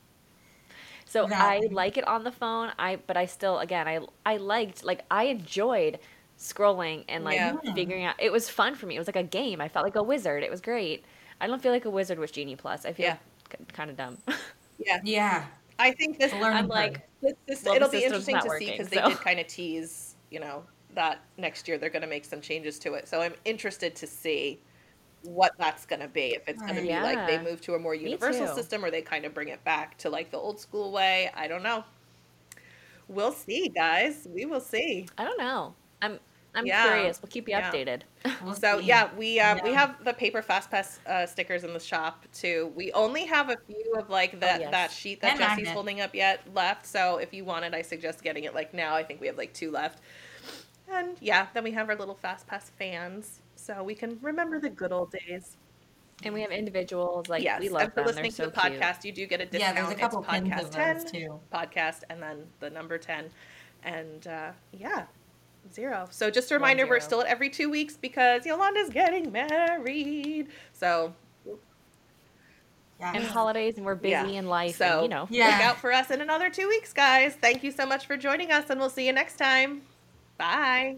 So 1.10 1.26
I 1.28 1.60
like 1.72 1.98
it 1.98 2.06
on 2.06 2.22
the 2.22 2.30
phone. 2.30 2.70
I 2.78 2.96
but 3.06 3.16
I 3.16 3.26
still 3.26 3.58
again, 3.58 3.88
I 3.88 4.00
I 4.24 4.36
liked 4.36 4.84
like 4.84 5.04
I 5.10 5.24
enjoyed 5.24 5.98
scrolling 6.38 7.04
and 7.08 7.24
like 7.24 7.34
Yeah. 7.34 7.52
Hmm. 7.54 7.74
figuring 7.74 8.04
out 8.04 8.14
it 8.18 8.30
was 8.30 8.48
fun 8.48 8.74
for 8.76 8.86
me. 8.86 8.94
It 8.94 8.98
was 9.00 9.08
like 9.08 9.16
a 9.16 9.24
game. 9.24 9.60
I 9.60 9.68
felt 9.68 9.84
like 9.84 9.96
a 9.96 10.02
wizard. 10.02 10.42
It 10.44 10.50
was 10.50 10.60
great. 10.60 11.04
I 11.40 11.46
don't 11.48 11.60
feel 11.60 11.72
like 11.72 11.84
a 11.84 11.90
wizard 11.90 12.18
with 12.20 12.32
Genie 12.32 12.54
Plus. 12.56 12.84
I 12.86 12.92
feel 12.92 13.06
Yeah. 13.06 13.16
kind 13.72 13.90
of 13.90 13.96
dumb. 13.96 14.18
yeah. 14.78 15.00
Yeah, 15.04 15.46
I 15.78 15.92
think 15.92 16.18
this 16.18 16.32
it's 16.32 16.34
a 16.34 16.36
learning 16.38 16.58
I'm 16.58 16.70
curve. 16.70 16.70
like 16.70 17.08
This, 17.20 17.34
this, 17.46 17.64
Well, 17.64 17.74
it'll 17.74 17.88
be 17.90 18.04
interesting 18.04 18.34
not 18.36 18.44
to 18.44 18.48
see 18.50 18.66
working, 18.66 18.70
because 18.72 18.88
they 18.88 19.00
did 19.00 19.18
kind 19.18 19.40
of 19.40 19.46
tease, 19.48 20.16
you 20.30 20.38
know, 20.40 20.64
that 20.94 21.20
next 21.38 21.66
year 21.68 21.76
they're 21.78 21.90
going 21.90 22.02
to 22.02 22.08
make 22.08 22.24
some 22.24 22.40
changes 22.40 22.78
to 22.80 22.94
it. 22.94 23.08
So 23.08 23.20
I'm 23.20 23.34
interested 23.44 23.96
to 23.96 24.06
see 24.06 24.62
what 25.22 25.52
that's 25.58 25.84
going 25.86 26.00
to 26.00 26.08
be. 26.08 26.34
If 26.34 26.48
it's 26.48 26.62
going 26.62 26.76
to 26.76 26.80
Right. 26.82 26.98
be 26.98 27.00
like 27.16 27.26
they 27.26 27.38
move 27.38 27.60
to 27.62 27.74
a 27.74 27.78
more 27.78 27.94
universal 27.94 28.46
system 28.46 28.84
or 28.84 28.90
they 28.90 29.02
kind 29.02 29.24
of 29.24 29.34
bring 29.34 29.48
it 29.48 29.62
back 29.64 29.98
to 29.98 30.10
like 30.10 30.30
the 30.30 30.38
old 30.38 30.58
school 30.60 30.92
way. 30.92 31.30
I 31.34 31.48
don't 31.48 31.62
know. 31.62 31.84
We'll 33.08 33.32
see, 33.32 33.68
guys. 33.68 34.26
We 34.32 34.44
will 34.46 34.60
see. 34.60 35.06
I 35.18 35.24
don't 35.24 35.38
know. 35.38 35.74
I'm 36.00 36.18
I'm 36.54 36.66
Yeah. 36.66 36.82
curious. 36.82 37.20
We'll 37.22 37.28
keep 37.30 37.48
you 37.48 37.54
Yeah. 37.56 37.70
updated. 37.70 38.02
We'll 38.44 38.54
So 38.54 38.80
see. 38.80 38.86
yeah, 38.86 39.08
we 39.16 39.38
uh, 39.40 39.56
we 39.62 39.72
have 39.72 40.04
the 40.04 40.12
paper 40.12 40.42
fast 40.42 40.70
pass 40.70 40.98
uh, 41.06 41.26
stickers 41.26 41.64
in 41.64 41.72
the 41.72 41.80
shop 41.80 42.24
too. 42.32 42.72
We 42.74 42.92
only 42.92 43.24
have 43.26 43.50
a 43.50 43.56
few 43.66 43.94
of 43.98 44.08
like 44.10 44.40
that 44.40 44.60
yes. 44.60 44.70
that 44.70 44.90
sheet 44.90 45.20
that 45.22 45.32
And 45.32 45.38
Jessie's 45.40 45.56
magnet. 45.58 45.74
holding 45.74 46.00
up 46.00 46.14
yet 46.14 46.40
left. 46.54 46.86
So 46.86 47.18
if 47.18 47.32
you 47.34 47.44
want 47.44 47.64
it, 47.64 47.74
I 47.74 47.82
suggest 47.82 48.22
getting 48.22 48.44
it 48.44 48.54
like 48.54 48.72
now. 48.74 48.94
I 48.94 49.02
think 49.04 49.20
we 49.20 49.26
have 49.26 49.36
like 49.38 49.52
two 49.52 49.70
left. 49.70 50.00
And 50.90 51.16
yeah, 51.20 51.46
then 51.54 51.62
we 51.64 51.70
have 51.72 51.88
our 51.88 51.94
little 51.96 52.16
fast 52.16 52.46
pass 52.48 52.70
fans, 52.78 53.40
so 53.60 53.82
we 53.82 53.94
can 53.94 54.18
remember 54.22 54.58
the 54.58 54.70
good 54.70 54.92
old 54.92 55.12
days. 55.12 55.56
And 56.22 56.34
we 56.34 56.42
have 56.42 56.50
individuals 56.50 57.28
like 57.30 57.42
yes, 57.42 57.60
we 57.60 57.70
love 57.70 57.82
and 57.82 57.92
for 57.92 57.96
them. 58.00 58.06
listening 58.08 58.30
They're 58.36 58.46
to 58.48 58.52
so 58.54 58.60
the 58.62 58.68
cute. 58.70 58.80
podcast, 58.82 59.04
you 59.04 59.12
do 59.12 59.26
get 59.26 59.40
a 59.40 59.46
discount. 59.46 59.74
Yeah, 59.76 59.82
there's 59.82 59.94
a 59.94 59.98
couple 59.98 60.18
it's 60.20 60.28
pins 60.28 60.48
podcast 60.50 60.64
of 60.64 60.70
ten 60.70 61.06
too. 61.06 61.40
podcast, 61.52 62.02
and 62.10 62.22
then 62.22 62.44
the 62.60 62.68
number 62.68 62.98
ten, 62.98 63.30
and 63.84 64.26
uh, 64.26 64.50
yeah, 64.72 65.04
zero. 65.72 66.08
So 66.10 66.30
just 66.30 66.50
a 66.50 66.54
reminder, 66.54 66.86
we're 66.86 67.00
still 67.00 67.22
at 67.22 67.26
every 67.26 67.48
two 67.48 67.70
weeks 67.70 67.96
because 67.96 68.44
Yolanda's 68.44 68.90
getting 68.90 69.32
married. 69.32 70.48
So 70.74 71.14
Yeah. 72.98 73.12
And 73.14 73.24
holidays, 73.24 73.78
and 73.78 73.86
we're 73.86 73.94
busy 73.94 74.10
Yeah. 74.32 74.38
in 74.40 74.46
life, 74.46 74.76
So 74.76 74.84
and 74.84 75.02
you 75.04 75.08
know. 75.08 75.26
Yeah. 75.30 75.46
look 75.46 75.60
out 75.64 75.76
for 75.78 75.90
us 75.90 76.10
in 76.10 76.20
another 76.20 76.50
two 76.50 76.68
weeks, 76.68 76.92
guys. 76.92 77.34
Thank 77.34 77.64
you 77.64 77.70
so 77.70 77.86
much 77.86 78.04
for 78.06 78.18
joining 78.18 78.52
us, 78.52 78.68
and 78.68 78.78
we'll 78.78 78.90
see 78.90 79.06
you 79.06 79.14
next 79.14 79.36
time. 79.38 79.80
Bye. 80.36 80.96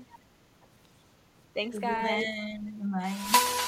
Thanks, 1.54 1.78
guys. 1.78 2.24
Bye. 2.82 3.58